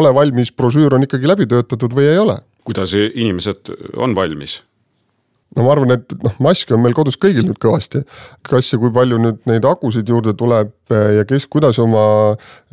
ole 0.00 0.14
valmis 0.16 0.54
brošüür 0.56 0.96
on 0.96 1.04
ikkagi 1.04 1.28
läbi 1.28 1.48
töötatud 1.50 1.92
või 1.92 2.08
ei 2.08 2.22
ole. 2.22 2.38
kuidas 2.64 2.96
inimesed 2.96 3.68
on 4.00 4.16
valmis? 4.16 4.62
No 5.56 5.64
ma 5.66 5.72
arvan, 5.74 5.94
et 5.96 6.12
noh, 6.22 6.34
maske 6.42 6.74
on 6.76 6.82
meil 6.82 6.94
kodus 6.94 7.16
kõigil 7.20 7.46
nüüd 7.48 7.58
kõvasti. 7.60 8.04
kas 8.46 8.70
ja 8.70 8.78
kui 8.78 8.92
palju 8.94 9.18
nüüd 9.18 9.40
neid 9.50 9.66
akusid 9.66 10.08
juurde 10.08 10.34
tuleb 10.38 10.70
eh, 10.94 11.08
ja 11.18 11.24
kes, 11.26 11.48
kuidas 11.50 11.80
oma 11.82 12.04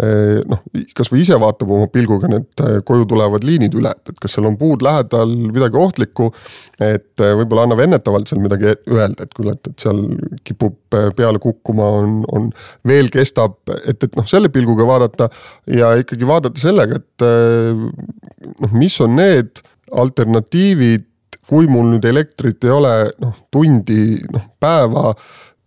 eh, 0.04 0.44
noh, 0.46 0.62
kasvõi 0.98 1.24
ise 1.24 1.40
vaatab 1.42 1.72
oma 1.74 1.88
pilguga 1.94 2.30
need 2.30 2.64
eh, 2.66 2.78
koju 2.86 3.08
tulevad 3.10 3.48
liinid 3.48 3.78
üle, 3.80 3.94
et, 3.98 4.14
kas 4.22 4.38
seal 4.38 4.50
on 4.50 4.60
puud 4.60 4.86
lähedal, 4.86 5.34
midagi 5.48 5.82
ohtlikku. 5.82 6.30
et 6.78 7.18
võib-olla 7.18 7.66
annab 7.66 7.82
ennetavalt 7.88 8.30
seal 8.30 8.44
midagi 8.44 8.70
öelda, 8.94 9.26
et 9.26 9.34
kuule, 9.34 9.56
et, 9.58 9.72
et 9.72 9.82
seal 9.82 10.04
kipub 10.46 10.78
peale 11.18 11.42
kukkuma, 11.42 11.88
on, 12.04 12.20
on 12.30 12.52
veel 12.88 13.10
kestab, 13.14 13.58
et, 13.82 13.98
et 13.98 14.20
noh, 14.20 14.28
selle 14.30 14.54
pilguga 14.54 14.86
vaadata 14.86 15.32
ja 15.74 15.96
ikkagi 15.98 16.30
vaadata 16.30 16.62
sellega, 16.62 17.02
et 17.02 17.26
noh, 17.26 18.78
mis 18.78 19.02
on 19.02 19.18
need 19.18 19.66
alternatiivid 19.98 21.08
kui 21.48 21.68
mul 21.72 21.92
nüüd 21.94 22.06
elektrit 22.08 22.64
ei 22.68 22.74
ole 22.74 22.94
noh, 23.24 23.36
tundi, 23.54 24.18
noh 24.34 24.48
päeva, 24.60 25.14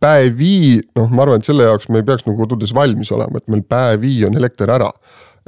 päevi, 0.01 0.81
noh, 0.97 1.11
ma 1.13 1.25
arvan, 1.25 1.41
et 1.41 1.49
selle 1.49 1.67
jaoks 1.69 1.91
me 1.93 2.01
ei 2.01 2.09
peaks 2.09 2.27
nagu 2.27 2.39
kodudes 2.41 2.73
valmis 2.77 3.13
olema, 3.17 3.41
et 3.41 3.53
meil 3.53 3.63
päevi 3.69 4.15
on 4.29 4.37
elekter 4.41 4.73
ära. 4.77 4.91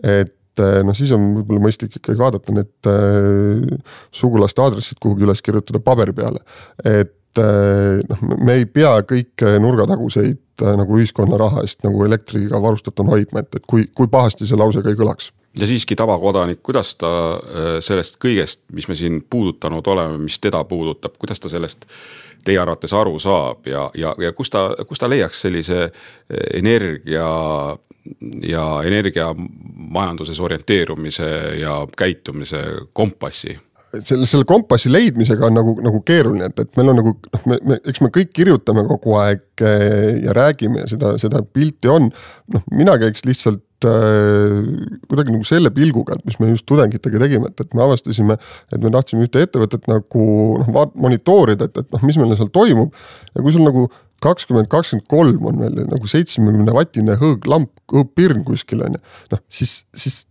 et 0.02 0.60
eh, 0.60 0.78
noh, 0.84 0.96
siis 0.96 1.12
on 1.16 1.32
võib-olla 1.36 1.66
mõistlik 1.66 1.98
ikkagi 1.98 2.18
vaadata 2.20 2.54
need 2.56 2.90
äh, 2.90 3.96
sugulaste 4.12 4.64
aadressid 4.64 5.00
kuhugi 5.02 5.26
üles 5.28 5.44
kirjutada 5.44 5.80
paberi 5.84 6.16
peale. 6.16 6.40
et 6.84 7.40
äh, 7.40 8.00
noh, 8.08 8.24
me 8.40 8.60
ei 8.60 8.66
pea 8.66 8.94
kõiki 9.08 9.56
nurgataguseid 9.60 10.64
äh, 10.64 10.74
nagu 10.80 11.00
ühiskonna 11.00 11.40
raha 11.40 11.64
eest 11.66 11.84
nagu 11.84 12.04
elektriga 12.08 12.60
varustatuna 12.60 13.16
hoidma, 13.16 13.44
et, 13.44 13.60
et 13.60 13.68
kui, 13.68 13.88
kui 13.96 14.08
pahasti 14.08 14.48
see 14.48 14.60
lause 14.60 14.84
ka 14.84 14.92
ei 14.92 15.00
kõlaks 15.00 15.32
ja 15.58 15.66
siiski 15.66 15.96
tavakodanik, 15.96 16.62
kuidas 16.62 16.96
ta 16.96 17.12
äh, 17.34 17.78
sellest 17.80 18.18
kõigest, 18.22 18.64
mis 18.72 18.88
me 18.88 18.96
siin 18.96 19.20
puudutanud 19.30 19.86
oleme, 19.86 20.18
mis 20.18 20.38
teda 20.40 20.64
puudutab, 20.64 21.16
kuidas 21.18 21.40
ta 21.40 21.50
sellest 21.52 21.86
teie 22.44 22.58
arvates 22.58 22.92
aru 22.92 23.18
saab 23.22 23.66
ja, 23.70 23.88
ja, 23.94 24.14
ja 24.18 24.32
kus 24.32 24.50
ta, 24.50 24.70
kus 24.88 24.98
ta 24.98 25.10
leiaks 25.10 25.44
sellise 25.46 25.82
äh, 25.84 25.92
energia 26.58 27.26
ja 28.48 28.64
energiamajanduses 28.84 30.40
orienteerumise 30.40 31.28
ja 31.60 31.76
käitumise 31.96 32.62
kompassi? 32.92 33.58
Selle, 34.00 34.26
selle 34.28 34.46
kompassi 34.48 34.90
leidmisega 34.92 35.48
on 35.48 35.58
nagu, 35.58 35.74
nagu 35.84 36.00
keeruline, 36.06 36.48
et, 36.48 36.62
et 36.64 36.78
meil 36.78 36.92
on 36.92 36.98
nagu 37.00 37.12
noh, 37.16 37.42
me, 37.50 37.58
me, 37.68 37.78
eks 37.88 38.02
me 38.04 38.10
kõik 38.14 38.32
kirjutame 38.36 38.84
kogu 38.88 39.16
aeg 39.20 39.64
eh, 39.66 40.22
ja 40.24 40.36
räägime 40.36 40.82
ja 40.82 40.88
seda, 40.90 41.12
seda 41.20 41.42
pilti 41.44 41.90
on. 41.92 42.08
noh, 42.54 42.64
mina 42.72 42.96
käiks 43.00 43.26
lihtsalt 43.28 43.88
äh, 43.88 44.56
kuidagi 45.10 45.34
nagu 45.34 45.48
selle 45.48 45.72
pilguga, 45.74 46.16
et 46.16 46.24
mis 46.28 46.38
me 46.40 46.52
just 46.52 46.66
tudengitega 46.68 47.20
tegime, 47.22 47.52
et, 47.52 47.66
et 47.66 47.76
me 47.76 47.84
avastasime, 47.84 48.38
et 48.72 48.80
me 48.80 48.94
tahtsime 48.94 49.28
ühte 49.28 49.44
ettevõtet 49.44 49.84
nagu 49.92 50.24
noh, 50.62 50.88
monitoorida, 50.94 51.68
et, 51.68 51.84
et 51.84 51.94
noh, 51.96 52.08
mis 52.08 52.20
meil 52.20 52.34
seal 52.38 52.52
toimub. 52.54 52.96
ja 53.34 53.44
kui 53.44 53.54
sul 53.54 53.66
nagu 53.66 53.86
kakskümmend, 54.22 54.70
kakskümmend 54.72 55.08
kolm 55.10 55.48
on 55.50 55.64
veel 55.64 55.80
nagu 55.90 56.08
seitsmekümne 56.08 56.74
vatine 56.76 57.16
hõõglamp, 57.20 57.72
hõõgpirn 57.92 58.44
kuskil 58.46 58.84
on 58.86 58.96
ju, 58.96 59.06
noh 59.34 59.42
siis, 59.50 59.82
siis 59.92 60.22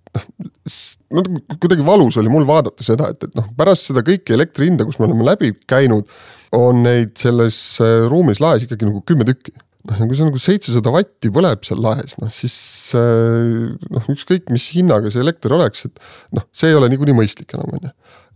noh, 1.15 1.31
kuidagi 1.57 1.85
valus 1.85 2.19
oli 2.21 2.31
mul 2.31 2.45
vaadata 2.47 2.85
seda, 2.85 3.09
et, 3.13 3.25
et 3.27 3.37
noh, 3.37 3.47
pärast 3.57 3.89
seda 3.89 4.03
kõiki 4.05 4.35
elektri 4.35 4.69
hinda, 4.69 4.87
kus 4.87 4.99
me 4.99 5.07
oleme 5.07 5.27
läbi 5.27 5.53
käinud, 5.69 6.09
on 6.57 6.83
neid 6.85 7.15
selles 7.19 7.57
äh, 7.83 8.05
ruumis 8.11 8.41
laes 8.43 8.65
ikkagi 8.65 8.87
nagu 8.87 9.03
kümme 9.07 9.27
tükki. 9.27 9.53
noh, 9.89 9.97
ja 9.97 10.05
kui 10.05 10.17
see 10.17 10.27
nagu 10.27 10.41
seitsesada 10.41 10.91
vatti 10.93 11.31
põleb 11.33 11.63
seal 11.65 11.79
laes, 11.83 12.17
noh 12.21 12.33
siis 12.33 12.57
äh, 12.97 13.71
noh, 13.95 14.11
ükskõik 14.13 14.51
mis 14.53 14.67
hinnaga 14.75 15.13
see 15.13 15.23
elekter 15.23 15.55
oleks, 15.57 15.87
et 15.89 16.05
noh, 16.37 16.45
see 16.53 16.69
ei 16.69 16.77
ole 16.77 16.91
niikuinii 16.91 17.17
mõistlik 17.17 17.55
enam 17.57 17.79
on 17.79 17.87
ju, 17.87 17.93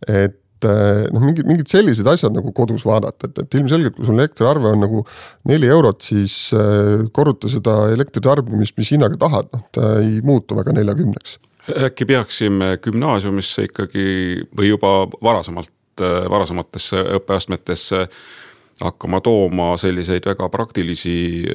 et 0.08 0.66
äh, 0.66 1.04
noh, 1.14 1.22
mingid, 1.22 1.46
mingid 1.46 1.70
sellised 1.70 2.08
asjad 2.10 2.34
nagu 2.34 2.56
kodus 2.56 2.88
vaadata, 2.88 3.30
et, 3.30 3.44
et 3.44 3.60
ilmselgelt, 3.60 4.00
kui 4.00 4.08
sul 4.08 4.18
elektriarve 4.18 4.72
on 4.72 4.82
nagu 4.88 5.04
neli 5.52 5.70
eurot, 5.70 6.02
siis 6.08 6.38
korruta 7.14 7.52
seda 7.52 7.84
elektritarbimist, 7.94 8.80
mis 8.80 8.96
hinnaga 8.96 9.20
tahad, 9.28 9.52
noh 9.54 9.68
ta 9.76 9.98
ei 10.02 10.24
muutu 10.26 10.58
väga 10.58 10.74
neljakümneks 10.80 11.38
äkki 11.86 12.06
peaksime 12.06 12.78
gümnaasiumisse 12.84 13.66
ikkagi 13.70 14.06
või 14.58 14.70
juba 14.70 14.92
varasemalt, 15.24 15.72
varasematesse 16.30 17.02
õppeastmetesse 17.18 18.06
hakkama 18.84 19.22
tooma 19.24 19.74
selliseid 19.80 20.26
väga 20.28 20.50
praktilisi 20.52 21.46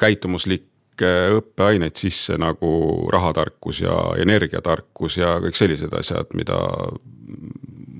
käitumuslikke 0.00 1.10
õppeaineid 1.38 1.98
sisse 1.98 2.38
nagu 2.38 2.70
rahatarkus 3.12 3.82
ja 3.82 3.96
energiatarkus 4.22 5.18
ja 5.18 5.36
kõik 5.42 5.58
sellised 5.58 5.94
asjad, 5.98 6.30
mida 6.38 6.58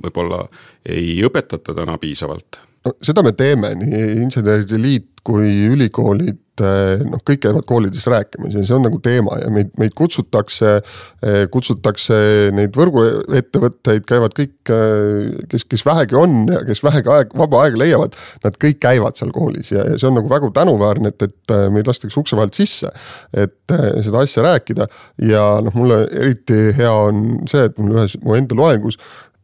võib-olla 0.03 0.45
ei 0.89 1.19
õpetata 1.27 1.75
täna 1.75 1.99
piisavalt. 1.99 2.61
no 2.87 2.95
seda 3.03 3.23
me 3.27 3.33
teeme, 3.33 3.75
nii 3.75 4.05
Inseneride 4.23 4.79
Liit 4.83 5.25
kui 5.27 5.51
ülikoolid 5.75 6.39
noh, 6.63 7.21
kõik 7.27 7.43
käivad 7.45 7.67
koolides 7.69 8.07
rääkimas 8.11 8.55
ja 8.57 8.63
see 8.67 8.77
on 8.77 8.85
nagu 8.87 9.01
teema 9.03 9.37
ja 9.43 9.51
meid, 9.53 9.71
meid 9.81 9.95
kutsutakse, 9.99 10.79
eh, 11.23 11.41
kutsutakse 11.53 12.19
neid 12.55 12.77
võrguettevõtteid, 12.79 14.07
käivad 14.09 14.35
kõik, 14.37 14.57
eh, 14.75 15.45
kes, 15.51 15.67
kes 15.69 15.85
vähegi 15.87 16.19
on 16.19 16.41
ja 16.51 16.63
kes 16.67 16.83
vähegi 16.85 17.13
aeg, 17.15 17.35
vaba 17.39 17.65
aega 17.65 17.83
leiavad, 17.83 18.17
nad 18.45 18.59
kõik 18.65 18.81
käivad 18.85 19.19
seal 19.19 19.33
koolis 19.35 19.73
ja, 19.75 19.85
ja 19.89 19.99
see 20.01 20.11
on 20.11 20.19
nagu 20.21 20.31
väga 20.33 20.51
tänuväärne, 20.61 21.15
et, 21.15 21.29
et 21.29 21.57
meid 21.75 21.89
lastakse 21.91 22.21
ukse 22.21 22.39
vahelt 22.39 22.57
sisse. 22.59 22.91
et 23.33 23.73
seda 24.05 24.23
asja 24.25 24.43
rääkida 24.45 24.89
ja 25.29 25.45
noh, 25.65 25.75
mulle 25.77 26.03
eriti 26.09 26.73
hea 26.77 26.93
on 26.93 27.43
see, 27.51 27.69
et 27.69 27.79
mul 27.79 27.99
ühes 27.99 28.17
mu 28.25 28.37
enda 28.39 28.57
loengus 28.59 28.99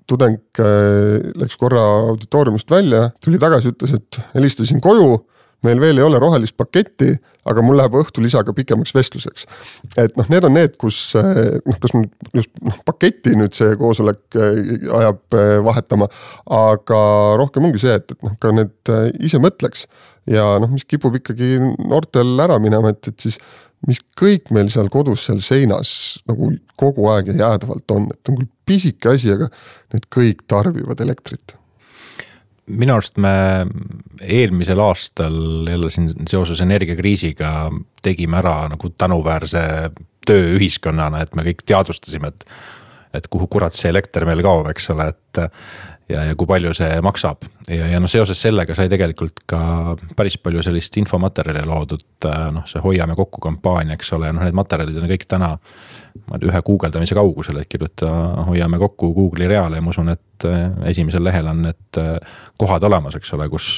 tudeng 0.08 0.40
läks 1.40 1.56
korra 1.60 1.82
auditooriumist 2.10 2.70
välja, 2.70 3.08
tuli 3.24 3.38
tagasi, 3.40 3.72
ütles, 3.72 3.94
et 3.96 4.20
helistasin 4.34 4.82
koju 4.84 5.22
meil 5.66 5.80
veel 5.82 6.00
ei 6.00 6.06
ole 6.06 6.20
rohelist 6.22 6.56
paketti, 6.60 7.14
aga 7.48 7.64
mul 7.64 7.76
läheb 7.78 7.96
õhtulisaga 8.00 8.54
pikemaks 8.56 8.94
vestluseks. 8.96 9.46
et 10.00 10.16
noh, 10.18 10.28
need 10.32 10.46
on 10.48 10.56
need, 10.56 10.76
kus 10.80 10.98
noh, 11.16 11.78
kas 11.80 11.94
nüüd 11.96 12.12
just 12.36 12.52
noh, 12.64 12.78
paketti 12.88 13.34
nüüd 13.38 13.56
see 13.56 13.74
koosolek 13.80 14.38
eh, 14.38 14.88
ajab 15.00 15.38
eh, 15.40 15.56
vahetama, 15.64 16.08
aga 16.60 17.00
rohkem 17.40 17.68
ongi 17.68 17.82
see, 17.84 17.98
et, 18.00 18.16
et 18.16 18.26
noh, 18.26 18.36
ka 18.40 18.54
need 18.54 18.94
eh, 18.94 19.10
ise 19.28 19.40
mõtleks 19.42 19.86
ja 20.30 20.54
noh, 20.62 20.72
mis 20.72 20.86
kipub 20.88 21.18
ikkagi 21.20 21.58
noortel 21.84 22.32
ära 22.44 22.60
minema, 22.62 22.94
et, 22.94 23.12
et 23.12 23.28
siis 23.28 23.40
mis 23.88 24.00
kõik 24.16 24.48
meil 24.54 24.70
seal 24.72 24.88
kodus 24.92 25.26
seal 25.28 25.42
seinas 25.44 25.90
nagu 26.28 26.54
kogu 26.80 27.10
aeg 27.12 27.34
ja 27.34 27.40
jäädavalt 27.42 27.96
on, 27.96 28.08
et 28.14 28.32
on 28.32 28.40
küll 28.40 28.48
pisike 28.64 29.12
asi, 29.12 29.34
aga 29.34 29.50
need 29.92 30.08
kõik 30.12 30.46
tarbivad 30.48 31.04
elektrit 31.04 31.58
minu 32.66 32.94
arust 32.96 33.18
me 33.20 33.34
eelmisel 34.22 34.80
aastal 34.80 35.68
jälle 35.68 35.90
siin 35.92 36.10
seoses 36.28 36.62
energiakriisiga 36.64 37.50
tegime 38.02 38.38
ära 38.40 38.56
nagu 38.72 38.90
tänuväärse 38.98 39.64
töö 40.26 40.54
ühiskonnana, 40.56 41.20
et 41.22 41.34
me 41.36 41.44
kõik 41.44 41.66
teadvustasime, 41.66 42.32
et. 42.32 42.46
et 43.14 43.26
kuhu 43.30 43.46
kurat 43.46 43.76
see 43.76 43.92
elekter 43.92 44.24
meil 44.26 44.40
kaob, 44.42 44.66
eks 44.72 44.88
ole, 44.90 45.04
et 45.12 45.38
ja, 46.08 46.24
ja 46.28 46.36
kui 46.36 46.48
palju 46.48 46.72
see 46.76 47.00
maksab 47.04 47.46
ja, 47.68 47.88
ja 47.94 48.00
noh, 48.02 48.10
seoses 48.10 48.40
sellega 48.44 48.76
sai 48.76 48.90
tegelikult 48.92 49.44
ka 49.50 49.60
päris 50.16 50.36
palju 50.42 50.62
sellist 50.64 50.96
infomaterjali 51.00 51.64
loodud, 51.68 52.28
noh, 52.54 52.64
see 52.68 52.82
Hoiame 52.84 53.16
kokku 53.18 53.42
kampaania, 53.44 53.96
eks 53.96 54.12
ole, 54.16 54.32
noh, 54.34 54.44
need 54.44 54.56
materjalid 54.56 55.00
on 55.00 55.10
kõik 55.10 55.28
täna. 55.30 55.54
ma 56.28 56.36
ei 56.36 56.44
tea, 56.44 56.50
ühe 56.52 56.62
guugeldamise 56.66 57.16
kaugusel, 57.18 57.60
et 57.60 57.70
kirjuta 57.70 58.10
Hoiame 58.48 58.78
kokku 58.82 59.12
Google'i 59.16 59.50
reale 59.50 59.80
ja 59.80 59.84
ma 59.84 59.94
usun, 59.94 60.12
et 60.12 60.48
eh, 60.48 60.64
esimesel 60.92 61.24
lehel 61.24 61.48
on 61.50 61.62
need 61.68 62.02
eh, 62.02 62.34
kohad 62.60 62.84
olemas, 62.86 63.16
eks 63.18 63.32
ole, 63.36 63.48
kus 63.52 63.70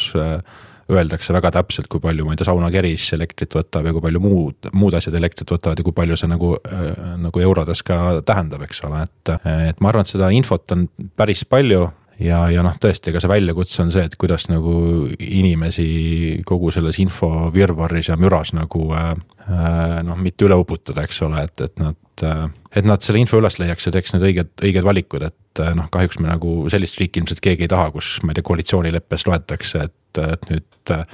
öeldakse 0.86 1.34
väga 1.34 1.50
täpselt, 1.50 1.88
kui 1.90 1.98
palju, 2.02 2.22
ma 2.26 2.34
ei 2.34 2.38
tea, 2.38 2.46
saunakeris 2.46 3.08
elektrit 3.16 3.56
võtab 3.58 3.88
ja 3.88 3.94
kui 3.94 4.04
palju 4.04 4.20
muud, 4.22 4.68
muud 4.78 4.94
asjad 4.94 5.16
elektrit 5.18 5.50
võtavad 5.50 5.80
ja 5.80 5.86
kui 5.86 5.94
palju 5.96 6.18
see 6.18 6.30
nagu 6.30 6.52
äh,, 6.60 7.16
nagu 7.24 7.42
eurodes 7.42 7.82
ka 7.86 8.20
tähendab, 8.26 8.62
eks 8.68 8.84
ole, 8.86 9.02
et. 9.02 9.32
et 9.72 9.82
ma 9.82 9.90
arvan, 9.90 10.06
et 10.06 10.12
seda 10.14 10.30
infot 10.34 10.76
on 10.76 10.86
päris 11.18 11.42
palju 11.48 11.88
ja, 12.22 12.40
ja 12.52 12.64
noh, 12.64 12.76
tõesti, 12.80 13.10
ega 13.12 13.20
see 13.22 13.30
väljakutse 13.30 13.82
on 13.84 13.92
see, 13.94 14.06
et 14.08 14.16
kuidas 14.20 14.48
nagu 14.50 14.74
inimesi 15.20 16.42
kogu 16.48 16.72
selles 16.74 17.00
infovirvarris 17.02 18.10
ja 18.12 18.18
müras 18.20 18.54
nagu 18.56 18.88
äh, 18.96 19.12
äh, 19.46 20.00
noh, 20.06 20.18
mitte 20.20 20.48
üle 20.48 20.58
uputada, 20.60 21.04
eks 21.06 21.22
ole, 21.26 21.46
et, 21.48 21.66
et 21.68 21.82
nad 21.82 21.98
äh,, 22.24 22.46
et 22.76 22.88
nad 22.88 23.02
selle 23.04 23.20
info 23.22 23.40
üles 23.40 23.58
leiaks 23.60 23.88
ja 23.88 23.94
teeks 23.94 24.14
need 24.14 24.24
õiged, 24.30 24.54
õiged 24.64 24.86
valikud, 24.86 25.26
et 25.28 25.62
äh, 25.62 25.74
noh, 25.76 25.90
kahjuks 25.92 26.20
me 26.22 26.30
nagu 26.30 26.58
sellist 26.72 27.00
riiki 27.00 27.22
ilmselt 27.22 27.42
keegi 27.44 27.66
ei 27.66 27.72
taha, 27.72 27.90
kus 27.94 28.16
ma 28.22 28.32
ei 28.32 28.38
tea, 28.38 28.46
koalitsioonileppes 28.46 29.26
loetakse, 29.28 29.88
et, 29.90 30.22
et 30.24 30.50
nüüd 30.52 30.94
äh, 30.96 31.04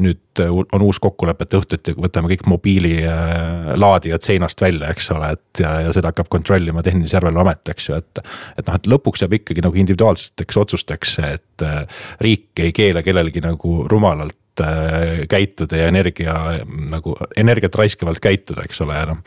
nüüd 0.00 0.40
on 0.72 0.84
uus 0.84 0.98
kokkulepe, 1.00 1.46
et 1.46 1.56
õhtuti 1.56 1.94
võtame 1.96 2.28
kõik 2.34 2.44
mobiililaadijad 2.50 4.24
seinast 4.26 4.60
välja, 4.60 4.90
eks 4.92 5.08
ole, 5.14 5.30
et 5.36 5.62
ja, 5.62 5.72
ja 5.86 5.92
seda 5.96 6.12
hakkab 6.12 6.28
kontrollima 6.32 6.84
Tehnilise 6.84 7.16
Järelevalve 7.16 7.46
Amet, 7.46 7.72
eks 7.72 7.88
ju, 7.88 8.00
et. 8.00 8.24
et 8.60 8.66
noh, 8.66 8.76
et 8.76 8.90
lõpuks 8.92 9.24
jääb 9.24 9.38
ikkagi 9.38 9.64
nagu 9.64 9.80
individuaalseteks 9.80 10.60
otsusteks, 10.60 11.16
et 11.24 11.64
äh, 11.64 12.02
riik 12.20 12.64
ei 12.64 12.74
keela 12.76 13.04
kellelgi 13.06 13.40
nagu 13.44 13.78
rumalalt 13.88 14.36
käituda 15.28 15.76
ja 15.82 15.88
energia 15.90 16.34
nagu 16.90 17.12
energiat 17.36 17.74
raiskavalt 17.76 18.20
käituda, 18.24 18.64
eks 18.64 18.80
ole, 18.84 18.96
ja 18.96 19.06
noh. 19.10 19.20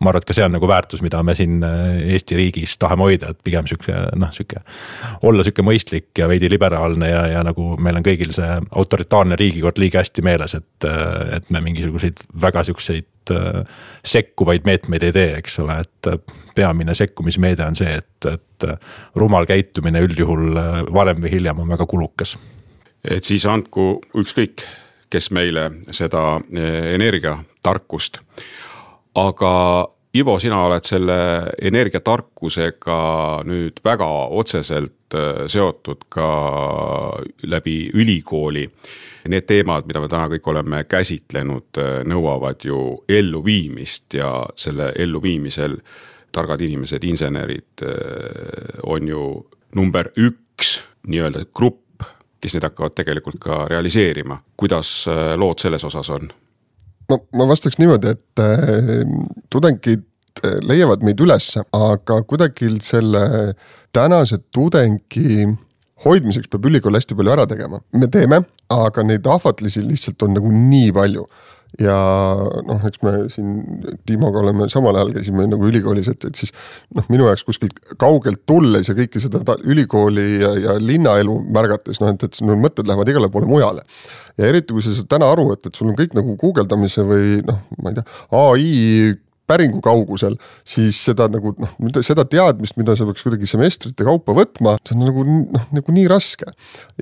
ma 0.00 0.12
arvan, 0.12 0.22
et 0.22 0.28
ka 0.28 0.36
see 0.36 0.44
on 0.46 0.54
nagu 0.54 0.68
väärtus, 0.68 1.02
mida 1.02 1.22
me 1.26 1.34
siin 1.34 1.64
Eesti 1.64 2.38
riigis 2.38 2.76
tahame 2.78 3.08
hoida, 3.08 3.32
et 3.32 3.40
pigem 3.44 3.66
sihuke 3.66 3.96
noh, 4.14 4.32
sihuke. 4.36 4.62
olla 5.26 5.44
sihuke 5.46 5.64
mõistlik 5.66 6.10
ja 6.18 6.28
veidi 6.30 6.50
liberaalne 6.52 7.10
ja, 7.10 7.26
ja 7.34 7.42
nagu 7.46 7.74
meil 7.82 7.98
on 7.98 8.06
kõigil 8.06 8.32
see 8.36 8.48
autoritaarne 8.70 9.38
riigikord 9.40 9.78
liiga 9.82 10.02
hästi 10.04 10.24
meeles, 10.26 10.56
et, 10.58 10.88
et 11.36 11.50
me 11.50 11.62
mingisuguseid 11.64 12.22
väga 12.42 12.64
siukseid 12.68 13.34
äh, 13.34 13.62
sekkuvaid 14.04 14.66
meetmeid 14.68 15.06
ei 15.06 15.14
tee, 15.14 15.30
eks 15.40 15.58
ole, 15.64 15.80
et 15.84 16.10
äh, 16.12 16.18
peamine 16.56 16.94
sekkumismeede 16.94 17.64
on 17.66 17.78
see, 17.78 17.96
et, 18.00 18.28
et 18.32 18.68
rumal 19.16 19.46
käitumine 19.48 20.02
üldjuhul 20.06 20.60
äh, 20.60 20.82
varem 20.94 21.22
või 21.24 21.32
hiljem 21.38 21.64
on 21.64 21.74
väga 21.74 21.86
kulukas. 21.86 22.36
Et 23.10 23.24
siis 23.24 23.46
andku 23.46 23.96
ükskõik, 24.18 24.64
kes 25.10 25.30
meile 25.30 25.68
seda 25.94 26.40
energiatarkust, 26.96 28.20
aga 29.14 29.52
Ivo, 30.16 30.38
sina 30.40 30.62
oled 30.64 30.86
selle 30.86 31.16
energiatarkusega 31.68 32.94
nüüd 33.44 33.82
väga 33.84 34.06
otseselt 34.32 35.12
seotud 35.52 36.06
ka 36.08 36.28
läbi 37.44 37.90
ülikooli. 37.92 38.64
Need 39.28 39.44
teemad, 39.50 39.84
mida 39.88 40.00
me 40.00 40.08
täna 40.08 40.30
kõik 40.30 40.48
oleme 40.48 40.84
käsitlenud, 40.88 41.68
äh, 41.82 41.98
nõuavad 42.08 42.64
ju 42.64 43.02
elluviimist 43.08 44.14
ja 44.14 44.30
selle 44.56 44.92
elluviimisel 44.96 45.76
targad 46.32 46.62
inimesed, 46.62 47.04
insenerid 47.04 47.82
on 48.84 49.08
ju 49.08 49.22
number 49.74 50.10
üks 50.16 50.76
nii-öelda 51.08 51.46
grupp, 51.54 51.85
kes 52.40 52.56
neid 52.56 52.66
hakkavad 52.68 52.96
tegelikult 52.96 53.38
ka 53.40 53.64
realiseerima. 53.70 54.40
kuidas 54.56 55.06
äh, 55.08 55.34
lood 55.38 55.62
selles 55.62 55.84
osas 55.84 56.10
on? 56.10 56.28
no 57.10 57.22
ma 57.34 57.48
vastaks 57.48 57.78
niimoodi, 57.78 58.16
et 58.16 58.42
äh, 58.42 59.06
tudengid 59.52 60.04
leiavad 60.68 61.00
meid 61.00 61.20
ülesse, 61.24 61.62
aga 61.72 62.18
kuidagi 62.28 62.68
selle 62.84 63.54
tänase 63.96 64.36
tudengi 64.52 65.46
hoidmiseks 66.04 66.50
peab 66.52 66.66
ülikool 66.68 66.96
hästi 66.98 67.16
palju 67.16 67.32
ära 67.32 67.46
tegema, 67.48 67.80
me 67.96 68.08
teeme, 68.12 68.42
aga 68.72 69.04
neid 69.06 69.26
ahvatlusi 69.30 69.84
lihtsalt 69.86 70.22
on 70.26 70.36
nagu 70.36 70.52
nii 70.52 70.92
palju. 70.96 71.24
Ja 71.82 71.96
noh, 72.66 72.84
eks 72.88 73.02
me 73.04 73.14
siin 73.32 73.50
Timoga 74.08 74.40
oleme 74.40 74.68
samal 74.72 74.96
ajal 74.96 75.12
käisime 75.16 75.46
nagu 75.50 75.68
ülikoolis, 75.68 76.08
et, 76.12 76.28
et 76.28 76.38
siis 76.38 76.54
noh, 76.96 77.06
minu 77.12 77.28
jaoks 77.28 77.44
kuskilt 77.46 77.78
kaugelt 78.00 78.44
tulles 78.48 78.88
ja 78.88 78.96
kõike 78.96 79.22
seda 79.22 79.58
ülikooli 79.64 80.26
ja, 80.42 80.52
ja 80.66 80.78
linnaelu 80.80 81.38
märgates 81.52 82.00
noh, 82.02 82.14
et, 82.14 82.26
et 82.26 82.40
no 82.46 82.56
mõtted 82.60 82.88
lähevad 82.88 83.12
igale 83.12 83.30
poole 83.32 83.50
mujale. 83.50 83.84
ja 84.38 84.48
eriti, 84.50 84.72
kui 84.72 84.84
sa 84.84 84.94
saad 84.96 85.10
täna 85.12 85.30
aru, 85.32 85.50
et, 85.56 85.68
et 85.68 85.76
sul 85.76 85.92
on 85.92 85.98
kõik 85.98 86.16
nagu 86.16 86.36
guugeldamise 86.40 87.04
või 87.06 87.40
noh, 87.46 87.62
ma 87.82 87.92
ei 87.92 88.00
tea, 88.00 88.08
ai 88.40 89.16
päringu 89.46 89.80
kaugusel, 89.84 90.36
siis 90.66 90.98
seda 91.08 91.28
nagu 91.30 91.52
noh, 91.60 91.74
seda 92.04 92.26
teadmist, 92.28 92.76
mida 92.80 92.96
sa 92.98 93.06
peaks 93.08 93.24
kuidagi 93.26 93.48
semestrite 93.50 94.06
kaupa 94.06 94.34
võtma, 94.36 94.76
see 94.86 94.96
on 94.96 95.04
nagu 95.06 95.24
noh, 95.26 95.68
nagu 95.76 95.94
nii 95.94 96.06
raske. 96.10 96.50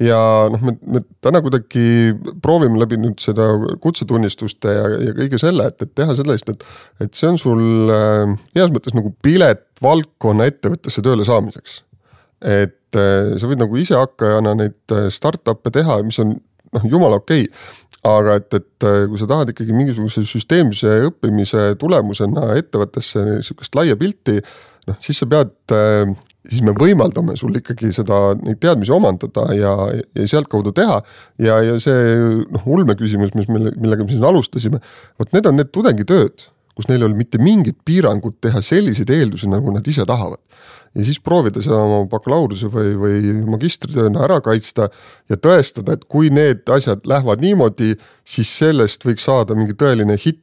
ja 0.00 0.18
noh, 0.52 0.64
me, 0.64 0.76
me 0.84 1.04
täna 1.24 1.42
kuidagi 1.44 2.14
proovime 2.44 2.80
läbi 2.82 3.00
nüüd 3.00 3.20
seda 3.24 3.48
kutsetunnistuste 3.82 4.76
ja, 4.76 4.86
ja 5.08 5.16
kõige 5.16 5.40
selle, 5.40 5.68
et, 5.72 5.80
et 5.86 5.94
teha 5.96 6.16
sellist, 6.18 6.52
et, 6.52 6.64
et 7.04 7.16
see 7.16 7.30
on 7.32 7.40
sul 7.40 7.92
äh, 7.94 8.36
heas 8.58 8.72
mõttes 8.74 8.96
nagu 8.96 9.14
pilet 9.24 9.66
valdkonna 9.84 10.48
ettevõttesse 10.50 11.04
tööle 11.04 11.26
saamiseks. 11.26 11.82
et 12.44 12.98
äh, 12.98 13.36
sa 13.40 13.48
võid 13.48 13.62
nagu 13.62 13.78
isehakkajana 13.80 14.56
neid 14.60 14.96
äh, 14.96 15.08
startup'e 15.12 15.72
teha, 15.74 16.02
mis 16.04 16.20
on 16.20 16.36
noh, 16.74 16.86
jumala 16.90 17.22
okei 17.22 17.46
okay 17.48 17.83
aga 18.04 18.36
et, 18.40 18.52
et 18.58 18.86
äh, 18.86 19.06
kui 19.08 19.20
sa 19.20 19.28
tahad 19.30 19.50
ikkagi 19.54 19.74
mingisuguse 19.76 20.24
süsteemse 20.28 21.00
õppimise 21.08 21.72
tulemusena 21.80 22.52
ettevõttesse 22.58 23.40
sihukest 23.46 23.76
laia 23.78 23.96
pilti, 24.00 24.38
noh 24.88 24.98
siis 25.02 25.22
sa 25.22 25.28
pead, 25.30 25.54
äh, 25.72 26.12
siis 26.44 26.60
me 26.66 26.74
võimaldame 26.76 27.36
sul 27.40 27.56
ikkagi 27.56 27.92
seda, 27.96 28.34
neid 28.44 28.60
teadmisi 28.62 28.92
omandada 28.94 29.46
ja, 29.56 29.74
ja 29.96 30.26
sealtkaudu 30.28 30.74
teha. 30.76 31.00
ja, 31.40 31.60
ja 31.64 31.78
see 31.80 32.16
noh, 32.44 32.66
ulmeküsimus, 32.76 33.32
mis 33.38 33.48
meil, 33.52 33.72
millega 33.80 34.04
me 34.04 34.12
siin 34.12 34.28
alustasime, 34.28 34.82
vot 35.20 35.32
need 35.32 35.48
on 35.48 35.56
need 35.60 35.72
tudengitööd, 35.72 36.48
kus 36.76 36.90
neil 36.90 37.00
ei 37.00 37.08
ole 37.08 37.16
mitte 37.16 37.40
mingit 37.40 37.78
piirangut 37.86 38.36
teha 38.44 38.60
selliseid 38.64 39.10
eeldusi, 39.14 39.48
nagu 39.48 39.72
nad 39.72 39.86
ise 39.88 40.04
tahavad 40.08 40.42
ja 40.94 41.04
siis 41.06 41.20
proovida 41.20 41.62
seda 41.64 41.80
oma 41.82 42.04
bakalaureuse 42.10 42.70
või, 42.72 42.94
või 42.98 43.34
magistritööna 43.56 44.24
ära 44.28 44.40
kaitsta 44.44 44.88
ja 45.30 45.36
tõestada, 45.36 45.96
et 45.96 46.06
kui 46.10 46.30
need 46.34 46.68
asjad 46.70 47.06
lähevad 47.08 47.42
niimoodi, 47.44 47.94
siis 48.24 48.52
sellest 48.60 49.06
võiks 49.06 49.26
saada 49.26 49.58
mingi 49.58 49.76
tõeline 49.78 50.18
hitt 50.18 50.42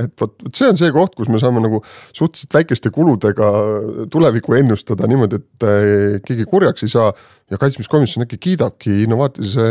et 0.00 0.12
vot, 0.20 0.34
vot 0.42 0.56
see 0.56 0.68
on 0.68 0.78
see 0.78 0.90
koht, 0.94 1.14
kus 1.16 1.30
me 1.32 1.40
saame 1.40 1.62
nagu 1.64 1.80
suhteliselt 2.12 2.56
väikeste 2.56 2.92
kuludega 2.94 3.48
tulevikku 4.12 4.56
ennustada 4.58 5.08
niimoodi, 5.10 5.40
et 5.40 5.66
eh, 5.68 6.18
keegi 6.26 6.48
kurjaks 6.50 6.86
ei 6.86 6.92
saa. 6.92 7.12
ja 7.52 7.58
kaitsmiskomisjon 7.60 8.24
äkki 8.24 8.38
kiidabki 8.40 9.02
innovaatilise 9.04 9.64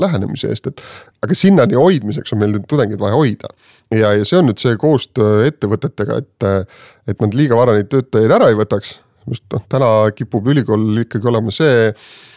lähenemise 0.00 0.48
eest, 0.48 0.70
et 0.70 0.80
aga 1.24 1.34
sinnani 1.36 1.76
hoidmiseks 1.76 2.32
on 2.32 2.40
meil 2.40 2.54
need 2.54 2.64
tudengid 2.70 3.00
vaja 3.00 3.18
hoida. 3.20 3.50
ja, 3.92 4.14
ja 4.16 4.24
see 4.24 4.38
on 4.40 4.48
nüüd 4.48 4.62
see 4.62 4.76
koostöö 4.80 5.44
ettevõtetega, 5.48 6.22
et, 6.22 6.72
et 7.08 7.20
nad 7.20 7.36
liiga 7.36 7.58
vara 7.58 7.76
neid 7.76 7.90
töötajaid 7.92 8.32
ära 8.38 8.48
ei 8.48 8.56
võtaks 8.58 8.96
just 9.32 9.44
noh, 9.54 9.64
täna 9.70 9.90
kipub 10.16 10.46
ülikool 10.52 11.02
ikkagi 11.04 11.28
olema 11.30 11.52
see 11.54 11.92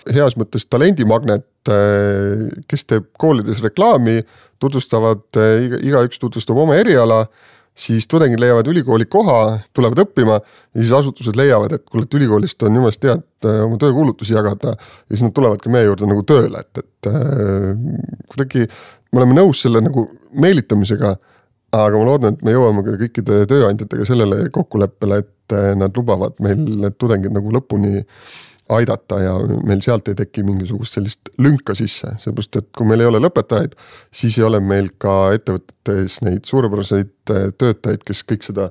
heas 0.09 0.37
mõttes 0.39 0.65
talendimagnet, 0.69 1.47
eh, 1.69 2.49
kes 2.69 2.85
teeb 2.89 3.09
koolides 3.21 3.61
reklaami, 3.63 4.21
tutvustavad, 4.61 5.23
eh, 5.37 5.65
iga, 5.67 5.81
igaüks 5.91 6.21
tutvustab 6.21 6.57
oma 6.57 6.77
eriala 6.79 7.25
siis 7.81 8.03
tudengid 8.11 8.39
leiavad 8.41 8.67
ülikooli 8.67 9.05
koha, 9.09 9.59
tulevad 9.73 10.01
õppima 10.03 10.37
ja 10.41 10.81
siis 10.81 10.91
asutused 10.91 11.37
leiavad, 11.39 11.71
et 11.77 11.85
kuule, 11.87 12.03
et 12.03 12.17
ülikoolist 12.19 12.63
on 12.67 12.75
jumalast 12.75 13.07
hea, 13.07 13.15
et 13.15 13.49
eh, 13.49 13.61
oma 13.65 13.79
töökuulutusi 13.81 14.35
jagada. 14.35 14.75
ja 14.75 15.15
siis 15.15 15.23
nad 15.23 15.35
tulevadki 15.37 15.71
meie 15.71 15.87
juurde 15.87 16.09
nagu 16.09 16.25
tööle, 16.27 16.65
et, 16.65 16.83
et 16.83 17.11
kuidagi 18.27 18.67
me 19.11 19.21
oleme 19.21 19.37
nõus 19.39 19.63
selle 19.63 19.81
nagu 19.83 20.07
meelitamisega. 20.31 21.15
Aga 21.71 21.97
ma 21.97 22.05
loodan, 22.07 22.35
et 22.35 22.45
me 22.45 22.53
jõuame 22.55 22.83
ka 22.85 22.97
kõikide 22.99 23.41
tööandjatega 23.49 24.05
sellele 24.07 24.45
kokkuleppele, 24.53 25.21
et 25.23 25.55
eh, 25.55 25.73
nad 25.79 25.95
lubavad 25.97 26.39
meil 26.43 26.59
need 26.59 26.97
tudengid 26.99 27.33
nagu 27.35 27.53
lõpuni 27.55 28.01
aidata 28.71 29.17
ja 29.19 29.31
meil 29.67 29.81
sealt 29.83 30.07
ei 30.07 30.15
teki 30.15 30.45
mingisugust 30.47 30.95
sellist 30.95 31.31
lünka 31.43 31.75
sisse, 31.75 32.13
seepärast 32.23 32.59
et 32.59 32.67
kui 32.77 32.87
meil 32.87 33.03
ei 33.03 33.09
ole 33.09 33.19
lõpetajaid, 33.23 33.73
siis 34.15 34.37
ei 34.39 34.45
ole 34.47 34.61
meil 34.63 34.93
ka 35.01 35.33
ettevõtetes 35.35 36.21
neid 36.27 36.45
suurepäraseid 36.47 37.33
eh, 37.35 37.49
töötajaid, 37.55 38.05
kes 38.07 38.23
kõik 38.27 38.47
seda, 38.47 38.69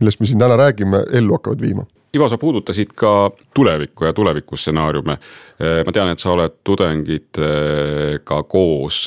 millest 0.00 0.20
me 0.20 0.30
siin 0.30 0.44
täna 0.44 0.60
räägime, 0.60 1.04
ellu 1.12 1.38
hakkavad 1.38 1.64
viima 1.64 1.88
Ivo, 2.12 2.26
sa 2.28 2.36
puudutasid 2.36 2.90
ka 2.92 3.30
tulevikku 3.56 4.04
ja 4.04 4.12
tulevikustsenaariume. 4.12 5.14
Eh, 5.56 5.78
ma 5.80 5.94
tean, 5.96 6.10
et 6.12 6.20
sa 6.20 6.34
oled 6.34 6.58
tudengitega 6.60 8.42
koos 8.52 9.06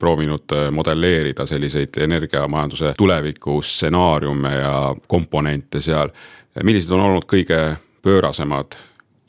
proovinud 0.00 0.56
modelleerida 0.72 1.46
selliseid 1.46 2.00
energiamajanduse 2.00 2.94
tulevikustsenaariume 2.98 4.54
ja 4.54 4.74
komponente 5.08 5.80
seal 5.84 6.08
millised 6.64 6.92
on 6.92 7.04
olnud 7.04 7.26
kõige 7.30 7.60
pöörasemad 8.02 8.74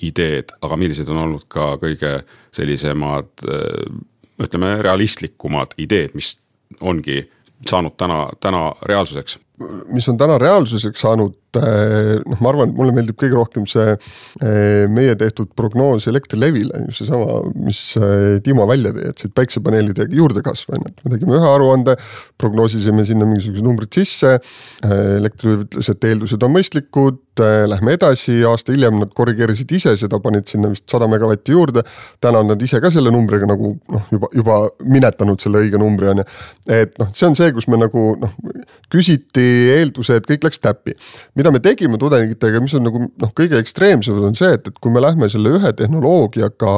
ideed, 0.01 0.53
aga 0.61 0.77
millised 0.79 1.09
on 1.11 1.19
olnud 1.25 1.45
ka 1.51 1.75
kõige 1.81 2.21
sellisemad 2.55 3.45
ütleme, 4.41 4.75
realistlikumad 4.81 5.75
ideed, 5.77 6.15
mis 6.17 6.33
ongi 6.81 7.21
saanud 7.67 7.97
täna, 7.97 8.25
täna 8.39 8.71
reaalsuseks? 8.89 9.39
mis 9.93 10.07
on 10.09 10.17
täna 10.17 10.37
reaalsuseks 10.41 11.01
saanud, 11.01 11.35
noh, 11.59 12.37
ma 12.39 12.51
arvan, 12.51 12.71
et 12.71 12.77
mulle 12.77 12.93
meeldib 12.95 13.17
kõige 13.19 13.37
rohkem 13.37 13.65
see 13.69 13.87
eh, 13.91 14.85
meie 14.91 15.15
tehtud 15.19 15.51
prognoos 15.57 16.07
Elektrilevile, 16.11 16.85
seesama, 16.95 17.41
mis 17.65 17.81
eh, 17.99 18.37
Timo 18.45 18.67
välja 18.69 18.93
tõi, 18.95 19.09
et 19.11 19.23
see 19.23 19.33
päiksepaneelide 19.35 20.07
juurdekasv 20.15 20.75
on 20.75 20.85
ju, 20.85 20.93
et 20.93 21.03
me 21.05 21.15
tegime 21.15 21.37
ühe 21.39 21.49
aruande, 21.49 21.97
prognoosisime 22.41 23.05
sinna 23.07 23.27
mingisugused 23.29 23.65
numbrid 23.65 23.91
sisse. 23.95 24.37
Elektrilevi 24.81 25.67
ütles, 25.67 25.91
et 25.91 26.09
eeldused 26.09 26.43
on 26.45 26.55
mõistlikud, 26.55 27.19
lähme 27.67 27.93
edasi, 27.95 28.41
aasta 28.45 28.73
hiljem 28.73 28.99
nad 28.99 29.11
korrigeerisid 29.15 29.71
ise 29.75 29.93
seda, 29.97 30.19
panid 30.23 30.49
sinna 30.51 30.71
vist 30.71 30.89
sada 30.91 31.07
megavatti 31.07 31.51
juurde. 31.55 31.83
täna 32.21 32.39
on 32.39 32.47
nad 32.51 32.61
ise 32.61 32.81
ka 32.81 32.91
selle 32.91 33.11
numbriga 33.11 33.47
nagu 33.47 33.77
noh, 33.89 34.07
juba, 34.11 34.27
juba 34.35 34.57
minetanud 34.83 35.39
selle 35.41 35.63
õige 35.63 35.79
numbri 35.79 36.11
on 36.11 36.21
ju. 36.21 36.25
et 36.67 36.97
noh, 36.99 37.09
see 37.13 37.27
on 37.27 37.35
see, 37.35 37.51
kus 37.55 37.67
me 37.71 37.79
nagu 37.79 38.05
noh, 38.19 38.35
küsiti 38.91 39.47
eeldused, 39.77 40.27
kõik 40.27 40.47
läks 40.47 40.59
täppi. 40.59 40.95
Mida 41.41 41.51
me 41.53 41.61
tegime 41.63 41.97
tudengitega, 42.01 42.61
mis 42.63 42.75
on 42.77 42.85
nagu 42.85 43.01
noh, 43.09 43.33
kõige 43.37 43.57
ekstreemsemad 43.61 44.29
on 44.29 44.37
see, 44.37 44.53
et, 44.57 44.69
et 44.69 44.77
kui 44.83 44.93
me 44.93 45.01
lähme 45.03 45.29
selle 45.31 45.55
ühe 45.57 45.73
tehnoloogiaga 45.77 46.75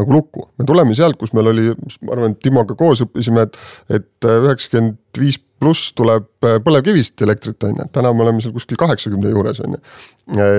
nagu 0.00 0.16
lukku, 0.16 0.46
me 0.56 0.66
tuleme 0.68 0.96
sealt, 0.96 1.18
kus 1.20 1.34
meil 1.36 1.50
oli, 1.52 1.68
ma 2.06 2.16
arvan, 2.16 2.34
Timoga 2.40 2.76
koos 2.78 3.04
õppisime, 3.04 3.44
et, 3.44 3.58
et 4.00 4.28
üheksakümmend 4.30 5.20
viis 5.20 5.36
pluss 5.60 5.90
tuleb 5.92 6.28
põlevkivist 6.64 7.20
elektrit, 7.26 7.60
on 7.68 7.76
ju, 7.76 7.88
täna 7.92 8.14
me 8.16 8.24
oleme 8.24 8.40
seal 8.40 8.54
kuskil 8.54 8.80
kaheksakümne 8.80 9.32
juures, 9.34 9.60
on 9.60 9.76
ju. 9.76 9.80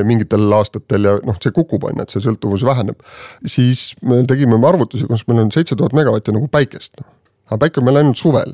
mingitel 0.05 0.45
aastatel 0.53 1.09
ja 1.09 1.15
noh, 1.25 1.39
see 1.41 1.55
kukub, 1.55 1.87
on 1.89 1.97
ju, 1.97 2.05
et 2.05 2.13
see 2.13 2.21
sõltuvus 2.21 2.65
väheneb. 2.67 3.01
siis 3.49 3.95
me 4.05 4.21
tegime 4.29 4.61
arvutusi, 4.69 5.09
kus 5.09 5.25
meil 5.31 5.47
on 5.47 5.55
seitse 5.55 5.79
tuhat 5.79 5.97
megavatti 5.97 6.35
nagu 6.35 6.51
päikest, 6.51 7.01
noh. 7.01 7.09
aga 7.49 7.65
päike 7.65 7.81
on 7.81 7.89
meil 7.89 8.03
ainult 8.03 8.21
suvel 8.21 8.53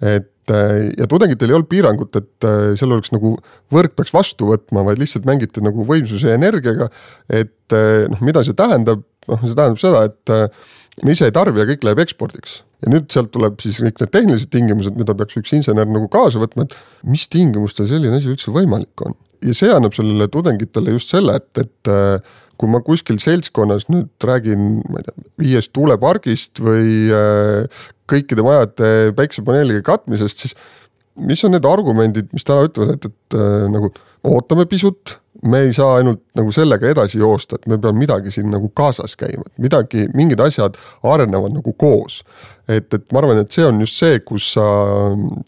et 0.00 0.24
äh, 0.24 0.35
ja 0.52 1.06
tudengitel 1.10 1.50
ei 1.50 1.56
olnud 1.56 1.68
piirangut, 1.70 2.16
et 2.18 2.46
äh, 2.46 2.72
seal 2.78 2.94
oleks 2.94 3.12
nagu 3.14 3.34
võrk 3.74 3.96
peaks 3.98 4.14
vastu 4.14 4.50
võtma, 4.52 4.84
vaid 4.86 5.00
lihtsalt 5.02 5.26
mängiti 5.28 5.64
nagu 5.64 5.86
võimsuse 5.88 6.30
ja 6.30 6.38
energiaga. 6.38 6.88
et 7.28 7.74
äh, 7.76 8.06
noh, 8.12 8.22
mida 8.26 8.44
see 8.46 8.56
tähendab, 8.58 9.02
noh 9.26 9.44
see 9.44 9.58
tähendab 9.58 9.82
seda, 9.82 10.04
et 10.06 11.04
me 11.04 11.12
ise 11.12 11.28
ei 11.28 11.34
tarbi 11.34 11.60
ja 11.60 11.68
kõik 11.68 11.84
läheb 11.84 12.00
ekspordiks. 12.06 12.62
ja 12.84 12.92
nüüd 12.92 13.10
sealt 13.12 13.32
tuleb 13.34 13.60
siis 13.64 13.80
kõik 13.82 14.00
need 14.02 14.12
tehnilised 14.14 14.52
tingimused, 14.52 14.96
mida 14.96 15.14
peaks 15.16 15.38
üks 15.40 15.54
insener 15.56 15.88
nagu 15.88 16.08
kaasa 16.12 16.40
võtma, 16.42 16.66
et 16.66 16.76
mis 17.08 17.26
tingimustel 17.32 17.88
selline 17.90 18.20
asi 18.20 18.32
üldse 18.32 18.54
võimalik 18.54 19.06
on. 19.06 19.16
ja 19.44 19.54
see 19.56 19.72
annab 19.72 19.96
sellele 19.96 20.28
tudengitele 20.32 20.94
just 20.96 21.12
selle, 21.12 21.40
et, 21.40 21.64
et 21.64 21.94
kui 22.56 22.70
ma 22.72 22.80
kuskil 22.84 23.18
seltskonnas 23.22 23.88
nüüd 23.92 24.08
räägin, 24.24 24.80
ma 24.88 25.02
ei 25.02 25.06
tea, 25.06 25.26
viiest 25.42 25.72
tuulepargist 25.76 26.62
või 26.64 27.12
kõikide 28.10 28.44
majade 28.46 28.90
päiksepaneeliga 29.18 29.82
katmisest, 29.86 30.44
siis 30.44 30.56
mis 31.16 31.42
on 31.46 31.54
need 31.56 31.66
argumendid, 31.68 32.28
mis 32.36 32.46
täna 32.46 32.66
ütlevad, 32.68 32.96
et, 32.96 33.08
et 33.10 33.38
äh, 33.38 33.64
nagu 33.72 33.90
ootame 34.26 34.66
pisut, 34.70 35.16
me 35.42 35.60
ei 35.66 35.72
saa 35.76 35.98
ainult 36.00 36.22
nagu 36.38 36.52
sellega 36.54 36.88
edasi 36.90 37.20
joosta, 37.20 37.58
et 37.58 37.66
me 37.70 37.78
peame 37.80 38.00
midagi 38.00 38.32
siin 38.34 38.50
nagu 38.52 38.70
kaasas 38.76 39.16
käima, 39.18 39.44
et 39.46 39.64
midagi, 39.68 40.06
mingid 40.16 40.40
asjad 40.42 40.76
arenevad 41.06 41.54
nagu 41.56 41.72
koos. 41.78 42.22
et, 42.68 42.88
et 42.94 43.12
ma 43.14 43.20
arvan, 43.20 43.38
et 43.38 43.52
see 43.54 43.62
on 43.62 43.78
just 43.78 44.00
see, 44.00 44.18
kus 44.26 44.48
sa 44.56 44.64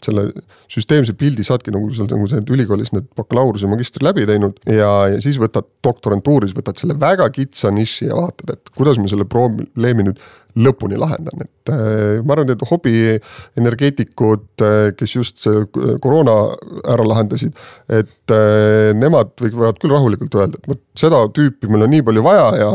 selle 0.05 0.29
süsteemse 0.71 1.11
pildi 1.19 1.43
saadki 1.43 1.73
nagu 1.75 1.89
seal 1.91 2.07
nagu 2.07 2.27
sa 2.29 2.37
oled 2.37 2.51
ülikoolis 2.53 2.93
need 2.95 3.09
bakalaureuse 3.17 3.67
magistri 3.67 4.05
läbi 4.05 4.23
teinud 4.29 4.61
ja, 4.69 4.91
ja 5.11 5.19
siis 5.23 5.39
võtad 5.41 5.67
doktorantuuris, 5.83 6.53
võtad 6.55 6.79
selle 6.79 6.95
väga 6.99 7.27
kitsa 7.35 7.73
niši 7.75 8.07
ja 8.07 8.15
vaatad, 8.21 8.53
et 8.55 8.71
kuidas 8.77 9.01
me 9.01 9.11
selle 9.11 9.27
probleemi 9.27 10.07
nüüd 10.07 10.21
lõpuni 10.57 10.97
lahendan, 10.97 11.43
et 11.45 11.71
äh, 11.71 12.21
ma 12.25 12.33
arvan, 12.33 12.53
et 12.53 12.63
hobienergeetikud, 12.71 14.47
äh, 14.65 14.77
kes 14.97 15.15
just 15.15 15.45
koroona 16.01 16.37
ära 16.89 17.05
lahendasid, 17.05 17.53
et 17.93 18.33
äh, 18.33 18.89
nemad 18.97 19.35
võivad 19.43 19.77
küll 19.81 19.93
rahulikult 19.93 20.39
öelda, 20.39 20.59
et 20.59 20.71
vot 20.73 20.81
seda 20.97 21.21
tüüpi 21.35 21.69
meil 21.69 21.85
on 21.85 21.93
nii 21.93 22.05
palju 22.07 22.25
vaja 22.25 22.49
ja 22.57 22.71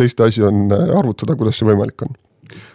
teiste 0.00 0.24
asi 0.24 0.44
on 0.46 0.72
arvutada, 0.72 1.36
kuidas 1.36 1.60
see 1.60 1.68
võimalik 1.68 2.06
on 2.06 2.16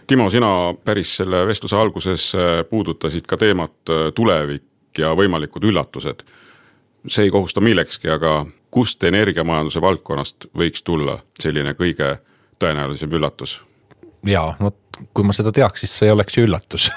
Timo, 0.07 0.29
sina 0.31 0.47
päris 0.85 1.17
selle 1.17 1.41
vestluse 1.49 1.75
alguses 1.75 2.29
puudutasid 2.69 3.25
ka 3.27 3.35
teemat 3.41 3.91
tulevik 4.15 5.01
ja 5.01 5.09
võimalikud 5.17 5.65
üllatused. 5.67 6.21
see 7.09 7.25
ei 7.27 7.31
kohusta 7.33 7.61
millekski, 7.61 8.07
aga 8.09 8.45
kust 8.71 9.03
energiamajanduse 9.03 9.81
valdkonnast 9.81 10.47
võiks 10.55 10.83
tulla 10.83 11.17
selline 11.39 11.73
kõige 11.73 12.17
tõenäolisem 12.59 13.11
üllatus? 13.11 13.59
Jaa, 14.29 14.55
vot 14.59 14.81
kui 15.15 15.27
ma 15.27 15.35
seda 15.35 15.51
teaks, 15.51 15.83
siis 15.83 15.93
see 15.99 16.09
ei 16.09 16.15
oleks 16.15 16.37
ju 16.37 16.45
üllatus 16.47 16.87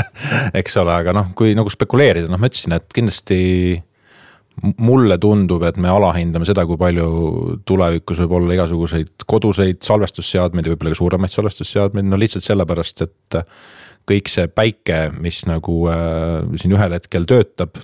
eks 0.60 0.76
ole, 0.78 0.94
aga 0.94 1.14
noh, 1.16 1.32
kui 1.38 1.54
nagu 1.58 1.70
spekuleerida, 1.72 2.30
noh, 2.30 2.38
ma 2.38 2.50
ütlesin, 2.50 2.76
et 2.76 2.86
kindlasti 2.94 3.40
mulle 4.84 5.16
tundub, 5.18 5.62
et 5.64 5.78
me 5.80 5.88
alahindame 5.90 6.46
seda, 6.48 6.66
kui 6.68 6.78
palju 6.80 7.08
tulevikus 7.68 8.20
võib 8.24 8.36
olla 8.40 8.56
igasuguseid 8.58 9.24
koduseid 9.28 9.80
salvestusseadmeid 9.86 10.66
ja 10.66 10.74
võib-olla 10.74 10.92
ka 10.92 11.00
suuremaid 11.00 11.32
salvestusseadmeid, 11.32 12.08
no 12.10 12.18
lihtsalt 12.20 12.44
sellepärast, 12.44 13.06
et 13.06 13.38
kõik 14.10 14.30
see 14.32 14.48
päike, 14.52 15.02
mis 15.22 15.44
nagu 15.48 15.82
äh, 15.92 16.40
siin 16.60 16.74
ühel 16.76 16.96
hetkel 16.96 17.28
töötab 17.30 17.78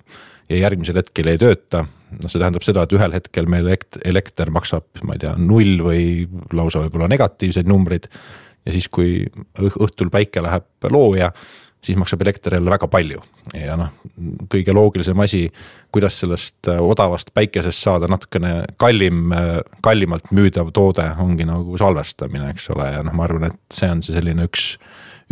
ja 0.51 0.59
järgmisel 0.67 1.01
hetkel 1.01 1.31
ei 1.33 1.41
tööta. 1.41 1.87
noh, 2.17 2.31
see 2.31 2.39
tähendab 2.39 2.65
seda, 2.65 2.85
et 2.87 2.95
ühel 2.95 3.15
hetkel 3.17 3.49
meil 3.51 3.67
elekt-, 3.67 4.01
elekter 4.07 4.51
maksab, 4.55 4.87
ma 5.07 5.17
ei 5.17 5.23
tea, 5.25 5.35
null 5.39 5.81
või 5.85 6.03
lausa 6.55 6.85
võib-olla 6.85 7.09
negatiivseid 7.11 7.69
numbreid. 7.71 8.11
Ja 8.67 8.75
siis, 8.75 8.91
kui 8.93 9.23
õhtul 9.63 10.11
päike 10.13 10.43
läheb 10.45 10.91
looja, 10.91 11.31
siis 11.87 11.99
maksab 11.99 12.23
elekter 12.25 12.57
jälle 12.57 12.71
väga 12.71 12.89
palju. 12.91 13.23
Ja 13.55 13.77
noh, 13.79 13.93
kõige 14.51 14.75
loogilisem 14.75 15.21
asi, 15.23 15.45
kuidas 15.95 16.19
sellest 16.23 16.71
äh, 16.73 16.81
odavast 16.83 17.31
päikesest 17.35 17.79
saada 17.79 18.11
natukene 18.11 18.65
kallim, 18.81 19.31
äh, 19.33 19.61
kallimalt 19.87 20.33
müüdav 20.35 20.73
toode 20.75 21.07
ongi 21.23 21.47
nagu 21.47 21.79
salvestamine, 21.79 22.51
eks 22.55 22.71
ole, 22.75 22.91
ja 22.97 23.05
noh, 23.07 23.15
ma 23.17 23.29
arvan, 23.29 23.53
et 23.53 23.61
see 23.73 23.91
on 23.93 24.03
see 24.03 24.17
selline 24.17 24.49
üks 24.49 24.73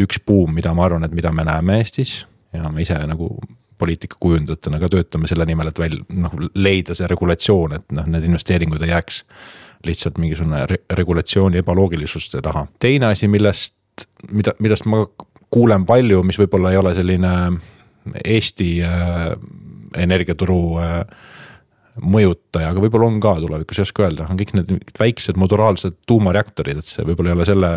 üks 0.01 0.19
buum, 0.27 0.55
mida 0.55 0.73
ma 0.75 0.89
arvan, 0.89 1.07
et 1.07 1.15
mida 1.15 1.33
me 1.33 1.45
näeme 1.47 1.79
Eestis. 1.83 2.25
Ja 2.55 2.71
me 2.71 2.83
ise 2.83 2.97
nagu 3.09 3.31
poliitikakujundajatena 3.79 4.79
ka 4.83 4.91
töötame 4.91 5.29
selle 5.31 5.47
nimel, 5.49 5.71
et 5.71 5.79
välja 5.83 6.05
noh, 6.15 6.35
leida 6.55 6.95
see 6.95 7.09
regulatsioon, 7.11 7.75
et 7.79 7.95
noh, 7.97 8.07
need 8.11 8.27
investeeringud 8.29 8.83
ei 8.85 8.93
jääks 8.93 9.25
lihtsalt 9.87 10.19
mingisugune 10.23 10.65
re 10.71 10.81
regulatsiooni 10.91 11.61
ebaloogilisuste 11.63 12.43
taha. 12.43 12.67
teine 12.79 13.13
asi, 13.13 13.29
millest, 13.29 14.09
mida, 14.33 14.57
millest 14.59 14.89
ma 14.91 15.05
kuulen 15.55 15.87
palju, 15.87 16.23
mis 16.27 16.39
võib-olla 16.41 16.73
ei 16.75 16.81
ole 16.81 16.95
selline 16.97 17.35
Eesti 18.25 18.69
äh, 18.85 19.31
energiaturu 19.97 20.59
äh, 20.83 20.99
mõjutaja, 22.03 22.73
aga 22.73 22.83
võib-olla 22.83 23.07
on 23.07 23.21
ka 23.23 23.37
tulevikus, 23.43 23.79
ei 23.79 23.87
oska 23.87 24.05
öelda, 24.09 24.27
on 24.31 24.39
kõik 24.41 24.55
need 24.57 24.73
väiksed 24.99 25.39
modulaarsed 25.39 26.01
tuumareaktorid, 26.11 26.81
et 26.81 26.91
see 26.91 27.07
võib-olla 27.07 27.31
ei 27.31 27.37
ole 27.39 27.47
selle 27.49 27.71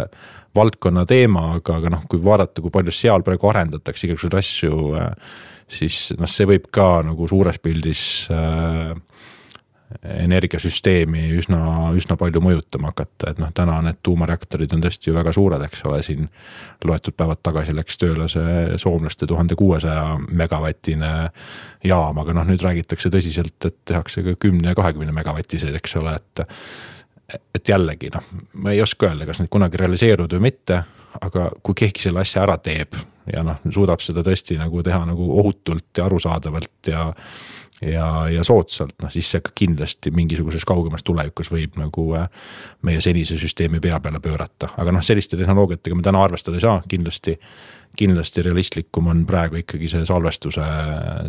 valdkonna 0.58 1.06
teema, 1.10 1.52
aga, 1.60 1.78
aga 1.82 1.92
noh, 1.94 2.08
kui 2.10 2.22
vaadata, 2.24 2.64
kui 2.64 2.74
palju 2.74 2.94
seal 2.96 3.26
praegu 3.26 3.52
arendatakse 3.52 4.08
igasuguseid 4.08 4.40
asju, 4.40 4.80
äh, 4.98 5.12
siis 5.80 6.08
noh, 6.18 6.30
see 6.32 6.50
võib 6.50 6.70
ka 6.74 7.04
nagu 7.06 7.30
suures 7.30 7.62
pildis 7.62 8.02
äh, 8.34 8.96
energiasüsteemi 10.04 11.30
üsna, 11.40 11.60
üsna 11.96 12.18
palju 12.20 12.42
mõjutama 12.44 12.92
hakata, 12.92 13.32
et 13.32 13.38
noh, 13.40 13.54
täna 13.56 13.78
need 13.86 14.02
tuumareaktorid 14.04 14.74
on 14.76 14.84
tõesti 14.84 15.10
ju 15.10 15.16
väga 15.16 15.32
suured, 15.36 15.64
eks 15.64 15.86
ole, 15.88 16.02
siin 16.04 16.28
loetud 16.84 17.16
päevad 17.16 17.40
tagasi 17.46 17.76
läks 17.76 18.00
tööle 18.02 18.28
see 18.32 18.76
soomlaste 18.82 19.30
tuhande 19.30 19.56
kuuesaja 19.60 20.18
megavatine 20.28 21.14
jaam, 21.88 22.20
aga 22.20 22.36
noh, 22.36 22.50
nüüd 22.52 22.66
räägitakse 22.68 23.12
tõsiselt, 23.14 23.58
et 23.64 23.80
tehakse 23.88 24.26
ka 24.26 24.36
kümne 24.48 24.74
ja 24.74 24.78
kahekümne 24.78 25.16
megavatiseid, 25.16 25.80
eks 25.80 25.98
ole, 26.02 26.18
et 26.20 26.48
et 27.56 27.68
jällegi 27.68 28.12
noh, 28.12 28.24
ma 28.64 28.72
ei 28.76 28.80
oska 28.84 29.10
öelda, 29.10 29.26
kas 29.28 29.42
need 29.42 29.52
kunagi 29.52 29.80
realiseeruvad 29.80 30.36
või 30.38 30.46
mitte, 30.48 30.82
aga 31.24 31.50
kui 31.64 31.76
keegi 31.76 32.06
selle 32.06 32.22
asja 32.24 32.44
ära 32.44 32.56
teeb 32.60 32.96
ja 33.32 33.44
noh, 33.44 33.60
suudab 33.72 34.04
seda 34.04 34.24
tõesti 34.24 34.60
nagu 34.60 34.84
teha 34.84 35.02
nagu 35.08 35.32
ohutult 35.40 35.96
ja 35.98 36.06
arusaadavalt 36.08 36.92
ja 36.92 37.10
ja, 37.82 38.08
ja 38.32 38.44
soodsalt, 38.44 38.96
noh 39.04 39.12
siis 39.14 39.30
see 39.32 39.44
ka 39.46 39.54
kindlasti 39.56 40.12
mingisuguses 40.16 40.66
kaugemas 40.68 41.06
tulevikus 41.08 41.52
võib 41.54 41.78
nagu 41.82 42.10
äh, 42.18 42.28
meie 42.88 43.02
senise 43.04 43.40
süsteemi 43.42 43.82
pea 43.84 44.00
peale 44.04 44.22
pöörata, 44.24 44.74
aga 44.78 44.96
noh, 44.96 45.06
selliste 45.06 45.38
tehnoloogiatega 45.38 45.98
me 45.98 46.06
täna 46.06 46.24
arvestada 46.24 46.58
ei 46.58 46.66
saa, 46.66 46.80
kindlasti 46.90 47.38
kindlasti 47.98 48.44
realistlikum 48.46 49.08
on 49.10 49.24
praegu 49.26 49.58
ikkagi 49.62 49.90
see 49.90 50.06
salvestuse 50.06 50.66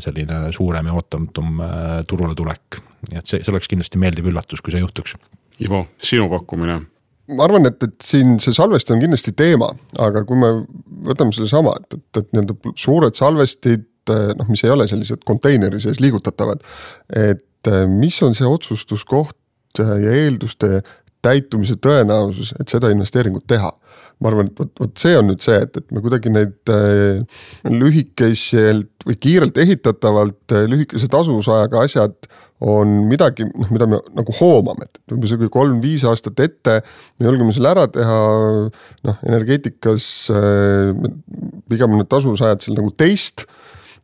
selline 0.04 0.40
suurem 0.52 0.90
ja 0.90 0.96
ootamatum 0.98 1.62
äh, 1.64 1.88
turule 2.08 2.34
tulek. 2.36 2.80
nii 3.08 3.20
et 3.20 3.30
see, 3.30 3.40
see 3.42 3.52
oleks 3.54 3.70
kindlasti 3.70 4.00
meeldiv 4.00 4.28
üllatus, 4.32 4.62
kui 4.64 4.74
see 4.74 4.82
juhtuks 4.82 5.16
Ivo, 5.64 5.86
sinu 6.02 6.28
pakkumine? 6.30 6.80
ma 7.28 7.44
arvan, 7.44 7.68
et, 7.68 7.82
et 7.84 7.96
siin 8.04 8.38
see 8.42 8.54
salvesti 8.56 8.94
on 8.94 9.02
kindlasti 9.02 9.34
teema, 9.36 9.68
aga 10.00 10.24
kui 10.28 10.38
me 10.40 10.52
võtame 11.10 11.34
sellesama, 11.36 11.74
et, 11.80 11.98
et, 11.98 12.20
et 12.22 12.30
nii-öelda 12.32 12.72
suured 12.80 13.18
salvestid, 13.18 13.84
noh, 14.10 14.48
mis 14.48 14.64
ei 14.64 14.72
ole 14.74 14.88
sellised 14.90 15.24
konteineri 15.28 15.80
sees 15.82 16.00
liigutatavad. 16.00 16.64
et 17.16 17.72
mis 17.88 18.22
on 18.22 18.34
see 18.38 18.46
otsustuskoht 18.46 19.36
ja 19.78 20.14
eelduste 20.14 20.82
täitumise 21.24 21.76
tõenäosus, 21.82 22.54
et 22.60 22.70
seda 22.70 22.90
investeeringut 22.94 23.46
teha. 23.50 23.72
ma 24.18 24.32
arvan, 24.32 24.48
et 24.50 24.58
vot, 24.58 24.70
vot 24.80 24.98
see 24.98 25.14
on 25.14 25.28
nüüd 25.30 25.38
see, 25.38 25.54
et, 25.62 25.76
et 25.78 25.92
me 25.94 26.00
kuidagi 26.02 26.30
neid 26.34 26.70
äh, 26.74 27.20
lühikeselt 27.70 29.06
või 29.06 29.14
kiirelt 29.14 29.60
ehitatavalt 29.62 30.54
äh, 30.56 30.64
lühikese 30.66 31.06
tasuvusajaga 31.12 31.84
asjad 31.86 32.26
on 32.66 32.96
midagi, 33.06 33.46
noh, 33.46 33.70
mida 33.70 33.86
me 33.86 34.00
nagu 34.18 34.34
hoomame, 34.40 34.88
et 34.88 35.14
umbes 35.14 35.30
sihuke 35.30 35.46
kolm-viis 35.54 36.02
aastat 36.10 36.42
ette 36.42 36.80
me 36.82 37.28
julgeme 37.28 37.54
selle 37.54 37.70
ära 37.70 37.86
teha. 37.94 38.18
noh, 39.06 39.22
energeetikas 39.30 40.08
äh, 40.34 40.90
pigem 41.70 41.94
on 41.94 42.02
need 42.02 42.10
tasuvusajad 42.10 42.66
seal 42.66 42.78
nagu 42.80 42.90
teist. 42.98 43.46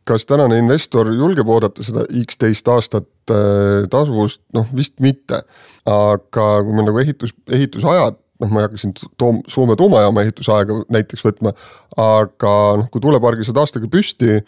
Kas 0.09 0.27
tänane 0.29 0.59
investor 0.61 1.09
julgeb 1.15 1.49
oodata 1.49 1.85
seda 1.87 2.05
X-teist 2.25 2.69
aastat 2.69 3.33
äh, 3.33 3.87
tasuvust, 3.93 4.43
noh 4.57 4.69
vist 4.77 4.99
mitte. 5.05 5.45
aga 5.85 6.45
kui 6.65 6.77
me 6.77 6.85
nagu 6.87 7.01
ehitus, 7.03 7.35
ehitusajad 7.53 8.21
noh, 8.41 8.51
ma 8.51 8.63
ei 8.63 8.69
hakka 8.69 8.81
siin 8.81 8.95
toom-, 9.21 9.43
Soome 9.51 9.77
tuumajaama 9.79 10.25
ehitusaega 10.25 10.83
näiteks 10.93 11.25
võtma, 11.27 11.55
aga 12.01 12.55
noh, 12.81 12.89
kui 12.93 13.03
tuulepargi 13.05 13.47
saad 13.47 13.61
aastaga 13.63 13.91
püsti 13.91 14.41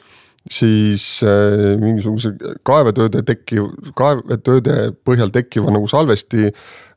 siis 0.53 1.05
äh, 1.27 1.75
mingisuguse 1.81 2.33
kaevetööde 2.67 3.25
tekkiv, 3.27 3.73
kaevetööde 3.99 4.93
põhjal 5.07 5.33
tekkiva 5.35 5.73
nagu 5.75 5.89
salvesti. 5.91 6.53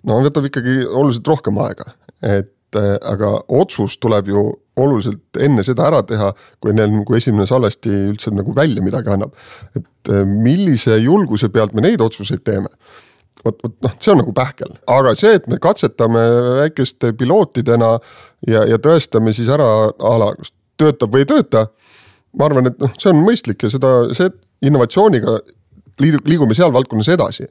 no 0.05 0.19
võtab 0.23 0.49
ikkagi 0.49 0.83
oluliselt 0.85 1.27
rohkem 1.27 1.57
aega, 1.65 1.93
et 2.21 2.53
äh, 2.77 2.95
aga 3.11 3.31
otsus 3.47 3.97
tuleb 3.97 4.29
ju 4.29 4.45
oluliselt 4.79 5.39
enne 5.41 5.63
seda 5.65 5.87
ära 5.89 6.01
teha, 6.07 6.31
kui 6.61 6.73
neil 6.75 6.91
nagu 6.93 7.17
esimene 7.17 7.47
salvesti 7.49 7.91
üldse 8.11 8.31
nagu 8.35 8.55
välja 8.55 8.83
midagi 8.85 9.13
annab. 9.15 9.33
et 9.75 10.13
äh, 10.13 10.25
millise 10.25 10.97
julguse 10.97 11.49
pealt 11.49 11.73
me 11.73 11.85
neid 11.85 12.01
otsuseid 12.01 12.43
teeme? 12.43 12.69
Vot, 13.45 13.55
vot 13.63 13.75
noh, 13.85 13.91
see 14.03 14.11
on 14.11 14.19
nagu 14.19 14.33
pähkel, 14.35 14.73
aga 14.91 15.13
see, 15.15 15.37
et 15.39 15.45
me 15.47 15.55
katsetame 15.63 16.19
väikeste 16.59 17.13
pilootidena 17.15 17.93
ja, 18.47 18.65
ja 18.67 18.79
tõestame 18.83 19.31
siis 19.31 19.47
ära 19.47 19.67
a 19.87 20.15
la, 20.19 20.33
kas 20.35 20.51
töötab 20.79 21.13
või 21.13 21.23
ei 21.23 21.29
tööta 21.29 21.69
ma 22.37 22.49
arvan, 22.49 22.69
et 22.69 22.79
noh, 22.81 22.91
see 22.99 23.11
on 23.13 23.21
mõistlik 23.23 23.63
ja 23.65 23.71
seda, 23.73 23.93
see 24.17 24.29
innovatsiooniga 24.65 25.39
liigume 25.99 26.55
seal 26.55 26.71
valdkonnas 26.75 27.09
edasi 27.11 27.47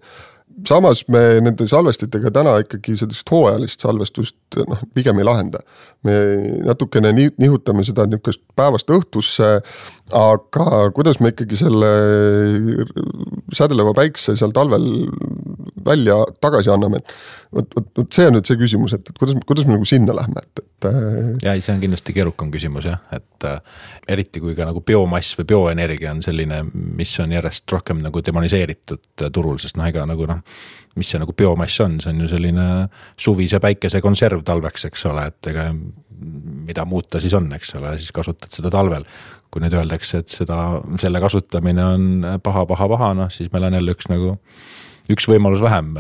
samas 0.67 1.05
me 1.13 1.21
nende 1.45 1.67
salvestitega 1.69 2.31
täna 2.35 2.57
ikkagi 2.63 2.97
sellist 2.99 3.31
hooajalist 3.31 3.85
salvestust 3.85 4.59
noh, 4.69 4.81
pigem 4.95 5.21
ei 5.21 5.27
lahenda. 5.27 5.61
me 6.07 6.15
natukene 6.67 7.11
nihutame 7.13 7.83
seda 7.87 8.07
nihukest 8.07 8.41
päevast 8.57 8.91
õhtusse, 8.95 9.49
aga 10.15 10.67
kuidas 10.95 11.19
me 11.21 11.33
ikkagi 11.35 11.59
selle 11.59 11.91
sädeleva 13.55 13.95
päikse 13.99 14.37
seal 14.39 14.55
talvel 14.55 14.87
välja 15.85 16.17
tagasi 16.41 16.71
anname. 16.73 17.01
vot, 17.55 17.69
vot, 17.77 17.87
vot 17.97 18.13
see 18.13 18.27
on 18.29 18.37
nüüd 18.37 18.49
see 18.49 18.59
küsimus, 18.61 18.95
et, 18.97 19.07
et 19.09 19.19
kuidas, 19.19 19.39
kuidas 19.49 19.69
me 19.69 19.77
nagu 19.77 19.87
sinna 19.89 20.17
lähme, 20.17 20.43
et, 20.43 20.63
et. 20.65 20.89
Äh, 20.91 21.31
ja 21.45 21.55
ei, 21.57 21.63
see 21.65 21.75
on 21.75 21.85
kindlasti 21.85 22.17
keerukam 22.17 22.51
küsimus 22.55 22.89
jah, 22.91 23.01
et 23.15 23.49
äh, 23.49 23.79
eriti 24.17 24.43
kui 24.45 24.57
ka 24.59 24.69
nagu 24.69 24.83
biomass 24.85 25.39
või 25.39 25.49
bioenergia 25.55 26.13
on 26.17 26.21
selline, 26.25 26.65
mis 26.73 27.15
on 27.25 27.33
järjest 27.37 27.73
rohkem 27.73 28.03
nagu 28.05 28.25
demoniseeritud 28.25 29.29
turul, 29.33 29.57
sest 29.63 29.81
noh, 29.81 29.89
ega 29.89 30.05
nagu 30.09 30.29
noh 30.29 30.45
mis 30.99 31.09
see 31.13 31.21
nagu 31.23 31.33
biomass 31.37 31.81
on, 31.85 32.01
see 32.03 32.11
on 32.11 32.25
ju 32.25 32.29
selline 32.33 32.67
suvise 33.21 33.61
päikese 33.63 34.01
konserv 34.03 34.43
talveks, 34.47 34.89
eks 34.89 35.05
ole, 35.11 35.29
et 35.31 35.51
ega 35.53 35.69
mida 36.69 36.85
muud 36.89 37.09
ta 37.11 37.21
siis 37.23 37.35
on, 37.39 37.47
eks 37.57 37.77
ole, 37.79 37.95
siis 38.01 38.15
kasutad 38.15 38.53
seda 38.55 38.73
talvel. 38.75 39.07
kui 39.49 39.63
nüüd 39.65 39.73
öeldakse, 39.73 40.19
et 40.21 40.29
seda, 40.29 40.59
selle 41.01 41.23
kasutamine 41.25 41.81
on 41.81 42.03
paha, 42.45 42.67
paha, 42.69 42.89
paha, 42.93 43.07
noh 43.17 43.31
siis 43.33 43.49
meil 43.55 43.65
on 43.65 43.79
jälle 43.79 43.95
üks 43.95 44.11
nagu 44.11 44.35
üks 45.09 45.29
võimalus 45.31 45.63
vähem, 45.65 45.95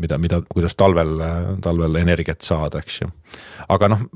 mida, 0.00 0.18
mida, 0.20 0.40
kuidas 0.48 0.76
talvel, 0.78 1.18
talvel 1.64 1.98
energiat 2.00 2.44
saada, 2.46 2.80
eks 2.80 3.02
ju. 3.02 3.10
aga 3.72 3.90
noh, 3.92 4.06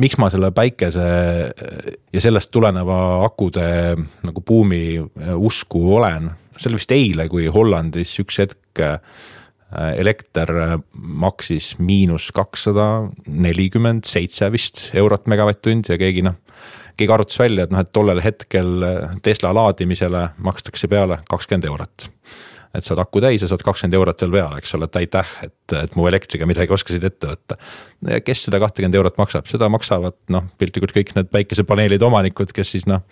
miks 0.00 0.16
ma 0.20 0.30
selle 0.32 0.52
päikese 0.56 1.08
ja 2.12 2.22
sellest 2.22 2.52
tuleneva 2.54 3.00
akude 3.26 3.66
nagu 4.26 4.44
buumi 4.46 5.00
usku 5.36 5.84
olen, 5.98 6.30
see 6.56 6.70
oli 6.70 6.80
vist 6.80 6.96
eile, 6.96 7.28
kui 7.32 7.48
Hollandis 7.52 8.16
üks 8.22 8.40
hetk 8.42 8.84
elekter 9.70 10.50
maksis 10.92 11.76
miinus 11.78 12.32
kakssada 12.34 13.10
nelikümmend 13.30 14.08
seitse 14.08 14.48
vist 14.50 14.88
eurot 14.98 15.28
megavatt-tund 15.30 15.92
ja 15.92 15.98
keegi 16.00 16.24
noh 16.26 16.40
keegi 16.98 17.14
arvutas 17.14 17.38
välja, 17.40 17.64
et 17.64 17.70
noh, 17.72 17.80
et 17.80 17.92
tollel 17.94 18.20
hetkel 18.20 18.82
Tesla 19.24 19.54
laadimisele 19.56 20.26
makstakse 20.42 20.90
peale 20.90 21.20
kakskümmend 21.30 21.68
eurot 21.70 22.10
et 22.74 22.86
saad 22.86 23.00
aku 23.02 23.22
täis 23.22 23.42
ja 23.42 23.48
saad 23.50 23.64
kakskümmend 23.66 23.98
eurot 23.98 24.24
veel 24.24 24.34
peale, 24.38 24.60
eks 24.62 24.74
ole, 24.78 24.88
et 24.90 24.98
aitäh, 25.02 25.30
et, 25.46 25.76
et 25.80 25.96
mu 25.98 26.06
elektriga 26.10 26.48
midagi 26.48 26.74
oskasid 26.76 27.06
ette 27.08 27.30
võtta. 27.32 27.58
kes 28.26 28.46
seda 28.46 28.60
kahtekümmet 28.62 28.98
eurot 29.00 29.18
maksab, 29.20 29.48
seda 29.50 29.68
maksavad 29.72 30.18
noh, 30.34 30.46
piltlikult 30.60 30.94
kõik 30.96 31.14
need 31.18 31.32
päikesepaneelide 31.34 32.06
omanikud, 32.06 32.54
kes 32.56 32.76
siis 32.76 32.86
noh 32.90 33.06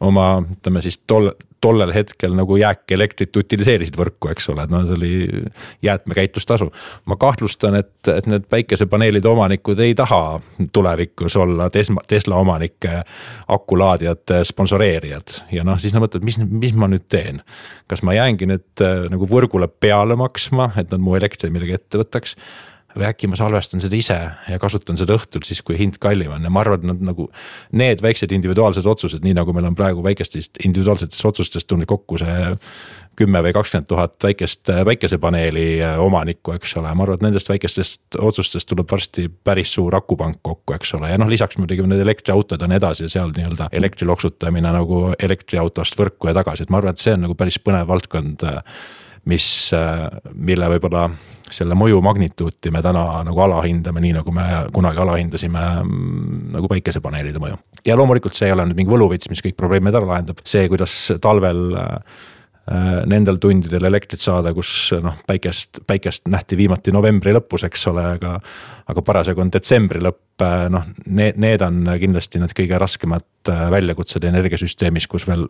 oma 0.00 0.42
ütleme 0.42 0.82
siis 0.82 0.98
tol, 1.06 1.30
tollel 1.60 1.92
hetkel 1.92 2.32
nagu 2.36 2.56
jääkelektrit 2.56 3.36
utiliseerisid 3.36 3.96
võrku, 4.00 4.30
eks 4.32 4.48
ole, 4.52 4.64
et 4.64 4.72
no 4.72 4.80
see 4.86 4.96
oli 4.96 5.42
jäätmekäitlustasu. 5.84 6.70
ma 7.04 7.16
kahtlustan, 7.20 7.76
et, 7.82 7.92
et 8.08 8.26
need 8.30 8.48
päikesepaneelide 8.50 9.28
omanikud 9.28 9.80
ei 9.84 9.94
taha 9.94 10.40
tulevikus 10.72 11.36
olla 11.36 11.70
Tesla, 11.70 12.00
Tesla 12.08 12.40
omanike 12.40 13.02
akulaadijate 13.48 14.44
sponsoreerijad 14.44 15.40
ja 15.52 15.64
noh, 15.64 15.78
siis 15.78 15.94
nad 15.94 16.04
mõtlevad, 16.04 16.24
mis, 16.24 16.40
mis 16.48 16.74
ma 16.74 16.88
nüüd 16.88 17.04
teen. 17.08 17.44
kas 17.90 18.02
ma 18.06 18.16
jäängi 18.16 18.48
nüüd 18.48 18.84
äh, 18.84 19.06
nagu 19.12 19.28
võrgule 19.28 19.68
peale 19.68 20.16
maksma, 20.16 20.72
et 20.80 20.90
nad 20.90 21.00
mu 21.00 21.16
elektri 21.18 21.52
midagi 21.52 21.76
ette 21.76 22.00
võtaks 22.00 22.36
või 22.96 23.06
äkki 23.08 23.30
ma 23.30 23.38
salvestan 23.38 23.82
seda 23.82 23.96
ise 23.98 24.18
ja 24.50 24.58
kasutan 24.62 24.98
seda 24.98 25.14
õhtul 25.18 25.44
siis, 25.46 25.62
kui 25.66 25.78
hind 25.78 26.00
kallim 26.02 26.32
on. 26.34 26.46
Ja 26.46 26.52
ma 26.52 26.64
arvan, 26.64 26.80
et 26.80 26.88
nad 26.92 27.04
nagu. 27.10 27.28
Need 27.76 28.02
väiksed 28.02 28.32
individuaalsed 28.34 28.86
otsused, 28.86 29.22
nii 29.24 29.36
nagu 29.36 29.54
meil 29.54 29.68
on 29.70 29.76
praegu 29.78 30.02
väikestest 30.04 30.62
individuaalsetest 30.64 31.30
otsustest 31.30 31.68
tulnud 31.70 31.88
kokku 31.90 32.18
see 32.20 32.50
kümme 33.20 33.42
või 33.44 33.52
kakskümmend 33.52 33.88
tuhat 33.90 34.14
väikest 34.24 34.70
päikesepaneeli 34.86 35.66
omanikku, 36.00 36.54
eks 36.56 36.76
ole, 36.80 36.92
ma 36.96 37.04
arvan, 37.04 37.18
et 37.18 37.26
nendest 37.26 37.50
väikestest 37.52 38.16
otsustest 38.18 38.68
tuleb 38.70 38.88
varsti 38.90 39.26
päris 39.28 39.74
suur 39.76 39.94
akupank 39.98 40.40
kokku, 40.46 40.74
eks 40.78 40.94
ole, 40.96 41.10
ja 41.12 41.20
noh, 41.20 41.28
lisaks 41.28 41.58
muidugi 41.60 41.84
need 41.84 42.00
elektriautod 42.00 42.64
nii 42.64 42.80
edasi 42.80 43.06
ja 43.06 43.12
seal 43.16 43.34
nii-öelda 43.36 43.68
elektri 43.76 44.08
loksutamine 44.08 44.72
nagu 44.72 45.02
elektriautost 45.18 45.98
võrku 46.00 46.30
ja 46.30 46.36
tagasi, 46.40 46.64
et 46.64 46.72
ma 46.72 46.80
arvan, 46.80 46.96
et 46.96 47.02
see 47.02 47.16
on 47.18 47.26
nagu 47.26 47.36
päris 47.38 47.60
põnev 47.60 47.90
valdkond 47.90 48.46
mis, 49.28 49.46
mille 50.34 50.70
võib-olla 50.72 51.08
selle 51.50 51.76
mõju 51.78 52.00
magnituuti 52.04 52.70
me 52.72 52.82
täna 52.84 53.04
nagu 53.26 53.42
alahindame, 53.44 54.02
nii 54.04 54.14
nagu 54.20 54.34
me 54.34 54.46
kunagi 54.74 55.02
alahindasime 55.02 55.62
mm, 55.82 56.42
nagu 56.54 56.70
päikesepaneelide 56.70 57.42
mõju. 57.42 57.58
ja 57.86 57.96
loomulikult 57.98 58.38
see 58.38 58.48
ei 58.48 58.54
ole 58.54 58.68
nüüd 58.68 58.78
mingi 58.80 58.94
võluvits, 58.94 59.30
mis 59.32 59.42
kõik 59.44 59.58
probleemid 59.58 59.96
ära 59.98 60.08
lahendab, 60.12 60.42
see, 60.46 60.68
kuidas 60.70 60.94
talvel 61.22 61.64
äh, 61.80 62.20
nendel 62.70 63.38
tundidel 63.42 63.88
elektrit 63.88 64.22
saada, 64.22 64.52
kus 64.54 64.92
noh, 65.02 65.16
päikest, 65.26 65.80
päikest 65.86 66.28
nähti 66.30 66.58
viimati 66.58 66.92
novembri 66.94 67.32
lõpus, 67.34 67.64
eks 67.66 67.86
ole, 67.90 68.04
aga. 68.16 68.36
aga 68.90 69.02
parasjagu 69.06 69.42
on 69.42 69.50
detsembri 69.50 70.00
lõpp, 70.02 70.42
äh, 70.44 70.64
noh, 70.70 70.86
need, 71.06 71.38
need 71.42 71.62
on 71.66 71.82
kindlasti 71.98 72.40
need 72.42 72.54
kõige 72.54 72.78
raskemad 72.78 73.50
äh, 73.50 73.64
väljakutsed 73.74 74.24
energiasüsteemis, 74.30 75.08
kus 75.10 75.26
veel. 75.26 75.48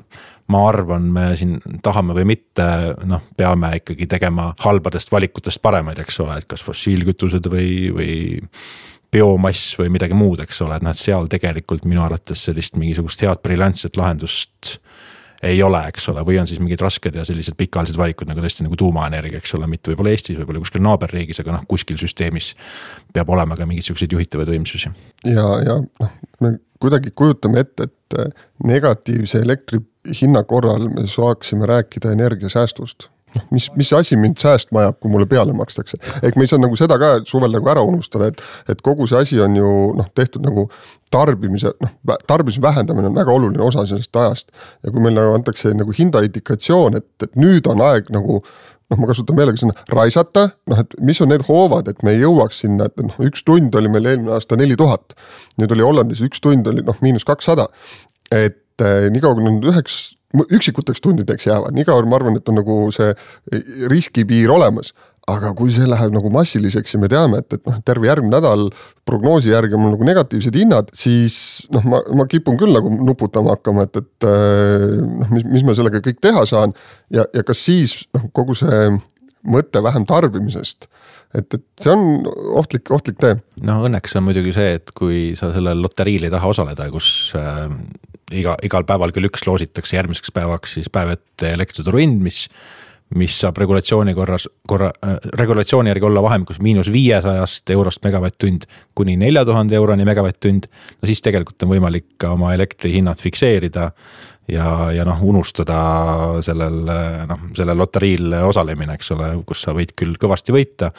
ma 0.49 0.63
arvan, 0.69 1.11
me 1.13 1.27
siin 1.41 1.59
tahame 1.85 2.17
või 2.17 2.31
mitte, 2.33 2.67
noh, 3.09 3.27
peame 3.37 3.75
ikkagi 3.81 4.09
tegema 4.11 4.51
halbadest 4.65 5.13
valikutest 5.13 5.61
paremaid, 5.63 6.01
eks 6.01 6.21
ole, 6.25 6.41
et 6.41 6.49
kas 6.49 6.65
fossiilkütused 6.65 7.53
või, 7.53 7.71
või 7.97 8.15
biomass 9.13 9.75
või 9.79 9.91
midagi 9.93 10.17
muud, 10.17 10.41
eks 10.45 10.63
ole, 10.65 10.79
et 10.79 10.87
noh, 10.87 10.95
et 10.95 11.05
seal 11.05 11.29
tegelikult 11.31 11.85
minu 11.89 12.05
arvates 12.05 12.49
sellist 12.49 12.81
mingisugust 12.81 13.27
head 13.27 13.45
briljantset 13.45 14.01
lahendust 14.01 14.79
ei 15.43 15.63
ole, 15.63 15.81
eks 15.89 16.09
ole, 16.13 16.25
või 16.27 16.39
on 16.41 16.49
siis 16.49 16.61
mingid 16.61 16.83
rasked 16.85 17.17
ja 17.17 17.25
sellised 17.25 17.57
pikaajalised 17.59 17.99
valikud 17.99 18.29
nagu 18.29 18.43
tõesti 18.45 18.67
nagu 18.67 18.77
tuumaenergia, 18.81 19.41
eks 19.41 19.55
ole, 19.57 19.69
mitte 19.71 19.93
võib-olla 19.93 20.13
Eestis, 20.13 20.39
võib-olla 20.41 20.63
kuskil 20.65 20.85
naaberriigis, 20.85 21.41
aga 21.41 21.55
noh, 21.57 21.67
kuskil 21.71 22.01
süsteemis 22.01 22.53
peab 23.15 23.31
olema 23.33 23.57
ka 23.57 23.69
mingisuguseid 23.69 24.17
juhitavaid 24.17 24.53
võimsusi. 24.53 24.93
ja, 25.29 25.47
ja 25.65 25.79
noh, 25.81 26.19
me 26.45 26.59
kuidagi 26.81 27.13
kujutame 27.17 27.65
ette, 27.65 27.89
et 27.89 28.37
negatiivse 28.67 29.41
elektri 29.41 29.81
hinna 30.21 30.43
korral 30.49 30.89
me 30.93 31.07
saaksime 31.09 31.69
rääkida 31.69 32.13
energiasäästust 32.13 33.09
mis, 33.51 33.69
mis 33.77 33.93
asi 33.97 34.17
mind 34.21 34.41
säästma 34.41 34.85
ajab, 34.85 35.01
kui 35.03 35.13
mulle 35.13 35.27
peale 35.31 35.53
makstakse. 35.57 35.99
ehk 36.23 36.37
me 36.37 36.47
ei 36.47 36.51
saa 36.51 36.61
nagu 36.63 36.77
seda 36.79 36.99
ka 37.01 37.13
suvel 37.29 37.53
nagu 37.55 37.71
ära 37.73 37.85
unustada, 37.87 38.31
et, 38.31 38.43
et 38.69 38.83
kogu 38.83 39.07
see 39.11 39.21
asi 39.21 39.41
on 39.41 39.57
ju 39.57 39.71
noh, 39.99 40.09
tehtud 40.15 40.45
nagu 40.47 40.69
tarbimise, 41.11 41.73
noh, 41.83 41.95
tarbimise 42.27 42.63
vähendamine 42.63 43.11
on 43.11 43.17
väga 43.19 43.33
oluline 43.33 43.63
osa 43.67 43.87
sellest 43.87 44.17
ajast. 44.17 44.53
ja 44.85 44.91
kui 44.91 45.03
meile 45.03 45.21
nagu 45.21 45.39
antakse 45.39 45.75
nagu 45.75 45.95
hindaindikatsioon, 45.97 47.01
et, 47.01 47.11
et 47.23 47.41
nüüd 47.41 47.67
on 47.71 47.83
aeg 47.87 48.13
nagu 48.15 48.41
noh, 48.91 48.99
ma 48.99 49.11
kasutan 49.11 49.39
meelega 49.39 49.61
sõna 49.61 49.75
raisata, 49.95 50.49
noh, 50.71 50.83
et 50.83 50.95
mis 51.07 51.21
on 51.23 51.31
need 51.33 51.45
hoovad, 51.49 51.91
et 51.91 52.03
me 52.07 52.15
jõuaks 52.17 52.65
sinna, 52.65 52.91
et 52.91 53.05
noh, 53.07 53.19
üks 53.27 53.45
tund 53.47 53.75
oli 53.79 53.91
meil 53.93 54.09
eelmine 54.13 54.35
aasta 54.37 54.59
neli 54.59 54.79
tuhat. 54.79 55.15
nüüd 55.61 55.75
oli 55.77 55.87
Hollandis 55.87 56.23
üks 56.27 56.43
tund 56.43 56.67
oli 56.71 56.85
noh, 56.87 56.99
miinus 57.05 57.27
kakssada. 57.29 57.69
et 58.31 58.83
eh, 58.83 59.11
niikaua 59.11 59.35
kui 59.35 59.47
nad 59.47 59.71
üheks 59.73 60.01
üksikuteks 60.31 61.03
tundideks 61.03 61.49
jäävad, 61.49 61.75
nii 61.75 61.87
kaua 61.89 62.07
ma 62.07 62.21
arvan, 62.21 62.37
et 62.39 62.49
on 62.49 62.61
nagu 62.61 62.83
see 62.95 63.15
riskipiir 63.91 64.53
olemas 64.55 64.93
aga 65.31 65.53
kui 65.57 65.73
see 65.75 65.87
läheb 65.89 66.15
nagu 66.15 66.31
massiliseks 66.33 66.95
ja 66.95 67.01
me 67.01 67.11
teame, 67.11 67.43
et, 67.43 67.57
et 67.57 67.63
noh, 67.69 67.77
terve 67.87 68.09
järgmine 68.09 68.33
nädal 68.33 68.69
prognoosi 69.09 69.53
järgi 69.53 69.77
on 69.77 69.85
mul 69.85 69.95
nagu 69.95 70.09
negatiivsed 70.09 70.57
hinnad, 70.57 70.91
siis 70.97 71.37
noh, 71.75 71.85
ma, 71.93 72.01
ma 72.17 72.27
kipun 72.31 72.59
küll 72.61 72.75
nagu 72.75 72.93
nuputama 72.95 73.55
hakkama, 73.57 73.87
et, 73.87 74.01
et 74.01 74.29
noh, 74.29 75.31
mis, 75.35 75.47
mis 75.59 75.67
ma 75.67 75.77
sellega 75.77 76.03
kõik 76.05 76.21
teha 76.25 76.45
saan. 76.49 76.75
ja, 77.15 77.27
ja 77.37 77.45
kas 77.47 77.65
siis 77.69 77.97
noh, 78.17 78.29
kogu 78.37 78.57
see 78.59 78.91
mõte 79.47 79.83
vähem 79.83 80.07
tarbimisest 80.09 80.89
et, 81.35 81.55
et 81.55 81.65
see 81.81 81.93
on 81.93 82.27
ohtlik, 82.59 82.91
ohtlik 82.93 83.19
tee. 83.23 83.39
no 83.67 83.81
õnneks 83.87 84.17
on 84.19 84.27
muidugi 84.27 84.55
see, 84.57 84.77
et 84.81 84.93
kui 84.97 85.31
sa 85.39 85.53
sellel 85.55 85.83
loteriil 85.85 86.27
ei 86.27 86.33
taha 86.33 86.51
osaleda, 86.51 86.89
kus 86.93 87.33
äh, 87.39 87.67
iga, 88.43 88.57
igal 88.67 88.87
päeval 88.89 89.15
kell 89.15 89.31
üks 89.31 89.47
loositakse 89.47 89.99
järgmiseks 89.99 90.35
päevaks 90.35 90.79
siis 90.79 90.91
päev 90.93 91.15
ette 91.17 91.55
elektrituru 91.57 92.03
hind, 92.03 92.23
mis 92.27 92.47
mis 93.19 93.35
saab 93.43 93.57
regulatsiooni 93.59 94.13
korras, 94.15 94.45
korra 94.71 94.93
äh,, 95.03 95.17
regulatsiooni 95.39 95.91
järgi 95.91 96.07
olla 96.07 96.23
vahemikus 96.23 96.61
miinus 96.63 96.93
viiesajast 96.95 97.71
eurost 97.75 98.05
megavatt-tund 98.07 98.69
kuni 98.95 99.17
nelja 99.19 99.43
tuhande 99.45 99.75
euroni 99.75 100.07
megavatt-tund. 100.07 100.69
no 100.71 101.11
siis 101.11 101.23
tegelikult 101.23 101.63
on 101.67 101.73
võimalik 101.73 102.07
ka 102.23 102.31
oma 102.37 102.53
elektrihinnad 102.55 103.19
fikseerida 103.19 103.91
ja, 104.49 104.93
ja 104.93 105.05
noh, 105.05 105.21
unustada 105.23 105.81
sellel 106.43 106.85
noh, 107.29 107.49
sellel 107.57 107.79
loteriil 107.79 108.39
osalemine, 108.45 108.95
eks 108.97 109.13
ole, 109.17 109.35
kus 109.47 109.67
sa 109.67 109.75
võid 109.77 109.97
küll 109.99 110.17
kõvasti 110.21 110.55
võita 110.57 110.93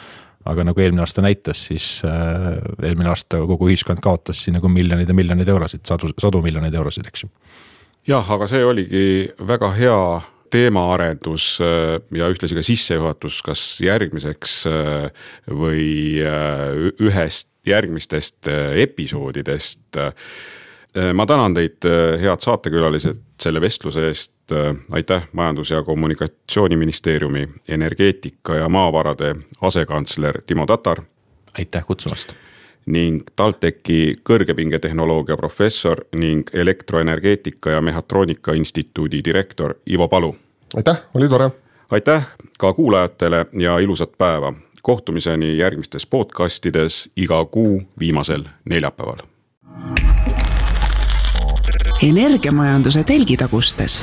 aga 0.48 0.64
nagu 0.66 0.82
eelmine 0.82 1.02
aasta 1.04 1.22
näitas, 1.24 1.66
siis 1.68 1.86
äh, 2.06 2.56
eelmine 2.82 3.12
aasta 3.12 3.40
kogu 3.46 3.68
ühiskond 3.70 4.02
kaotas 4.02 4.42
siin 4.42 4.56
nagu 4.58 4.70
miljoneid 4.72 5.10
ja 5.10 5.16
miljoneid 5.16 5.48
eurosid, 5.48 5.84
sadu, 5.88 6.12
sadu 6.20 6.42
miljoneid 6.44 6.74
eurosid, 6.74 7.08
eks 7.08 7.24
ju. 7.24 7.30
jah, 8.10 8.30
aga 8.36 8.48
see 8.50 8.64
oligi 8.66 9.04
väga 9.48 9.72
hea 9.76 9.98
teemaarendus 10.52 11.46
äh, 11.64 11.94
ja 12.18 12.30
ühtlasi 12.32 12.58
ka 12.58 12.64
sissejuhatus, 12.66 13.38
kas 13.46 13.62
järgmiseks 13.84 14.56
äh, 14.70 15.28
või 15.62 15.86
ühest 17.02 17.50
järgmistest 17.62 18.48
episoodidest. 18.82 19.94
ma 21.14 21.26
tänan 21.30 21.54
teid, 21.54 21.86
head 22.18 22.42
saatekülalised, 22.42 23.20
selle 23.42 23.60
vestluse 23.60 24.06
eest. 24.06 24.32
aitäh 24.92 25.28
Majandus- 25.32 25.70
ja 25.70 25.82
Kommunikatsiooniministeeriumi 25.82 27.48
energeetika 27.68 28.54
ja 28.54 28.68
maavarade 28.68 29.34
asekantsler 29.60 30.42
Timo 30.46 30.66
Tatar. 30.66 31.02
aitäh 31.58 31.86
kutsumast 31.86 32.34
ning 32.86 33.22
TalTechi 33.36 34.14
kõrgepingetehnoloogia 34.24 35.36
professor 35.36 36.04
ning 36.16 36.42
elektroenergeetika 36.52 37.70
ja 37.70 37.80
mehhatroonika 37.80 38.52
instituudi 38.52 39.20
direktor 39.24 39.74
Ivo 39.90 40.08
Palu. 40.08 40.36
aitäh, 40.76 41.02
oli 41.14 41.28
tore. 41.28 41.50
aitäh 41.90 42.28
ka 42.58 42.72
kuulajatele 42.72 43.46
ja 43.52 43.78
ilusat 43.78 44.18
päeva. 44.18 44.52
kohtumiseni 44.82 45.58
järgmistes 45.58 46.06
podcastides 46.06 47.10
iga 47.16 47.44
kuu 47.44 47.82
viimasel 47.98 48.44
neljapäeval. 48.64 49.18
Energiamajanduse 52.02 53.04
telgitagustes 53.04 54.02